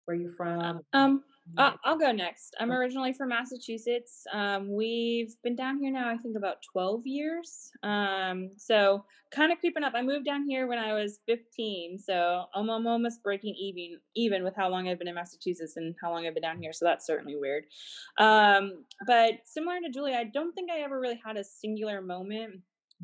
Where 0.06 0.16
you 0.16 0.32
from? 0.36 0.80
Um, 0.92 1.22
uh, 1.58 1.72
I'll 1.84 1.98
go 1.98 2.10
next. 2.10 2.56
I'm 2.58 2.72
originally 2.72 3.12
from 3.12 3.28
Massachusetts. 3.28 4.24
Um, 4.32 4.74
we've 4.74 5.34
been 5.42 5.54
down 5.54 5.78
here 5.78 5.92
now, 5.92 6.08
I 6.08 6.16
think, 6.16 6.36
about 6.36 6.62
12 6.72 7.06
years. 7.06 7.70
Um, 7.82 8.50
so 8.56 9.04
kind 9.30 9.52
of 9.52 9.58
creeping 9.58 9.84
up. 9.84 9.92
I 9.94 10.02
moved 10.02 10.24
down 10.24 10.48
here 10.48 10.66
when 10.66 10.78
I 10.78 10.94
was 10.94 11.20
15, 11.26 11.98
so 11.98 12.44
I'm, 12.54 12.70
I'm 12.70 12.86
almost 12.86 13.22
breaking 13.22 13.54
even, 13.58 14.00
even 14.16 14.42
with 14.42 14.56
how 14.56 14.68
long 14.68 14.88
I've 14.88 14.98
been 14.98 15.08
in 15.08 15.14
Massachusetts 15.14 15.76
and 15.76 15.94
how 16.02 16.12
long 16.12 16.26
I've 16.26 16.34
been 16.34 16.42
down 16.42 16.60
here. 16.60 16.72
So 16.72 16.84
that's 16.86 17.06
certainly 17.06 17.36
weird. 17.36 17.64
Um, 18.18 18.84
but 19.06 19.34
similar 19.44 19.80
to 19.80 19.90
Julie, 19.92 20.14
I 20.14 20.24
don't 20.24 20.52
think 20.54 20.70
I 20.70 20.80
ever 20.80 20.98
really 20.98 21.20
had 21.24 21.36
a 21.36 21.44
singular 21.44 22.00
moment 22.00 22.60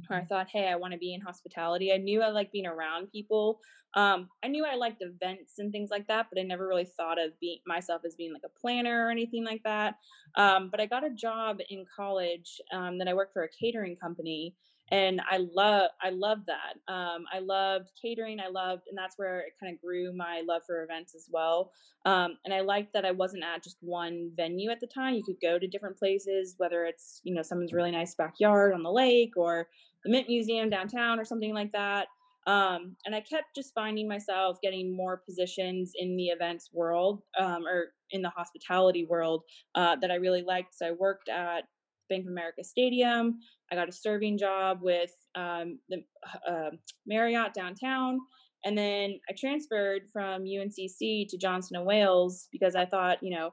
where 0.06 0.20
I 0.20 0.24
thought, 0.24 0.48
hey, 0.52 0.68
I 0.68 0.76
want 0.76 0.92
to 0.92 0.98
be 0.98 1.14
in 1.14 1.20
hospitality. 1.20 1.92
I 1.92 1.96
knew 1.96 2.22
I 2.22 2.28
like 2.28 2.52
being 2.52 2.66
around 2.66 3.10
people. 3.12 3.60
Um, 3.94 4.28
I 4.44 4.48
knew 4.48 4.64
I 4.64 4.76
liked 4.76 5.02
events 5.02 5.54
and 5.58 5.72
things 5.72 5.90
like 5.90 6.06
that, 6.06 6.26
but 6.30 6.40
I 6.40 6.44
never 6.44 6.66
really 6.66 6.84
thought 6.84 7.18
of 7.20 7.38
being 7.40 7.58
myself 7.66 8.02
as 8.06 8.14
being 8.14 8.32
like 8.32 8.42
a 8.44 8.60
planner 8.60 9.06
or 9.06 9.10
anything 9.10 9.44
like 9.44 9.62
that. 9.64 9.96
Um, 10.36 10.68
but 10.70 10.80
I 10.80 10.86
got 10.86 11.04
a 11.04 11.10
job 11.10 11.58
in 11.70 11.84
college 11.94 12.60
um, 12.72 12.98
that 12.98 13.08
I 13.08 13.14
worked 13.14 13.32
for 13.32 13.42
a 13.42 13.48
catering 13.48 13.96
company, 13.96 14.54
and 14.92 15.20
I 15.28 15.38
love 15.38 15.90
I 16.02 16.10
loved 16.10 16.46
that. 16.46 16.92
Um, 16.92 17.24
I 17.32 17.40
loved 17.40 17.90
catering. 18.00 18.38
I 18.40 18.48
loved, 18.48 18.82
and 18.88 18.96
that's 18.96 19.18
where 19.18 19.40
it 19.40 19.54
kind 19.60 19.72
of 19.74 19.80
grew 19.80 20.12
my 20.12 20.42
love 20.46 20.62
for 20.66 20.84
events 20.84 21.14
as 21.14 21.28
well. 21.30 21.72
Um, 22.06 22.38
and 22.44 22.54
I 22.54 22.60
liked 22.60 22.92
that 22.94 23.04
I 23.04 23.10
wasn't 23.10 23.44
at 23.44 23.62
just 23.62 23.76
one 23.80 24.30
venue 24.36 24.70
at 24.70 24.80
the 24.80 24.86
time. 24.86 25.14
You 25.14 25.24
could 25.24 25.40
go 25.42 25.58
to 25.58 25.66
different 25.66 25.98
places, 25.98 26.54
whether 26.58 26.84
it's 26.84 27.20
you 27.24 27.34
know 27.34 27.42
someone's 27.42 27.72
really 27.72 27.90
nice 27.90 28.14
backyard 28.14 28.72
on 28.72 28.82
the 28.82 28.92
lake 28.92 29.36
or 29.36 29.68
the 30.04 30.10
Mint 30.10 30.28
Museum 30.28 30.70
downtown 30.70 31.18
or 31.18 31.24
something 31.24 31.54
like 31.54 31.72
that. 31.72 32.08
Um, 32.46 32.96
and 33.04 33.14
I 33.14 33.20
kept 33.20 33.54
just 33.54 33.74
finding 33.74 34.08
myself 34.08 34.58
getting 34.62 34.96
more 34.96 35.18
positions 35.18 35.92
in 35.94 36.16
the 36.16 36.26
events 36.26 36.70
world 36.72 37.22
um, 37.38 37.66
or 37.66 37.92
in 38.12 38.22
the 38.22 38.30
hospitality 38.30 39.04
world 39.04 39.42
uh, 39.74 39.96
that 40.00 40.10
I 40.10 40.14
really 40.14 40.42
liked. 40.42 40.74
So 40.74 40.86
I 40.86 40.92
worked 40.92 41.28
at 41.28 41.64
Bank 42.08 42.24
of 42.24 42.30
America 42.30 42.64
Stadium. 42.64 43.38
I 43.70 43.76
got 43.76 43.88
a 43.88 43.92
serving 43.92 44.38
job 44.38 44.80
with 44.82 45.12
um, 45.34 45.78
the 45.88 46.02
uh, 46.48 46.70
Marriott 47.06 47.54
downtown. 47.54 48.18
And 48.64 48.76
then 48.76 49.18
I 49.28 49.34
transferred 49.38 50.02
from 50.12 50.42
UNCC 50.44 51.28
to 51.28 51.38
Johnson 51.38 51.76
and 51.76 51.86
Wales 51.86 52.48
because 52.52 52.74
I 52.74 52.84
thought, 52.84 53.22
you 53.22 53.30
know, 53.30 53.52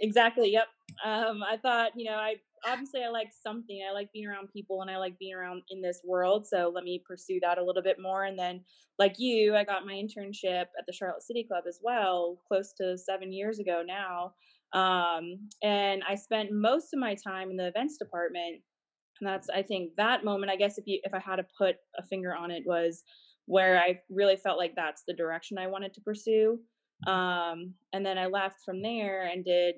exactly, 0.00 0.52
yep. 0.52 0.66
Um, 1.04 1.42
I 1.42 1.56
thought, 1.56 1.92
you 1.96 2.10
know, 2.10 2.16
I 2.16 2.36
obviously 2.66 3.02
I 3.02 3.08
like 3.08 3.30
something. 3.44 3.80
I 3.88 3.92
like 3.92 4.12
being 4.12 4.26
around 4.26 4.48
people 4.52 4.82
and 4.82 4.90
I 4.90 4.98
like 4.98 5.18
being 5.18 5.34
around 5.34 5.62
in 5.70 5.80
this 5.80 6.00
world. 6.04 6.46
So 6.46 6.70
let 6.74 6.84
me 6.84 7.02
pursue 7.06 7.38
that 7.42 7.58
a 7.58 7.64
little 7.64 7.82
bit 7.82 7.96
more. 8.00 8.24
And 8.24 8.38
then, 8.38 8.60
like 8.98 9.14
you, 9.18 9.56
I 9.56 9.64
got 9.64 9.86
my 9.86 9.92
internship 9.92 10.62
at 10.62 10.86
the 10.86 10.92
Charlotte 10.92 11.22
City 11.22 11.44
Club 11.44 11.64
as 11.66 11.80
well, 11.82 12.38
close 12.46 12.72
to 12.78 12.96
seven 12.98 13.32
years 13.32 13.58
ago 13.58 13.82
now. 13.86 14.32
Um, 14.78 15.48
and 15.62 16.02
I 16.08 16.14
spent 16.14 16.50
most 16.52 16.92
of 16.92 17.00
my 17.00 17.14
time 17.14 17.50
in 17.50 17.56
the 17.56 17.68
events 17.68 17.98
department. 17.98 18.60
And 19.20 19.28
that's, 19.28 19.48
I 19.50 19.62
think, 19.62 19.92
that 19.96 20.24
moment. 20.24 20.50
I 20.50 20.56
guess 20.56 20.78
if 20.78 20.86
you, 20.86 21.00
if 21.04 21.14
I 21.14 21.18
had 21.18 21.36
to 21.36 21.46
put 21.56 21.76
a 21.98 22.02
finger 22.02 22.34
on 22.34 22.50
it, 22.50 22.62
was 22.66 23.02
where 23.46 23.78
I 23.78 24.00
really 24.10 24.36
felt 24.36 24.58
like 24.58 24.74
that's 24.74 25.02
the 25.06 25.14
direction 25.14 25.58
I 25.58 25.66
wanted 25.66 25.94
to 25.94 26.00
pursue. 26.00 26.58
Um, 27.06 27.74
and 27.92 28.06
then 28.06 28.18
I 28.18 28.26
left 28.26 28.60
from 28.64 28.82
there 28.82 29.26
and 29.26 29.44
did 29.44 29.74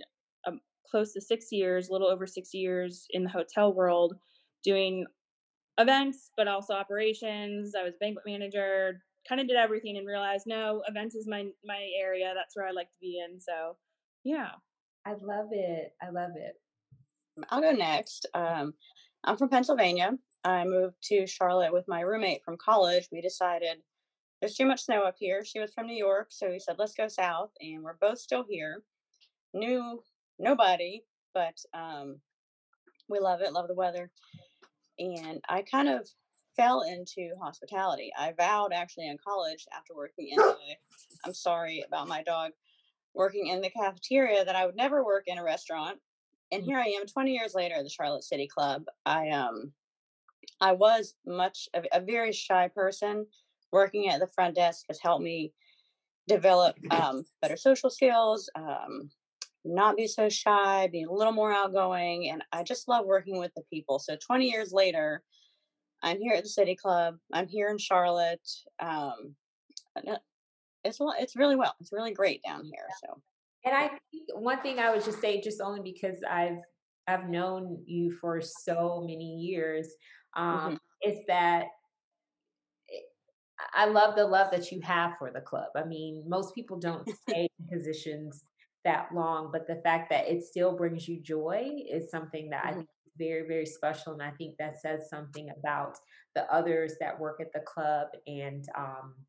close 0.90 1.12
to 1.12 1.20
six 1.20 1.46
years, 1.50 1.88
a 1.88 1.92
little 1.92 2.08
over 2.08 2.26
six 2.26 2.54
years 2.54 3.06
in 3.10 3.24
the 3.24 3.30
hotel 3.30 3.72
world, 3.72 4.14
doing 4.62 5.06
events, 5.78 6.30
but 6.36 6.48
also 6.48 6.74
operations. 6.74 7.74
I 7.78 7.82
was 7.82 7.94
banquet 8.00 8.24
manager, 8.26 9.02
kind 9.28 9.40
of 9.40 9.48
did 9.48 9.56
everything, 9.56 9.96
and 9.96 10.06
realized 10.06 10.44
no, 10.46 10.82
events 10.88 11.14
is 11.14 11.26
my 11.28 11.46
my 11.64 11.88
area. 12.00 12.32
That's 12.34 12.56
where 12.56 12.66
I 12.66 12.72
like 12.72 12.90
to 12.90 12.98
be 13.00 13.22
in. 13.24 13.40
So, 13.40 13.76
yeah. 14.24 14.50
I 15.06 15.12
love 15.12 15.48
it. 15.50 15.92
I 16.02 16.10
love 16.10 16.30
it. 16.36 16.54
I'll 17.50 17.60
go 17.60 17.72
next. 17.72 18.26
Um, 18.34 18.72
I'm 19.24 19.36
from 19.36 19.50
Pennsylvania. 19.50 20.12
I 20.44 20.64
moved 20.64 20.96
to 21.04 21.26
Charlotte 21.26 21.72
with 21.72 21.84
my 21.88 22.00
roommate 22.00 22.42
from 22.44 22.56
college. 22.56 23.08
We 23.10 23.20
decided 23.20 23.78
there's 24.40 24.54
too 24.54 24.66
much 24.66 24.84
snow 24.84 25.02
up 25.02 25.16
here. 25.18 25.44
She 25.44 25.58
was 25.58 25.72
from 25.72 25.86
New 25.86 25.96
York, 25.96 26.28
so 26.30 26.50
we 26.50 26.58
said 26.58 26.76
let's 26.78 26.94
go 26.94 27.08
south, 27.08 27.50
and 27.60 27.82
we're 27.82 27.96
both 28.00 28.18
still 28.18 28.44
here. 28.48 28.82
New 29.54 30.02
nobody, 30.38 31.02
but 31.32 31.58
um, 31.72 32.20
we 33.08 33.18
love 33.18 33.40
it. 33.40 33.52
Love 33.52 33.68
the 33.68 33.74
weather, 33.74 34.10
and 34.98 35.40
I 35.48 35.62
kind 35.62 35.88
of 35.88 36.08
fell 36.56 36.82
into 36.82 37.30
hospitality. 37.42 38.12
I 38.16 38.32
vowed 38.32 38.72
actually 38.72 39.08
in 39.08 39.18
college 39.18 39.66
after 39.76 39.94
working 39.94 40.28
in 40.28 40.36
the, 40.36 40.54
I'm 41.24 41.34
sorry 41.34 41.84
about 41.86 42.06
my 42.08 42.22
dog, 42.22 42.52
working 43.12 43.48
in 43.48 43.60
the 43.60 43.70
cafeteria 43.70 44.44
that 44.44 44.54
I 44.54 44.66
would 44.66 44.76
never 44.76 45.04
work 45.04 45.24
in 45.26 45.38
a 45.38 45.44
restaurant. 45.44 45.98
And 46.52 46.62
Mm. 46.62 46.66
here 46.66 46.78
I 46.78 46.86
am 46.86 47.06
20 47.06 47.32
years 47.32 47.54
later 47.54 47.74
at 47.74 47.82
the 47.82 47.90
Charlotte 47.90 48.24
City 48.24 48.46
Club. 48.46 48.84
I 49.04 49.30
um 49.30 49.72
I 50.60 50.72
was 50.72 51.14
much 51.26 51.68
of 51.74 51.84
a 51.92 52.00
very 52.00 52.32
shy 52.32 52.68
person. 52.68 53.26
Working 53.72 54.08
at 54.08 54.20
the 54.20 54.28
front 54.28 54.54
desk 54.54 54.84
has 54.88 55.00
helped 55.00 55.24
me 55.24 55.52
develop 56.28 56.76
um, 56.92 57.24
better 57.42 57.56
social 57.56 57.90
skills, 57.90 58.48
um, 58.54 59.10
not 59.64 59.96
be 59.96 60.06
so 60.06 60.28
shy, 60.28 60.88
be 60.92 61.04
a 61.04 61.10
little 61.10 61.32
more 61.32 61.52
outgoing, 61.52 62.30
and 62.30 62.42
I 62.52 62.62
just 62.62 62.88
love 62.88 63.06
working 63.06 63.38
with 63.38 63.52
the 63.56 63.62
people. 63.72 63.98
So 63.98 64.16
20 64.16 64.50
years 64.50 64.72
later, 64.72 65.22
I'm 66.02 66.18
here 66.20 66.34
at 66.34 66.42
the 66.42 66.50
City 66.50 66.76
Club. 66.76 67.16
I'm 67.32 67.48
here 67.48 67.68
in 67.68 67.78
Charlotte. 67.78 68.46
Um, 68.78 69.34
it's 70.84 71.00
a 71.00 71.06
it's 71.18 71.36
really 71.36 71.56
well. 71.56 71.74
It's 71.80 71.92
really 71.92 72.12
great 72.12 72.42
down 72.42 72.64
here. 72.64 72.86
So 73.02 73.20
And 73.64 73.74
I 73.74 73.88
think 73.88 74.28
one 74.34 74.60
thing 74.60 74.78
I 74.78 74.90
would 74.90 75.04
just 75.04 75.20
say, 75.20 75.40
just 75.40 75.60
only 75.60 75.80
because 75.80 76.18
I've 76.28 76.58
I've 77.06 77.28
known 77.28 77.82
you 77.86 78.12
for 78.12 78.40
so 78.42 79.00
many 79.00 79.36
years, 79.36 79.94
um, 80.36 80.78
is 81.02 81.18
that 81.28 81.66
I 83.72 83.86
love 83.86 84.16
the 84.16 84.26
love 84.26 84.50
that 84.50 84.70
you 84.72 84.80
have 84.82 85.12
for 85.18 85.30
the 85.30 85.40
club. 85.40 85.68
I 85.74 85.84
mean, 85.84 86.24
most 86.26 86.54
people 86.54 86.78
don't 86.78 87.08
stay 87.28 87.48
in 87.58 87.78
positions 87.78 88.44
that 88.84 89.14
long, 89.14 89.50
but 89.52 89.66
the 89.66 89.76
fact 89.82 90.10
that 90.10 90.28
it 90.28 90.44
still 90.44 90.76
brings 90.76 91.08
you 91.08 91.20
joy 91.20 91.70
is 91.90 92.10
something 92.10 92.50
that 92.50 92.64
I 92.66 92.72
Mhm. 92.72 92.76
think 92.76 92.88
is 93.06 93.12
very, 93.16 93.46
very 93.48 93.66
special. 93.66 94.12
And 94.12 94.22
I 94.22 94.30
think 94.32 94.56
that 94.58 94.80
says 94.80 95.08
something 95.10 95.50
about 95.50 95.98
the 96.34 96.50
others 96.52 96.96
that 97.00 97.18
work 97.18 97.40
at 97.40 97.52
the 97.52 97.60
club 97.60 98.08
and 98.26 98.64
um, 98.76 99.26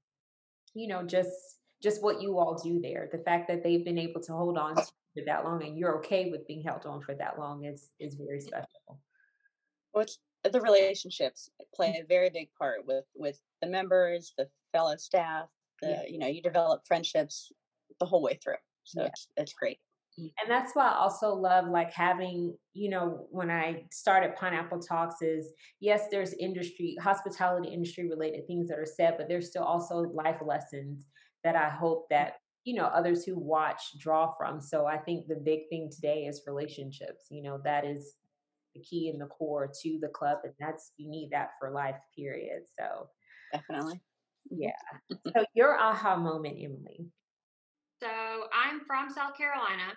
you 0.76 0.88
know, 0.88 1.03
just 1.06 1.62
just 1.84 2.01
what 2.03 2.22
you 2.22 2.39
all 2.39 2.56
do 2.56 2.80
there. 2.82 3.10
The 3.12 3.20
fact 3.20 3.47
that 3.49 3.64
they've 3.64 3.86
been 3.86 3.99
able 3.99 4.22
to 4.22 4.34
hold 4.34 4.58
on 4.58 4.76
to 4.76 4.84
for 5.16 5.24
that 5.26 5.45
long 5.45 5.64
and 5.64 5.78
you're 5.78 5.97
okay 5.99 6.32
with 6.32 6.47
being 6.47 6.64
held 6.64 6.86
on 6.86 7.01
for 7.01 7.16
that 7.16 7.39
long 7.39 7.66
is 7.66 7.91
is 7.99 8.16
very 8.16 8.41
special. 8.41 9.01
which 9.93 10.18
the 10.43 10.62
relationships 10.62 11.49
play 11.74 11.97
a 11.99 12.06
very 12.06 12.30
big 12.30 12.49
part 12.53 12.86
with 12.86 13.06
with 13.16 13.41
the 13.62 13.68
members, 13.68 14.34
the 14.38 14.49
fellow 14.74 14.95
staff. 14.97 15.49
The 15.82 15.89
Yeah. 15.91 16.03
you 16.03 16.20
know 16.20 16.28
you 16.28 16.41
develop 16.41 16.86
friendships 16.88 17.51
the 17.99 18.06
whole 18.06 18.22
way 18.22 18.36
through. 18.36 18.58
So 18.86 19.01
Yeah. 19.01 19.07
it's 19.07 19.27
it's 19.38 19.53
great. 19.53 19.79
Mm. 20.19 20.31
And 20.41 20.49
that's 20.49 20.73
why 20.75 20.88
I 20.88 20.95
also 20.95 21.33
love 21.33 21.67
like 21.67 21.91
having, 21.91 22.57
you 22.73 22.89
know, 22.89 23.27
when 23.31 23.51
I 23.51 23.86
started 23.91 24.36
Pineapple 24.36 24.79
Talks 24.79 25.21
is 25.21 25.51
yes, 25.79 26.07
there's 26.09 26.33
industry, 26.33 26.95
hospitality 27.01 27.69
industry 27.69 28.07
related 28.09 28.47
things 28.47 28.69
that 28.69 28.79
are 28.79 28.86
said, 28.86 29.15
but 29.17 29.27
there's 29.27 29.49
still 29.49 29.63
also 29.63 29.97
life 29.97 30.41
lessons 30.41 31.05
that 31.43 31.55
I 31.55 31.69
hope 31.69 32.05
mm. 32.05 32.09
that, 32.11 32.36
you 32.63 32.75
know, 32.75 32.86
others 32.86 33.25
who 33.25 33.38
watch 33.38 33.99
draw 33.99 34.33
from. 34.38 34.61
So 34.61 34.86
I 34.86 34.97
think 34.97 35.27
the 35.27 35.36
big 35.36 35.67
thing 35.69 35.89
today 35.91 36.25
is 36.25 36.43
relationships. 36.47 37.27
You 37.29 37.43
know, 37.43 37.59
that 37.63 37.86
is 37.86 38.15
the 38.73 38.81
key 38.81 39.09
and 39.09 39.19
the 39.21 39.27
core 39.27 39.69
to 39.83 39.99
the 40.01 40.09
club. 40.09 40.39
And 40.43 40.53
that's 40.59 40.91
you 40.97 41.09
need 41.09 41.29
that 41.31 41.51
for 41.59 41.71
life, 41.71 41.97
period. 42.15 42.63
So 42.79 43.09
Definitely. 43.53 44.01
Mm-hmm. 44.51 44.61
yeah. 44.61 45.29
So 45.36 45.45
your 45.53 45.77
aha 45.79 46.15
moment, 46.15 46.57
Emily. 46.59 47.07
So 48.01 48.07
I'm 48.53 48.81
from 48.85 49.09
South 49.09 49.37
Carolina. 49.37 49.95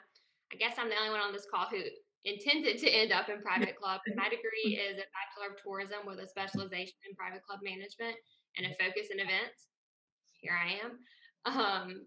I 0.52 0.56
guess 0.56 0.76
I'm 0.78 0.88
the 0.88 0.96
only 0.96 1.10
one 1.10 1.20
on 1.20 1.32
this 1.32 1.46
call 1.50 1.66
who 1.66 1.82
intended 2.24 2.78
to 2.78 2.88
end 2.90 3.12
up 3.12 3.28
in 3.28 3.42
private 3.42 3.76
club. 3.76 4.00
My 4.16 4.28
degree 4.28 4.78
is 4.80 4.98
a 4.98 5.06
Bachelor 5.12 5.54
of 5.54 5.62
Tourism 5.62 6.06
with 6.06 6.18
a 6.20 6.28
specialization 6.28 6.94
in 7.08 7.14
private 7.16 7.42
club 7.44 7.60
management 7.62 8.16
and 8.56 8.66
a 8.66 8.74
focus 8.78 9.08
in 9.10 9.20
events. 9.20 9.68
Here 10.40 10.54
I 10.54 10.78
am. 10.82 10.90
Um, 11.46 12.06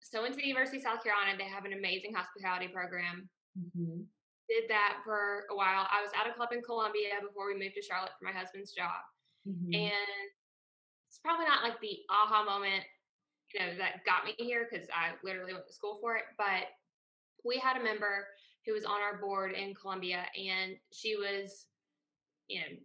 so 0.00 0.22
went 0.22 0.34
to 0.34 0.40
the 0.40 0.46
University 0.46 0.78
of 0.78 0.84
South 0.84 1.02
Carolina. 1.02 1.36
They 1.38 1.48
have 1.48 1.64
an 1.64 1.72
amazing 1.72 2.14
hospitality 2.14 2.68
program. 2.68 3.28
Mhm. 3.58 4.06
Did 4.48 4.64
that 4.70 5.00
for 5.04 5.44
a 5.50 5.54
while. 5.54 5.86
I 5.90 6.00
was 6.00 6.10
at 6.18 6.26
a 6.30 6.32
club 6.32 6.52
in 6.52 6.62
Columbia 6.62 7.20
before 7.20 7.46
we 7.46 7.58
moved 7.58 7.74
to 7.76 7.82
Charlotte 7.82 8.12
for 8.18 8.24
my 8.24 8.32
husband's 8.32 8.72
job. 8.72 9.04
Mhm. 9.46 9.74
And 9.74 10.30
it's 11.08 11.18
probably 11.18 11.46
not 11.46 11.62
like 11.62 11.78
the 11.80 12.04
aha 12.08 12.44
moment, 12.44 12.84
you 13.54 13.60
know, 13.60 13.72
that 13.78 14.04
got 14.04 14.24
me 14.24 14.34
here 14.38 14.68
because 14.70 14.86
I 14.90 15.12
literally 15.24 15.52
went 15.52 15.66
to 15.66 15.72
school 15.72 15.98
for 16.00 16.16
it. 16.16 16.24
But 16.36 16.68
we 17.44 17.58
had 17.58 17.76
a 17.76 17.84
member 17.84 18.26
who 18.66 18.72
was 18.74 18.84
on 18.84 19.00
our 19.00 19.18
board 19.18 19.52
in 19.52 19.74
Columbia, 19.74 20.26
and 20.36 20.76
she 20.92 21.16
was, 21.16 21.66
you 22.48 22.60
know, 22.60 22.76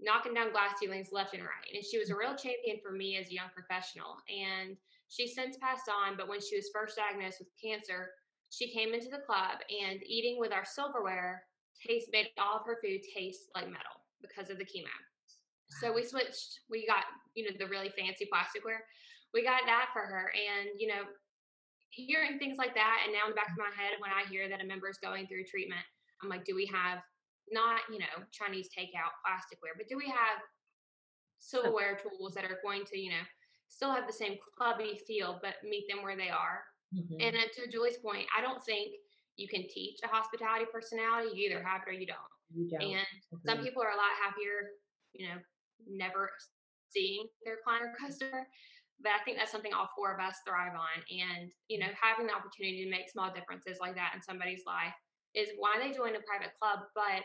knocking 0.00 0.34
down 0.34 0.52
glass 0.52 0.78
ceilings 0.78 1.12
left 1.12 1.34
and 1.34 1.42
right. 1.42 1.74
And 1.74 1.84
she 1.84 1.98
was 1.98 2.10
a 2.10 2.16
real 2.16 2.30
mm-hmm. 2.30 2.48
champion 2.48 2.78
for 2.82 2.92
me 2.92 3.16
as 3.16 3.28
a 3.28 3.34
young 3.34 3.50
professional. 3.54 4.16
And 4.28 4.76
she 5.08 5.26
since 5.26 5.56
passed 5.56 5.88
on, 5.88 6.16
but 6.16 6.28
when 6.28 6.40
she 6.40 6.56
was 6.56 6.70
first 6.72 6.96
diagnosed 6.96 7.40
with 7.40 7.48
cancer, 7.62 8.10
she 8.50 8.72
came 8.72 8.94
into 8.94 9.08
the 9.08 9.22
club 9.26 9.58
and 9.70 10.00
eating 10.04 10.38
with 10.38 10.52
our 10.52 10.64
silverware 10.64 11.44
taste 11.86 12.08
made 12.12 12.28
all 12.38 12.58
of 12.58 12.66
her 12.66 12.78
food 12.82 13.00
taste 13.14 13.48
like 13.54 13.66
metal 13.66 14.04
because 14.20 14.50
of 14.50 14.58
the 14.58 14.64
chemo. 14.64 14.92
So 15.80 15.92
we 15.92 16.04
switched. 16.04 16.60
We 16.68 16.86
got 16.86 17.04
you 17.34 17.44
know 17.44 17.56
the 17.58 17.66
really 17.66 17.90
fancy 17.96 18.28
plasticware. 18.32 18.82
We 19.32 19.44
got 19.44 19.62
that 19.66 19.90
for 19.92 20.02
her, 20.02 20.32
and 20.34 20.70
you 20.78 20.88
know, 20.88 21.02
hearing 21.90 22.38
things 22.38 22.58
like 22.58 22.74
that, 22.74 23.02
and 23.04 23.12
now 23.12 23.24
in 23.24 23.30
the 23.30 23.36
back 23.36 23.50
of 23.50 23.58
my 23.58 23.70
head, 23.76 23.98
when 23.98 24.10
I 24.10 24.28
hear 24.28 24.48
that 24.48 24.60
a 24.60 24.66
member 24.66 24.88
is 24.88 24.98
going 25.02 25.26
through 25.26 25.44
treatment, 25.44 25.82
I'm 26.22 26.28
like, 26.28 26.44
do 26.44 26.54
we 26.54 26.66
have 26.66 26.98
not 27.52 27.80
you 27.90 27.98
know 27.98 28.24
Chinese 28.32 28.68
takeout 28.76 29.14
plasticware, 29.26 29.74
but 29.76 29.88
do 29.88 29.96
we 29.96 30.06
have 30.06 30.42
silverware 31.38 31.98
tools 31.98 32.34
that 32.34 32.44
are 32.44 32.58
going 32.62 32.84
to 32.84 32.98
you 32.98 33.10
know 33.10 33.24
still 33.68 33.92
have 33.92 34.06
the 34.06 34.12
same 34.12 34.36
clubby 34.58 35.00
feel, 35.06 35.38
but 35.42 35.54
meet 35.64 35.86
them 35.88 36.02
where 36.02 36.16
they 36.16 36.30
are? 36.30 36.64
Mhm. 36.94 37.16
And 37.20 37.36
uh, 37.36 37.46
to 37.54 37.70
Julie's 37.70 37.98
point, 37.98 38.26
I 38.36 38.40
don't 38.40 38.62
think 38.64 38.94
you 39.36 39.48
can 39.48 39.62
teach 39.68 40.00
a 40.02 40.08
hospitality 40.08 40.66
personality. 40.72 41.30
You 41.34 41.50
either 41.50 41.62
have 41.62 41.82
it 41.86 41.90
or 41.90 41.92
you 41.92 42.06
don't. 42.06 42.18
You 42.52 42.68
don't. 42.68 42.82
And 42.82 43.06
some 43.46 43.62
people 43.62 43.82
are 43.82 43.92
a 43.92 43.96
lot 43.96 44.10
happier, 44.20 44.72
you 45.12 45.28
know, 45.28 45.36
never 45.88 46.30
seeing 46.88 47.28
their 47.44 47.58
client 47.64 47.84
or 47.86 47.94
customer. 47.98 48.46
But 49.00 49.16
I 49.16 49.24
think 49.24 49.40
that's 49.40 49.52
something 49.52 49.72
all 49.72 49.88
four 49.96 50.12
of 50.12 50.20
us 50.20 50.44
thrive 50.44 50.76
on. 50.76 50.98
And, 51.08 51.48
you 51.72 51.80
know, 51.80 51.88
having 51.96 52.28
the 52.28 52.36
opportunity 52.36 52.84
to 52.84 52.92
make 52.92 53.08
small 53.08 53.32
differences 53.32 53.80
like 53.80 53.96
that 53.96 54.12
in 54.12 54.20
somebody's 54.20 54.68
life 54.68 54.92
is 55.32 55.56
why 55.56 55.80
they 55.80 55.96
join 55.96 56.16
a 56.16 56.28
private 56.28 56.52
club. 56.60 56.84
But 56.92 57.24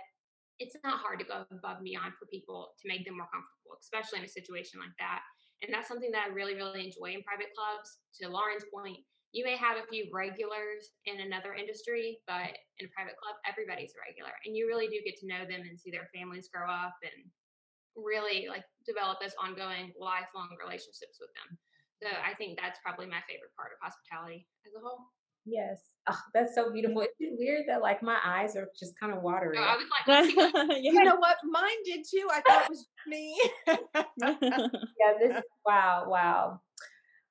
it's 0.60 0.78
not 0.88 1.04
hard 1.04 1.20
to 1.20 1.28
go 1.28 1.44
above 1.52 1.84
and 1.84 1.88
beyond 1.88 2.16
for 2.16 2.32
people 2.32 2.72
to 2.80 2.88
make 2.88 3.04
them 3.04 3.20
more 3.20 3.28
comfortable, 3.28 3.76
especially 3.76 4.24
in 4.24 4.28
a 4.28 4.32
situation 4.32 4.80
like 4.80 4.96
that. 5.04 5.20
And 5.64 5.72
that's 5.72 5.88
something 5.92 6.12
that 6.16 6.32
I 6.32 6.36
really, 6.36 6.56
really 6.56 6.88
enjoy 6.88 7.12
in 7.12 7.28
private 7.28 7.52
clubs. 7.52 8.00
To 8.24 8.32
Lauren's 8.32 8.68
point, 8.72 9.04
you 9.36 9.44
may 9.44 9.60
have 9.60 9.76
a 9.76 9.88
few 9.92 10.08
regulars 10.16 10.96
in 11.04 11.20
another 11.20 11.60
industry, 11.60 12.24
but 12.24 12.56
in 12.80 12.88
a 12.88 12.96
private 12.96 13.20
club, 13.20 13.36
everybody's 13.44 13.92
a 13.92 14.00
regular. 14.00 14.32
And 14.48 14.56
you 14.56 14.64
really 14.64 14.88
do 14.88 15.04
get 15.04 15.20
to 15.20 15.28
know 15.28 15.44
them 15.44 15.68
and 15.68 15.76
see 15.76 15.92
their 15.92 16.08
families 16.16 16.48
grow 16.48 16.72
up 16.72 16.96
and 17.04 17.28
really 17.96 18.48
like 18.50 18.64
develop 18.86 19.20
those 19.20 19.36
ongoing 19.42 19.92
lifelong 20.00 20.52
relationships 20.60 21.18
with 21.20 21.32
them. 21.34 21.58
So 22.04 22.10
I 22.12 22.36
think 22.36 22.60
that's 22.60 22.80
probably 22.84 23.08
my 23.08 23.24
favorite 23.28 23.56
part 23.56 23.72
of 23.72 23.80
hospitality 23.82 24.48
as 24.68 24.76
a 24.76 24.84
whole. 24.84 25.10
Yes. 25.46 25.80
Oh, 26.10 26.20
that's 26.34 26.56
so 26.56 26.72
beautiful. 26.72 27.02
Is 27.02 27.10
it 27.20 27.38
weird 27.38 27.66
that 27.68 27.82
like 27.82 28.02
my 28.02 28.18
eyes 28.26 28.56
are 28.56 28.68
just 28.78 29.00
kind 29.00 29.14
of 29.14 29.22
watery? 29.22 29.58
So 29.58 29.64
I 29.64 29.78
was 29.78 29.88
like, 30.08 30.78
You 30.84 31.04
know 31.04 31.16
what? 31.18 31.38
Mine 31.44 31.84
did 31.86 32.06
too. 32.10 32.28
I 32.32 32.42
thought 32.42 32.64
it 32.64 32.70
was 32.70 32.88
me. 33.08 33.40
yeah, 33.68 35.14
this 35.20 35.44
wow, 35.66 36.06
wow. 36.08 36.62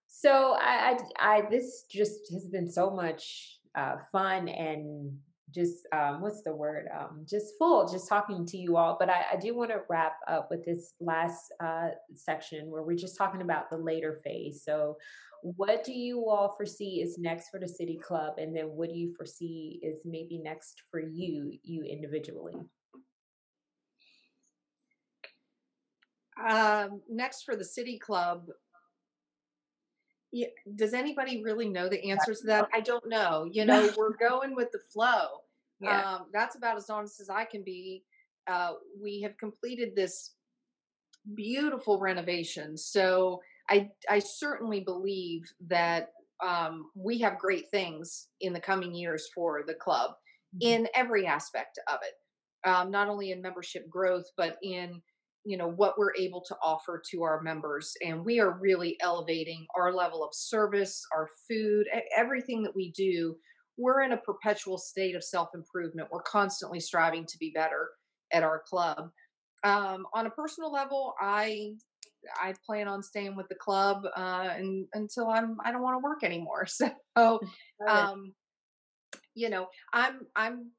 So 0.06 0.56
I, 0.60 0.96
I, 1.18 1.36
I 1.36 1.42
this 1.50 1.84
just 1.90 2.32
has 2.32 2.46
been 2.46 2.70
so 2.70 2.90
much 2.90 3.58
uh, 3.76 3.96
fun 4.12 4.48
and 4.48 5.18
just 5.54 5.86
um, 5.92 6.20
what's 6.20 6.42
the 6.42 6.54
word? 6.54 6.88
Um, 6.98 7.24
just 7.28 7.54
full, 7.58 7.86
just 7.86 8.08
talking 8.08 8.44
to 8.46 8.56
you 8.56 8.76
all. 8.76 8.96
But 8.98 9.10
I, 9.10 9.24
I 9.32 9.36
do 9.36 9.56
want 9.56 9.70
to 9.70 9.82
wrap 9.88 10.16
up 10.28 10.48
with 10.50 10.64
this 10.64 10.94
last 11.00 11.52
uh, 11.62 11.90
section 12.14 12.70
where 12.70 12.82
we're 12.82 12.96
just 12.96 13.16
talking 13.16 13.42
about 13.42 13.70
the 13.70 13.76
later 13.76 14.20
phase. 14.24 14.62
So, 14.64 14.96
what 15.42 15.84
do 15.84 15.92
you 15.92 16.28
all 16.28 16.54
foresee 16.56 17.02
is 17.02 17.18
next 17.18 17.50
for 17.50 17.60
the 17.60 17.68
City 17.68 17.98
Club, 18.02 18.34
and 18.38 18.56
then 18.56 18.66
what 18.66 18.88
do 18.88 18.96
you 18.96 19.14
foresee 19.14 19.80
is 19.82 20.00
maybe 20.04 20.38
next 20.42 20.82
for 20.90 21.00
you, 21.00 21.52
you 21.62 21.84
individually? 21.84 22.54
um, 26.42 27.00
next 27.08 27.44
for 27.44 27.56
the 27.56 27.64
City 27.64 27.98
Club. 27.98 28.46
Yeah, 30.32 30.48
does 30.74 30.94
anybody 30.94 31.42
really 31.44 31.68
know 31.68 31.88
the 31.88 32.10
answers 32.10 32.40
to 32.40 32.46
that? 32.48 32.68
I 32.74 32.80
don't 32.80 33.08
know. 33.08 33.46
You 33.50 33.64
know, 33.64 33.90
we're 33.96 34.16
going 34.16 34.54
with 34.54 34.70
the 34.72 34.80
flow. 34.92 35.43
Yeah. 35.84 36.14
Um, 36.14 36.26
that's 36.32 36.56
about 36.56 36.76
as 36.76 36.90
honest 36.90 37.20
as 37.20 37.30
I 37.30 37.44
can 37.44 37.62
be. 37.62 38.04
Uh, 38.46 38.72
we 39.00 39.20
have 39.22 39.36
completed 39.38 39.94
this 39.94 40.34
beautiful 41.34 41.98
renovation, 41.98 42.76
so 42.76 43.40
I 43.70 43.90
I 44.08 44.18
certainly 44.18 44.80
believe 44.80 45.42
that 45.68 46.10
um, 46.44 46.90
we 46.94 47.18
have 47.20 47.38
great 47.38 47.70
things 47.70 48.28
in 48.40 48.52
the 48.52 48.60
coming 48.60 48.94
years 48.94 49.28
for 49.34 49.62
the 49.66 49.74
club 49.74 50.12
in 50.60 50.86
every 50.94 51.26
aspect 51.26 51.78
of 51.88 51.98
it, 52.02 52.68
um, 52.68 52.90
not 52.90 53.08
only 53.08 53.30
in 53.32 53.40
membership 53.40 53.88
growth 53.88 54.26
but 54.36 54.56
in 54.62 55.00
you 55.44 55.56
know 55.56 55.68
what 55.68 55.98
we're 55.98 56.14
able 56.16 56.42
to 56.42 56.56
offer 56.62 57.02
to 57.10 57.22
our 57.22 57.42
members 57.42 57.92
and 58.04 58.24
we 58.24 58.40
are 58.40 58.58
really 58.58 58.96
elevating 59.00 59.66
our 59.76 59.92
level 59.92 60.24
of 60.24 60.30
service 60.32 61.02
our 61.14 61.28
food 61.48 61.86
everything 62.16 62.62
that 62.62 62.74
we 62.74 62.90
do 62.92 63.36
we're 63.76 64.02
in 64.02 64.12
a 64.12 64.16
perpetual 64.16 64.78
state 64.78 65.16
of 65.16 65.24
self 65.24 65.48
improvement 65.54 66.08
we're 66.10 66.22
constantly 66.22 66.80
striving 66.80 67.24
to 67.26 67.38
be 67.38 67.52
better 67.54 67.88
at 68.32 68.42
our 68.42 68.62
club. 68.68 69.10
Um, 69.62 70.06
on 70.12 70.26
a 70.26 70.30
personal 70.30 70.70
level 70.70 71.14
i 71.20 71.72
i 72.40 72.54
plan 72.66 72.86
on 72.86 73.02
staying 73.02 73.34
with 73.34 73.48
the 73.48 73.54
club 73.54 74.02
uh, 74.16 74.48
and, 74.56 74.86
until 74.92 75.28
i'm 75.28 75.56
i 75.64 75.72
don't 75.72 75.82
want 75.82 75.94
to 75.94 76.02
work 76.02 76.22
anymore. 76.22 76.66
So 77.16 77.40
um, 77.88 78.34
you 79.34 79.50
know 79.50 79.68
i'm 79.92 80.20
i'm 80.36 80.70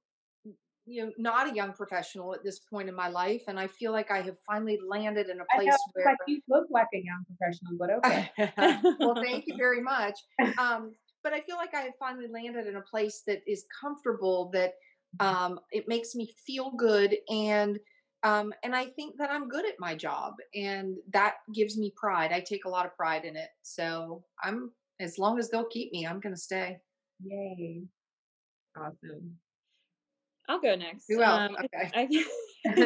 you 0.85 1.03
know 1.03 1.11
not 1.17 1.51
a 1.51 1.55
young 1.55 1.73
professional 1.73 2.33
at 2.33 2.43
this 2.43 2.59
point 2.59 2.87
in 2.87 2.95
my 2.95 3.07
life 3.07 3.41
and 3.47 3.59
i 3.59 3.67
feel 3.67 3.91
like 3.91 4.11
i 4.11 4.21
have 4.21 4.35
finally 4.45 4.79
landed 4.87 5.29
in 5.29 5.39
a 5.39 5.45
place 5.55 5.67
know, 5.67 5.77
where 5.93 6.05
like 6.05 6.17
you 6.27 6.39
look 6.47 6.67
like 6.69 6.87
a 6.93 6.97
young 6.97 7.23
professional, 7.27 7.73
but 7.79 7.89
okay. 7.91 8.95
well 8.99 9.15
thank 9.15 9.45
you 9.47 9.55
very 9.57 9.81
much. 9.81 10.17
Um, 10.59 10.93
but 11.25 11.33
i 11.33 11.41
feel 11.41 11.57
like 11.57 11.73
i 11.73 11.81
have 11.81 11.93
finally 11.99 12.27
landed 12.31 12.67
in 12.67 12.77
a 12.77 12.81
place 12.81 13.23
that 13.27 13.41
is 13.45 13.65
comfortable 13.81 14.49
that 14.53 14.75
um, 15.21 15.61
it 15.71 15.87
makes 15.87 16.13
me 16.13 16.29
feel 16.45 16.71
good 16.71 17.15
and 17.29 17.79
um, 18.23 18.53
and 18.63 18.75
i 18.75 18.85
think 18.85 19.15
that 19.17 19.31
i'm 19.31 19.49
good 19.49 19.65
at 19.65 19.75
my 19.79 19.95
job 19.95 20.33
and 20.53 20.95
that 21.11 21.35
gives 21.53 21.77
me 21.77 21.91
pride 21.97 22.31
i 22.31 22.39
take 22.39 22.65
a 22.65 22.69
lot 22.69 22.85
of 22.85 22.95
pride 22.95 23.25
in 23.25 23.35
it 23.35 23.49
so 23.63 24.23
i'm 24.43 24.71
as 25.01 25.17
long 25.17 25.39
as 25.39 25.49
they'll 25.49 25.65
keep 25.65 25.91
me 25.91 26.05
i'm 26.05 26.19
going 26.19 26.35
to 26.35 26.41
stay 26.41 26.77
Yay. 27.23 27.83
Awesome. 28.77 29.37
I'll 30.49 30.59
go 30.59 30.75
next. 30.75 31.05
who 31.07 31.21
else 31.21 31.49
Um, 31.49 31.57
okay 31.63 31.89
I, 31.93 32.07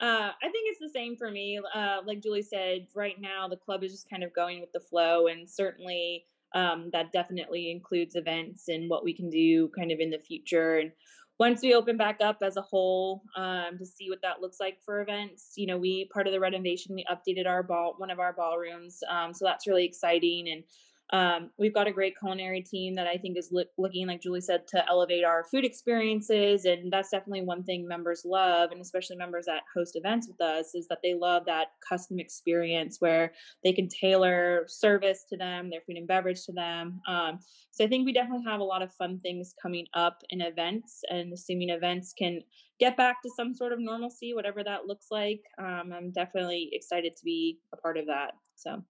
uh, 0.00 0.30
I 0.32 0.48
think 0.48 0.70
it's 0.70 0.80
the 0.80 0.90
same 0.92 1.16
for 1.16 1.30
me. 1.30 1.60
Uh, 1.74 1.98
like 2.04 2.22
Julie 2.22 2.42
said, 2.42 2.86
right 2.94 3.20
now 3.20 3.46
the 3.46 3.56
club 3.56 3.84
is 3.84 3.92
just 3.92 4.08
kind 4.08 4.24
of 4.24 4.34
going 4.34 4.60
with 4.60 4.72
the 4.72 4.80
flow, 4.80 5.26
and 5.28 5.48
certainly 5.48 6.24
um, 6.54 6.90
that 6.92 7.12
definitely 7.12 7.70
includes 7.70 8.14
events 8.14 8.68
and 8.68 8.88
what 8.88 9.04
we 9.04 9.14
can 9.14 9.30
do 9.30 9.68
kind 9.68 9.92
of 9.92 10.00
in 10.00 10.10
the 10.10 10.18
future. 10.18 10.78
And 10.78 10.92
once 11.38 11.62
we 11.62 11.74
open 11.74 11.96
back 11.96 12.18
up 12.20 12.38
as 12.42 12.56
a 12.56 12.62
whole 12.62 13.22
um, 13.36 13.78
to 13.78 13.86
see 13.86 14.10
what 14.10 14.22
that 14.22 14.40
looks 14.40 14.60
like 14.60 14.78
for 14.84 15.00
events, 15.00 15.52
you 15.56 15.66
know, 15.66 15.78
we 15.78 16.08
part 16.12 16.26
of 16.26 16.32
the 16.32 16.40
renovation 16.40 16.94
we 16.94 17.04
updated 17.10 17.46
our 17.46 17.62
ball 17.62 17.94
one 17.96 18.10
of 18.10 18.20
our 18.20 18.32
ballrooms, 18.32 19.02
um, 19.10 19.32
so 19.34 19.44
that's 19.44 19.66
really 19.66 19.84
exciting 19.84 20.48
and. 20.48 20.64
Um, 21.12 21.50
we've 21.58 21.74
got 21.74 21.86
a 21.86 21.92
great 21.92 22.14
culinary 22.18 22.62
team 22.62 22.94
that 22.94 23.06
I 23.06 23.18
think 23.18 23.36
is 23.36 23.50
look, 23.52 23.68
looking, 23.76 24.06
like 24.06 24.22
Julie 24.22 24.40
said, 24.40 24.66
to 24.68 24.88
elevate 24.88 25.24
our 25.24 25.44
food 25.44 25.64
experiences, 25.64 26.64
and 26.64 26.90
that's 26.90 27.10
definitely 27.10 27.42
one 27.42 27.64
thing 27.64 27.86
members 27.86 28.22
love, 28.24 28.70
and 28.70 28.80
especially 28.80 29.16
members 29.16 29.44
that 29.44 29.62
host 29.74 29.94
events 29.94 30.26
with 30.26 30.40
us, 30.40 30.74
is 30.74 30.88
that 30.88 31.00
they 31.02 31.12
love 31.12 31.44
that 31.44 31.68
custom 31.86 32.18
experience 32.18 32.96
where 33.00 33.32
they 33.62 33.74
can 33.74 33.88
tailor 33.88 34.64
service 34.68 35.24
to 35.28 35.36
them, 35.36 35.68
their 35.68 35.82
food 35.86 35.98
and 35.98 36.08
beverage 36.08 36.44
to 36.44 36.52
them. 36.52 37.00
Um, 37.06 37.40
so 37.70 37.84
I 37.84 37.88
think 37.88 38.06
we 38.06 38.12
definitely 38.14 38.46
have 38.46 38.60
a 38.60 38.64
lot 38.64 38.82
of 38.82 38.92
fun 38.94 39.20
things 39.22 39.54
coming 39.60 39.86
up 39.92 40.22
in 40.30 40.40
events, 40.40 41.00
and 41.10 41.30
assuming 41.32 41.68
events 41.68 42.14
can 42.18 42.40
get 42.80 42.96
back 42.96 43.22
to 43.22 43.30
some 43.36 43.54
sort 43.54 43.74
of 43.74 43.80
normalcy, 43.80 44.32
whatever 44.32 44.64
that 44.64 44.86
looks 44.86 45.08
like. 45.10 45.42
Um, 45.58 45.92
I'm 45.94 46.10
definitely 46.10 46.70
excited 46.72 47.16
to 47.16 47.24
be 47.24 47.58
a 47.74 47.76
part 47.76 47.98
of 47.98 48.06
that. 48.06 48.32
So. 48.56 48.82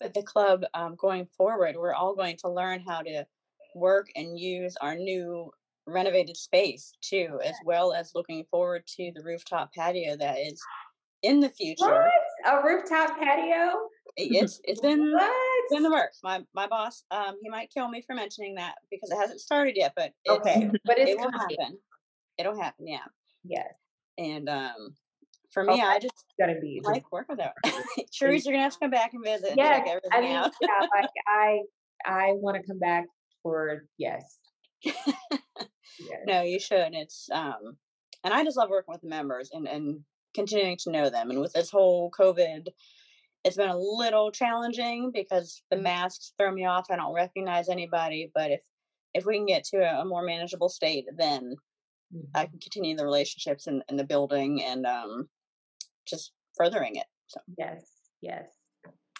But 0.00 0.14
the 0.14 0.22
club 0.22 0.64
um, 0.74 0.96
going 0.96 1.26
forward, 1.36 1.76
we're 1.76 1.94
all 1.94 2.14
going 2.14 2.36
to 2.38 2.48
learn 2.48 2.82
how 2.86 3.02
to 3.02 3.26
work 3.74 4.08
and 4.16 4.38
use 4.38 4.76
our 4.80 4.96
new 4.96 5.50
renovated 5.86 6.36
space 6.36 6.92
too, 7.02 7.38
as 7.44 7.54
well 7.64 7.92
as 7.92 8.12
looking 8.14 8.44
forward 8.50 8.86
to 8.96 9.12
the 9.14 9.22
rooftop 9.22 9.72
patio 9.74 10.16
that 10.16 10.38
is 10.38 10.60
in 11.22 11.40
the 11.40 11.50
future. 11.50 11.84
What? 11.84 12.12
A 12.46 12.62
rooftop 12.64 13.18
patio? 13.18 13.72
It's 14.16 14.60
it's 14.64 14.80
been 14.80 15.14
it's 15.16 15.76
in 15.76 15.84
the 15.84 15.90
works. 15.90 16.18
My 16.24 16.40
my 16.52 16.66
boss, 16.66 17.04
um, 17.12 17.36
he 17.40 17.48
might 17.48 17.70
kill 17.72 17.88
me 17.88 18.02
for 18.04 18.14
mentioning 18.14 18.56
that 18.56 18.74
because 18.90 19.08
it 19.10 19.16
hasn't 19.16 19.40
started 19.40 19.76
yet, 19.76 19.92
but 19.94 20.12
it's, 20.24 20.40
Okay, 20.40 20.68
but 20.84 20.98
it's 20.98 21.12
it 21.12 21.18
will 21.18 21.30
happen. 21.30 21.78
It'll 22.36 22.60
happen, 22.60 22.88
yeah. 22.88 23.04
Yes, 23.44 23.72
And 24.18 24.48
um, 24.48 24.94
for 25.52 25.64
me, 25.64 25.72
Okay. 25.74 25.82
I 25.82 25.98
just 25.98 26.24
gonna 26.38 26.60
be. 26.60 26.76
just- 26.78 26.88
like 26.88 27.10
working 27.12 27.36
with 27.36 27.44
her. 27.46 27.52
Cherise, 28.12 28.44
you're 28.44 28.52
gonna 28.54 28.62
have 28.62 28.72
to 28.74 28.78
come 28.78 28.90
back 28.90 29.12
and 29.14 29.24
visit 29.24 29.50
and 29.50 29.58
check 29.58 29.86
everything 29.86 30.10
I 30.12 30.20
mean, 30.20 30.36
out. 30.36 30.52
yeah, 30.60 30.68
like 30.94 31.10
I, 31.26 31.60
I 32.06 32.32
want 32.34 32.56
to 32.56 32.62
come 32.66 32.78
back 32.78 33.06
for 33.42 33.84
yes. 33.98 34.38
yes. 34.84 34.94
no, 36.26 36.42
you 36.42 36.58
should. 36.58 36.94
It's 36.94 37.28
um, 37.32 37.76
and 38.24 38.32
I 38.34 38.44
just 38.44 38.56
love 38.56 38.70
working 38.70 38.92
with 38.92 39.00
the 39.02 39.08
members 39.08 39.50
and 39.52 39.66
and 39.68 40.00
continuing 40.34 40.76
to 40.78 40.90
know 40.90 41.10
them. 41.10 41.30
And 41.30 41.40
with 41.40 41.52
this 41.52 41.70
whole 41.70 42.10
COVID, 42.18 42.68
it's 43.44 43.56
been 43.56 43.68
a 43.70 43.76
little 43.78 44.30
challenging 44.30 45.10
because 45.12 45.62
the 45.70 45.76
masks 45.76 46.32
throw 46.38 46.52
me 46.52 46.66
off. 46.66 46.86
I 46.90 46.96
don't 46.96 47.14
recognize 47.14 47.68
anybody. 47.68 48.30
But 48.34 48.52
if 48.52 48.60
if 49.14 49.24
we 49.26 49.36
can 49.36 49.46
get 49.46 49.64
to 49.64 49.78
a, 49.78 50.02
a 50.02 50.04
more 50.04 50.22
manageable 50.24 50.68
state, 50.68 51.06
then 51.16 51.54
I 52.34 52.44
Mhm. 52.46 52.50
can 52.50 52.58
continue 52.60 52.96
the 52.96 53.04
relationships 53.04 53.66
in 53.66 53.82
the 53.96 54.04
building 54.04 54.62
and 54.64 54.84
um, 54.86 55.28
just 56.10 56.32
furthering 56.56 56.96
it. 56.96 57.06
So 57.28 57.40
Yes, 57.56 58.10
yes. 58.20 58.48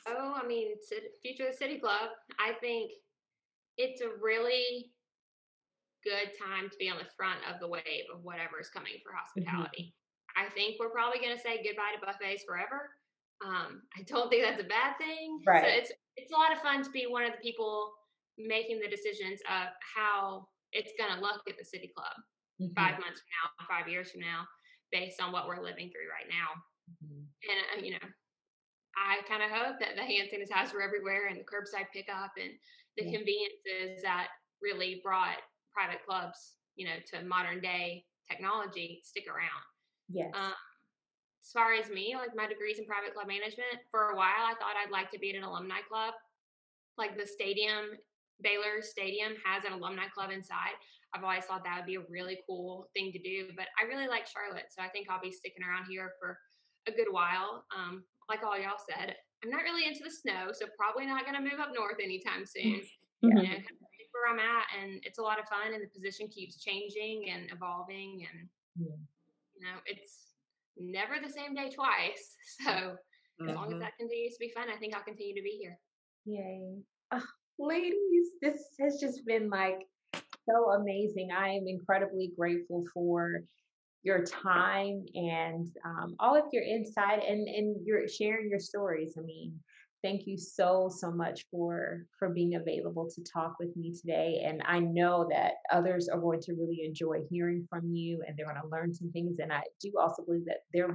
Oh, 0.09 0.35
I 0.35 0.47
mean, 0.47 0.75
Cit- 0.83 1.15
Future 1.23 1.47
of 1.47 1.53
the 1.53 1.57
City 1.57 1.79
Club. 1.79 2.11
I 2.39 2.55
think 2.61 2.91
it's 3.77 4.01
a 4.01 4.09
really 4.21 4.91
good 6.05 6.33
time 6.41 6.69
to 6.71 6.77
be 6.79 6.89
on 6.89 6.97
the 6.99 7.09
front 7.17 7.41
of 7.49 7.61
the 7.61 7.69
wave 7.69 8.09
of 8.13 8.25
whatever 8.25 8.59
is 8.61 8.71
coming 8.71 8.95
for 9.05 9.13
hospitality. 9.13 9.95
I 10.37 10.49
think 10.51 10.77
we're 10.81 10.91
probably 10.91 11.21
going 11.21 11.37
to 11.37 11.43
say 11.43 11.63
goodbye 11.63 11.93
to 11.99 12.01
buffets 12.05 12.45
forever. 12.49 12.89
Um, 13.45 13.83
I 13.97 14.03
don't 14.09 14.31
think 14.31 14.43
that's 14.45 14.61
a 14.61 14.67
bad 14.69 14.97
thing. 14.99 15.39
So 15.45 15.53
Right. 15.53 15.65
it's 15.77 15.93
it's 16.17 16.33
a 16.33 16.37
lot 16.37 16.53
of 16.53 16.61
fun 16.61 16.83
to 16.83 16.91
be 16.91 17.07
one 17.07 17.25
of 17.25 17.33
the 17.33 17.39
people 17.43 17.93
making 18.39 18.81
the 18.81 18.89
decisions 18.89 19.41
of 19.49 19.69
how 19.81 20.49
it's 20.73 20.93
going 20.99 21.13
to 21.15 21.21
look 21.21 21.43
at 21.49 21.57
the 21.59 21.65
City 21.65 21.93
Club 21.95 22.13
Mhm, 22.61 22.75
five 22.75 22.99
months 23.01 23.21
from 23.21 23.31
now, 23.37 23.67
five 23.69 23.89
years 23.89 24.11
from 24.13 24.21
now, 24.21 24.47
based 24.93 25.21
on 25.21 25.33
what 25.33 25.47
we're 25.49 25.61
living 25.63 25.89
through 25.93 26.09
right 26.09 26.29
now 26.29 26.49
mhm. 27.03 27.27
and 27.49 27.59
uh, 27.77 27.85
you 27.85 27.93
know 27.93 28.09
i 28.97 29.21
kind 29.29 29.43
of 29.43 29.51
hope 29.51 29.79
that 29.79 29.97
the 29.97 30.03
hand 30.03 30.29
sanitizers 30.33 30.75
are 30.75 30.83
everywhere 30.83 31.29
and 31.29 31.39
the 31.39 31.45
curbside 31.45 31.87
pickup 31.93 32.33
and 32.41 32.53
the 32.97 33.05
Yeah. 33.05 33.19
conveniences 33.19 34.03
that 34.03 34.29
really 34.61 35.01
brought 35.03 35.39
private 35.73 36.05
clubs 36.05 36.57
you 36.77 36.87
know 36.87 36.97
to 37.07 37.23
modern 37.25 37.61
day 37.61 38.05
technology 38.29 39.01
stick 39.05 39.27
around 39.29 39.63
Yes. 40.09 40.33
um, 40.35 40.55
as 41.45 41.51
far 41.53 41.73
as 41.73 41.89
me 41.89 42.15
like 42.17 42.35
my 42.35 42.47
degrees 42.47 42.79
in 42.79 42.87
private 42.87 43.15
club 43.15 43.29
management 43.29 43.81
for 43.91 44.11
a 44.11 44.17
while 44.17 44.45
i 44.45 44.55
thought 44.59 44.77
i'd 44.83 44.91
like 44.91 45.11
to 45.11 45.19
be 45.19 45.31
at 45.31 45.37
an 45.37 45.45
alumni 45.45 45.81
club 45.89 46.15
like 46.99 47.17
the 47.17 47.27
stadium 47.27 47.97
baylor 48.43 48.83
stadium 48.83 49.35
has 49.45 49.65
an 49.65 49.73
alumni 49.73 50.09
club 50.09 50.31
inside 50.31 50.75
i've 51.15 51.25
always 51.25 51.45
thought 51.45 51.63
that 51.65 51.77
would 51.77 51.87
be 51.87 51.97
a 51.97 52.05
really 52.11 52.39
cool 52.47 52.89
thing 52.95 53.13
to 53.13 53.19
do 53.19 53.49
but 53.57 53.67
i 53.81 53.87
really 53.87 54.09
like 54.09 54.27
charlotte 54.27 54.67
so 54.71 54.83
i 54.83 54.89
think 54.89 55.09
i'll 55.11 55.21
be 55.21 55.33
sticking 55.33 55.63
around 55.63 55.87
here 55.89 56.13
for 56.21 56.39
a 56.89 56.93
good 56.93 57.09
while 57.11 57.65
um, 57.77 58.03
like 58.29 58.43
all 58.43 58.59
y'all 58.59 58.79
said 58.89 59.15
i'm 59.45 59.51
not 59.51 59.63
really 59.63 59.87
into 59.87 60.03
the 60.05 60.11
snow 60.11 60.49
so 60.53 60.67
probably 60.79 61.07
not 61.07 61.25
going 61.25 61.35
to 61.37 61.43
move 61.43 61.61
up 61.61 61.71
north 61.75 61.97
anytime 62.03 62.45
soon 62.47 62.81
you 63.23 63.35
know, 63.35 63.43
kind 63.43 63.57
of 63.57 63.87
where 64.13 64.33
I'm 64.33 64.39
at, 64.41 64.65
and 64.81 65.01
it's 65.05 65.19
a 65.19 65.23
lot 65.23 65.39
of 65.39 65.45
fun. 65.47 65.75
And 65.75 65.83
the 65.85 65.89
position 65.89 66.27
keeps 66.29 66.57
changing 66.57 67.29
and 67.31 67.51
evolving, 67.53 68.27
and 68.33 68.49
Yeah. 68.77 68.97
you 69.55 69.61
know, 69.61 69.77
it's 69.85 70.33
never 70.79 71.15
the 71.23 71.31
same 71.33 71.55
day 71.55 71.71
twice. 71.71 72.37
So 72.65 72.97
as 73.47 73.55
long 73.55 73.69
as 73.73 73.75
Mhm. 73.77 73.81
that 73.81 73.97
continues 73.99 74.35
to 74.35 74.41
be 74.41 74.49
fun, 74.51 74.69
I 74.69 74.77
think 74.79 74.95
I'll 74.97 75.05
continue 75.05 75.35
to 75.35 75.43
be 75.43 75.51
here. 75.61 75.79
Yay. 76.25 76.83
Ah, 77.13 77.27
ladies, 77.59 78.31
this 78.41 78.75
has 78.81 78.99
just 78.99 79.25
been 79.27 79.49
like 79.51 79.87
so 80.49 80.71
amazing. 80.73 81.31
I 81.31 81.51
am 81.51 81.69
incredibly 81.69 82.33
grateful 82.37 82.85
for 82.95 83.45
your 84.03 84.25
time 84.25 85.05
and 85.15 85.69
um, 85.85 86.17
all 86.19 86.37
of 86.37 86.45
your 86.53 86.63
insight 86.63 87.23
and, 87.27 87.47
and 87.49 87.87
your 87.87 88.09
sharing 88.09 88.49
your 88.49 88.59
stories. 88.59 89.15
I 89.19 89.23
mean, 89.23 89.55
thank 90.03 90.27
you 90.27 90.39
so, 90.39 90.91
so 90.91 91.11
much 91.11 91.45
for 91.51 92.07
for 92.19 92.31
being 92.31 92.55
available 92.55 93.09
to 93.15 93.23
talk 93.23 93.57
with 93.61 93.77
me 93.77 93.95
today. 93.95 94.43
And 94.47 94.63
I 94.67 94.79
know 94.79 95.29
that 95.31 95.55
others 95.73 96.09
are 96.09 96.21
going 96.21 96.41
to 96.43 96.55
really 96.55 96.83
enjoy 96.85 97.21
hearing 97.31 97.67
from 97.69 97.93
you 97.93 98.23
and 98.27 98.37
they're 98.37 98.47
going 98.47 98.61
to 98.61 98.69
learn 98.69 98.95
some 98.95 99.11
things. 99.13 99.39
And 99.39 99.53
I 99.53 99.63
do 99.81 99.93
also 100.01 100.25
believe 100.25 100.47
that 100.47 100.61
there 100.73 100.89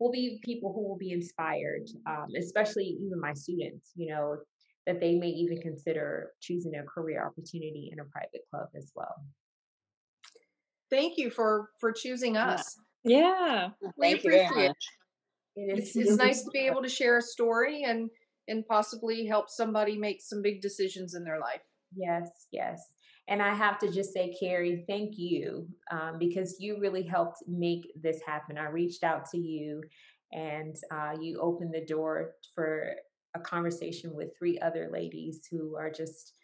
will 0.00 0.10
be 0.10 0.40
people 0.42 0.72
who 0.72 0.88
will 0.88 0.98
be 0.98 1.12
inspired, 1.12 1.88
um, 2.08 2.28
especially 2.36 2.84
even 2.84 3.20
my 3.20 3.34
students, 3.34 3.92
you 3.94 4.10
know, 4.10 4.38
that 4.86 4.98
they 4.98 5.14
may 5.14 5.28
even 5.28 5.60
consider 5.60 6.32
choosing 6.40 6.74
a 6.74 6.82
career 6.82 7.24
opportunity 7.24 7.90
in 7.92 8.00
a 8.00 8.04
private 8.06 8.42
club 8.50 8.68
as 8.74 8.90
well. 8.96 9.14
Thank 10.90 11.18
you 11.18 11.30
for 11.30 11.70
for 11.78 11.92
choosing 11.92 12.36
us. 12.36 12.76
Yeah. 13.04 13.70
We 13.80 13.88
Thank 14.00 14.20
appreciate 14.20 14.70
it. 14.70 14.76
It 15.56 15.78
It's, 15.78 15.96
it's 15.96 16.16
nice 16.16 16.42
to 16.42 16.50
be 16.50 16.60
able 16.60 16.82
to 16.82 16.88
share 16.88 17.18
a 17.18 17.22
story 17.22 17.84
and 17.84 18.10
and 18.48 18.66
possibly 18.66 19.26
help 19.26 19.48
somebody 19.48 19.96
make 19.96 20.20
some 20.20 20.42
big 20.42 20.60
decisions 20.60 21.14
in 21.14 21.24
their 21.24 21.38
life. 21.38 21.60
Yes, 21.94 22.28
yes. 22.50 22.82
And 23.28 23.40
I 23.40 23.54
have 23.54 23.78
to 23.78 23.92
just 23.92 24.12
say, 24.12 24.34
Carrie, 24.38 24.84
thank 24.88 25.16
you 25.16 25.68
um, 25.92 26.18
because 26.18 26.56
you 26.58 26.80
really 26.80 27.04
helped 27.04 27.44
make 27.46 27.92
this 28.00 28.20
happen. 28.26 28.58
I 28.58 28.66
reached 28.66 29.04
out 29.04 29.30
to 29.30 29.38
you 29.38 29.82
and 30.32 30.74
uh, 30.90 31.12
you 31.20 31.38
opened 31.40 31.72
the 31.72 31.84
door 31.84 32.32
for 32.54 32.94
a 33.34 33.40
conversation 33.40 34.14
with 34.14 34.36
three 34.36 34.58
other 34.58 34.90
ladies 34.92 35.46
who 35.48 35.76
are 35.76 35.90
just 35.90 36.34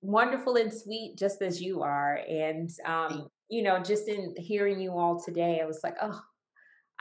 wonderful 0.00 0.56
and 0.56 0.72
sweet, 0.72 1.16
just 1.18 1.42
as 1.42 1.60
you 1.60 1.82
are. 1.82 2.20
And, 2.26 2.70
um, 2.86 3.28
you 3.48 3.62
know, 3.62 3.82
just 3.82 4.08
in 4.08 4.34
hearing 4.36 4.80
you 4.80 4.92
all 4.92 5.20
today, 5.22 5.60
I 5.62 5.66
was 5.66 5.80
like, 5.82 5.96
oh, 6.00 6.20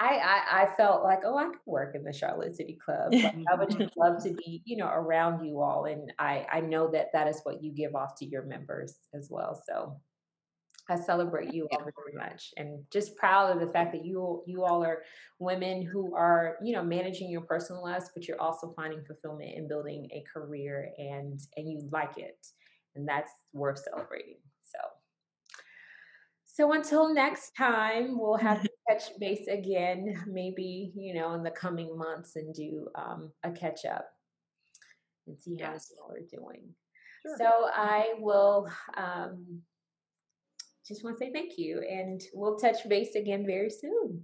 I, 0.01 0.17
I, 0.17 0.63
I 0.63 0.75
felt 0.77 1.03
like, 1.03 1.19
oh, 1.25 1.37
I 1.37 1.45
could 1.45 1.59
work 1.67 1.95
in 1.95 2.03
the 2.03 2.11
Charlotte 2.13 2.55
City 2.55 2.77
Club. 2.83 3.13
Like, 3.13 3.35
I 3.51 3.55
would 3.55 3.69
just 3.69 3.95
love 3.95 4.23
to 4.23 4.33
be, 4.45 4.63
you 4.65 4.77
know, 4.77 4.87
around 4.87 5.45
you 5.45 5.61
all. 5.61 5.85
And 5.85 6.11
I, 6.17 6.47
I 6.51 6.61
know 6.61 6.89
that 6.91 7.09
that 7.13 7.27
is 7.27 7.41
what 7.43 7.61
you 7.61 7.71
give 7.71 7.95
off 7.95 8.15
to 8.17 8.25
your 8.25 8.43
members 8.43 8.95
as 9.13 9.27
well. 9.29 9.61
So 9.67 9.99
I 10.89 10.95
celebrate 10.95 11.53
you 11.53 11.67
all 11.71 11.79
very 11.95 12.17
much 12.17 12.51
and 12.57 12.83
just 12.91 13.15
proud 13.15 13.51
of 13.51 13.59
the 13.59 13.71
fact 13.71 13.91
that 13.93 14.03
you, 14.03 14.41
you 14.47 14.63
all 14.63 14.83
are 14.83 15.03
women 15.37 15.83
who 15.83 16.15
are, 16.15 16.57
you 16.63 16.73
know, 16.73 16.83
managing 16.83 17.29
your 17.29 17.41
personal 17.41 17.83
lives, 17.83 18.09
but 18.15 18.27
you're 18.27 18.41
also 18.41 18.73
finding 18.75 19.03
fulfillment 19.05 19.51
in 19.55 19.67
building 19.67 20.09
a 20.11 20.23
career 20.33 20.89
and, 20.97 21.39
and 21.55 21.69
you 21.69 21.87
like 21.91 22.17
it. 22.17 22.47
And 22.95 23.07
that's 23.07 23.31
worth 23.53 23.83
celebrating. 23.83 24.37
So. 26.62 26.68
So 26.68 26.74
until 26.74 27.14
next 27.14 27.55
time, 27.57 28.18
we'll 28.20 28.38
have 28.38 28.62
to 28.62 28.70
touch 28.89 29.03
base 29.20 29.47
again, 29.47 30.14
maybe, 30.28 30.91
you 30.95 31.14
know, 31.14 31.34
in 31.34 31.43
the 31.43 31.51
coming 31.51 31.97
months 31.97 32.36
and 32.36 32.53
do 32.53 32.88
um, 32.95 33.32
a 33.43 33.51
catch 33.51 33.86
up 33.86 34.07
and 35.28 35.39
see 35.39 35.57
how 35.59 35.74
Yes. 35.74 35.91
you 35.91 35.97
all 36.03 36.12
are 36.12 36.20
doing. 36.20 36.70
Sure. 37.24 37.38
So 37.38 37.70
I 37.74 38.14
will 38.20 38.70
um, 38.97 39.62
just 40.88 41.03
want 41.03 41.18
to 41.18 41.26
say 41.26 41.32
thank 41.32 41.57
you 41.57 41.82
and 41.89 42.22
we'll 42.34 42.57
touch 42.57 42.88
base 42.88 43.16
again 43.16 43.45
very 43.45 43.70
soon. 43.70 44.24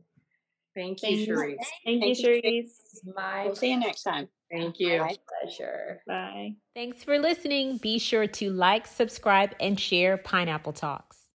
Thank 0.76 1.02
you, 1.02 1.26
Thank. 1.26 1.30
Cherise. 1.30 1.56
Thank 1.86 2.04
you, 2.04 2.14
Thank 2.14 2.20
you. 2.20 2.42
Cherise. 2.44 3.16
My 3.16 3.46
We'll 3.46 3.56
see 3.56 3.72
you 3.72 3.80
next 3.80 4.04
time. 4.04 4.28
Thank 4.52 4.80
you. 4.80 5.00
Bye. 5.00 5.16
pleasure. 5.44 6.02
Bye. 6.08 6.56
Thanks 6.76 7.04
for 7.04 7.18
listening. 7.18 7.78
Be 7.78 7.98
sure 7.98 8.28
to 8.28 8.52
like, 8.52 8.86
subscribe, 8.88 9.56
and 9.60 9.80
share 9.80 10.18
Pineapple 10.18 10.74
Talks. 10.74 11.18